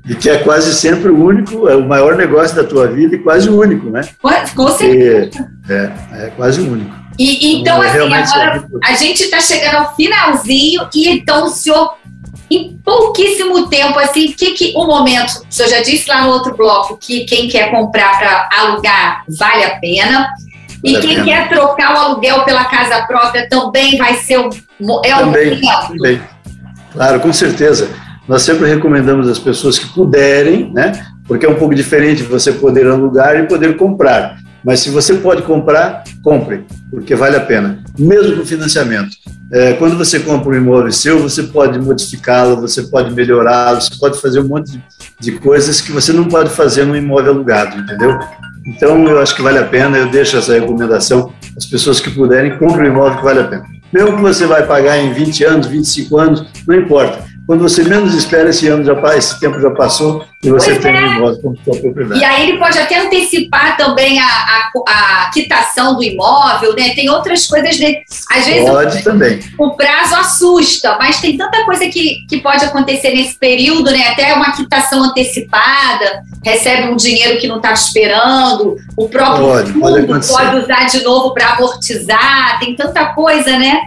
E 0.06 0.14
que 0.14 0.28
é 0.28 0.38
quase 0.38 0.74
sempre 0.74 1.10
o 1.10 1.24
único, 1.24 1.68
é 1.68 1.74
o 1.74 1.88
maior 1.88 2.14
negócio 2.16 2.54
da 2.54 2.62
tua 2.62 2.86
vida 2.88 3.16
e 3.16 3.18
quase 3.18 3.48
o 3.48 3.58
único, 3.58 3.88
né? 3.88 4.02
Com 4.54 4.68
certeza. 4.68 5.48
É, 5.68 6.26
é 6.26 6.32
quase 6.36 6.60
o 6.60 6.70
único. 6.70 6.94
E, 7.18 7.58
então, 7.60 7.82
então 7.82 8.12
assim, 8.12 8.34
agora 8.34 8.66
a 8.82 8.92
gente 8.94 9.22
está 9.22 9.40
chegando 9.40 9.76
ao 9.76 9.96
finalzinho 9.96 10.88
e 10.94 11.08
então 11.08 11.44
o 11.44 11.48
senhor 11.48 11.94
em 12.50 12.78
pouquíssimo 12.84 13.68
tempo, 13.68 13.98
assim, 13.98 14.32
que, 14.32 14.52
que 14.52 14.72
o 14.76 14.84
momento, 14.84 15.30
o 15.30 15.46
senhor 15.48 15.68
já 15.68 15.80
disse 15.80 16.08
lá 16.08 16.22
no 16.22 16.30
outro 16.30 16.54
bloco 16.56 16.96
que 16.96 17.24
quem 17.24 17.48
quer 17.48 17.70
comprar 17.70 18.18
para 18.18 18.48
alugar 18.58 19.24
vale 19.28 19.64
a 19.64 19.78
pena. 19.78 20.28
E 20.82 21.00
quem 21.00 21.14
pena. 21.14 21.24
quer 21.24 21.48
trocar 21.48 21.94
o 21.94 21.98
aluguel 21.98 22.44
pela 22.44 22.66
casa 22.66 23.06
própria 23.06 23.48
também 23.48 23.96
vai 23.96 24.16
ser 24.16 24.38
o, 24.38 24.50
é 25.02 25.16
o 25.16 25.20
também, 25.20 25.54
momento. 25.54 25.88
Também. 25.88 26.22
Claro, 26.92 27.20
com 27.20 27.32
certeza. 27.32 27.88
Nós 28.26 28.42
sempre 28.42 28.66
recomendamos 28.66 29.28
às 29.28 29.38
pessoas 29.38 29.78
que 29.78 29.86
puderem, 29.92 30.72
né? 30.72 30.92
Porque 31.28 31.44
é 31.44 31.48
um 31.48 31.56
pouco 31.56 31.74
diferente 31.74 32.22
você 32.22 32.52
poder 32.52 32.86
alugar 32.86 33.36
e 33.36 33.46
poder 33.46 33.76
comprar. 33.76 34.38
Mas 34.64 34.80
se 34.80 34.88
você 34.88 35.14
pode 35.14 35.42
comprar, 35.42 36.02
compre, 36.22 36.64
porque 36.90 37.14
vale 37.14 37.36
a 37.36 37.40
pena, 37.40 37.84
mesmo 37.98 38.38
com 38.38 38.46
financiamento. 38.46 39.14
É, 39.52 39.74
quando 39.74 39.96
você 39.98 40.20
compra 40.20 40.52
um 40.52 40.56
imóvel 40.56 40.90
seu, 40.90 41.18
você 41.18 41.42
pode 41.42 41.78
modificá-lo, 41.78 42.62
você 42.62 42.82
pode 42.84 43.14
melhorá-lo, 43.14 43.82
você 43.82 43.94
pode 44.00 44.18
fazer 44.22 44.40
um 44.40 44.48
monte 44.48 44.72
de, 44.72 44.82
de 45.20 45.32
coisas 45.32 45.82
que 45.82 45.92
você 45.92 46.14
não 46.14 46.24
pode 46.24 46.48
fazer 46.48 46.86
num 46.86 46.96
imóvel 46.96 47.32
alugado, 47.32 47.78
entendeu? 47.78 48.18
Então, 48.66 49.06
eu 49.06 49.20
acho 49.20 49.36
que 49.36 49.42
vale 49.42 49.58
a 49.58 49.66
pena, 49.66 49.98
eu 49.98 50.10
deixo 50.10 50.38
essa 50.38 50.54
recomendação 50.54 51.30
às 51.54 51.66
pessoas 51.66 52.00
que 52.00 52.10
puderem, 52.10 52.56
compre 52.56 52.88
um 52.88 52.92
imóvel 52.92 53.18
que 53.18 53.24
vale 53.24 53.40
a 53.40 53.44
pena. 53.44 53.64
Mesmo 53.92 54.16
que 54.16 54.22
você 54.22 54.46
vai 54.46 54.66
pagar 54.66 54.96
em 54.98 55.12
20 55.12 55.44
anos, 55.44 55.66
25 55.66 56.18
anos, 56.18 56.46
não 56.66 56.74
importa 56.74 57.33
quando 57.46 57.62
você 57.62 57.84
menos 57.84 58.14
espera, 58.14 58.48
esse 58.48 58.66
ano 58.68 58.84
já 58.84 59.16
esse 59.16 59.38
tempo 59.38 59.60
já 59.60 59.70
passou 59.70 60.24
e 60.42 60.50
você 60.50 60.72
pois 60.72 60.82
tem 60.82 60.96
é. 60.96 61.00
um 61.00 61.16
imóvel 61.16 61.42
como 61.42 61.58
sua 61.64 61.80
propriedade. 61.80 62.20
E 62.20 62.24
aí 62.24 62.48
ele 62.48 62.58
pode 62.58 62.78
até 62.78 63.00
antecipar 63.00 63.76
também 63.76 64.18
a, 64.18 64.26
a, 64.26 64.70
a 64.86 65.30
quitação 65.30 65.94
do 65.94 66.02
imóvel, 66.02 66.74
né? 66.74 66.94
Tem 66.94 67.08
outras 67.10 67.46
coisas, 67.46 67.76
de, 67.76 68.02
às 68.30 68.46
vezes 68.46 68.68
pode 68.68 68.98
o, 68.98 69.04
também. 69.04 69.40
o 69.58 69.70
prazo 69.72 70.14
assusta, 70.16 70.96
mas 70.98 71.20
tem 71.20 71.36
tanta 71.36 71.64
coisa 71.64 71.86
que, 71.86 72.26
que 72.28 72.38
pode 72.40 72.64
acontecer 72.64 73.10
nesse 73.10 73.38
período, 73.38 73.90
né? 73.90 74.08
Até 74.08 74.32
uma 74.34 74.52
quitação 74.52 75.02
antecipada, 75.04 76.22
recebe 76.42 76.88
um 76.88 76.96
dinheiro 76.96 77.38
que 77.38 77.46
não 77.46 77.56
estava 77.56 77.74
esperando, 77.74 78.76
o 78.96 79.08
próprio 79.08 79.46
pode, 79.46 79.72
fundo 79.72 80.06
pode, 80.06 80.28
pode 80.28 80.56
usar 80.56 80.86
de 80.86 81.02
novo 81.02 81.34
para 81.34 81.52
amortizar, 81.52 82.58
tem 82.58 82.74
tanta 82.74 83.06
coisa, 83.06 83.58
né? 83.58 83.80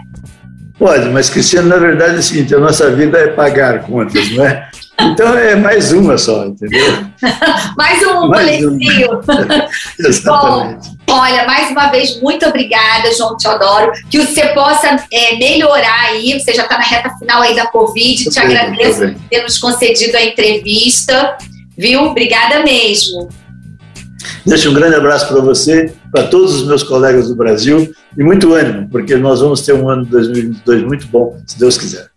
Pode, 0.78 1.10
mas 1.10 1.30
Cristiano, 1.30 1.70
na 1.70 1.78
verdade 1.78 2.16
é 2.16 2.20
o 2.20 2.24
seguinte: 2.24 2.54
a 2.54 2.60
nossa 2.60 2.92
vida 2.92 3.18
é 3.18 3.28
pagar 3.28 3.82
contas, 3.84 4.30
não 4.32 4.46
é? 4.46 4.70
Então 5.00 5.36
é 5.38 5.56
mais 5.56 5.92
uma 5.92 6.18
só, 6.18 6.46
entendeu? 6.46 7.06
mais 7.78 8.02
um 8.04 8.28
boletinho. 8.28 9.22
Exatamente. 10.00 10.90
Bom, 11.08 11.14
olha, 11.14 11.46
mais 11.46 11.72
uma 11.72 11.88
vez, 11.88 12.20
muito 12.22 12.46
obrigada, 12.48 13.14
João 13.16 13.38
Teodoro. 13.38 13.92
Que 14.10 14.20
você 14.20 14.48
possa 14.50 15.04
é, 15.12 15.36
melhorar 15.38 16.10
aí. 16.10 16.40
Você 16.40 16.54
já 16.54 16.64
está 16.64 16.78
na 16.78 16.84
reta 16.84 17.10
final 17.18 17.42
aí 17.42 17.56
da 17.56 17.68
Covid. 17.68 18.30
Te 18.30 18.40
bem, 18.40 18.58
agradeço 18.58 19.00
por 19.00 19.30
ter 19.30 19.44
nos 19.44 19.58
concedido 19.58 20.18
a 20.18 20.24
entrevista. 20.24 21.38
Viu? 21.78 22.04
Obrigada 22.06 22.64
mesmo. 22.64 23.30
Deixo 24.48 24.70
um 24.70 24.74
grande 24.74 24.96
abraço 24.96 25.28
para 25.28 25.42
você, 25.42 25.94
para 26.12 26.24
todos 26.24 26.56
os 26.56 26.68
meus 26.68 26.82
colegas 26.82 27.28
do 27.28 27.36
Brasil 27.36 27.94
e 28.18 28.24
muito 28.24 28.54
ânimo, 28.54 28.88
porque 28.90 29.16
nós 29.18 29.42
vamos 29.42 29.62
ter 29.62 29.74
um 29.74 29.90
ano 29.90 30.06
de 30.06 30.12
2022 30.12 30.84
muito 30.84 31.08
bom, 31.08 31.38
se 31.46 31.60
Deus 31.60 31.78
quiser. 31.78 32.08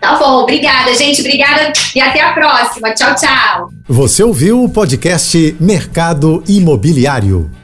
Tá 0.00 0.18
bom, 0.18 0.42
obrigada, 0.42 0.92
gente. 0.94 1.20
Obrigada 1.20 1.72
e 1.94 2.00
até 2.00 2.20
a 2.20 2.32
próxima. 2.32 2.92
Tchau, 2.92 3.14
tchau. 3.14 3.70
Você 3.88 4.22
ouviu 4.22 4.62
o 4.62 4.68
podcast 4.68 5.56
Mercado 5.60 6.42
Imobiliário. 6.46 7.61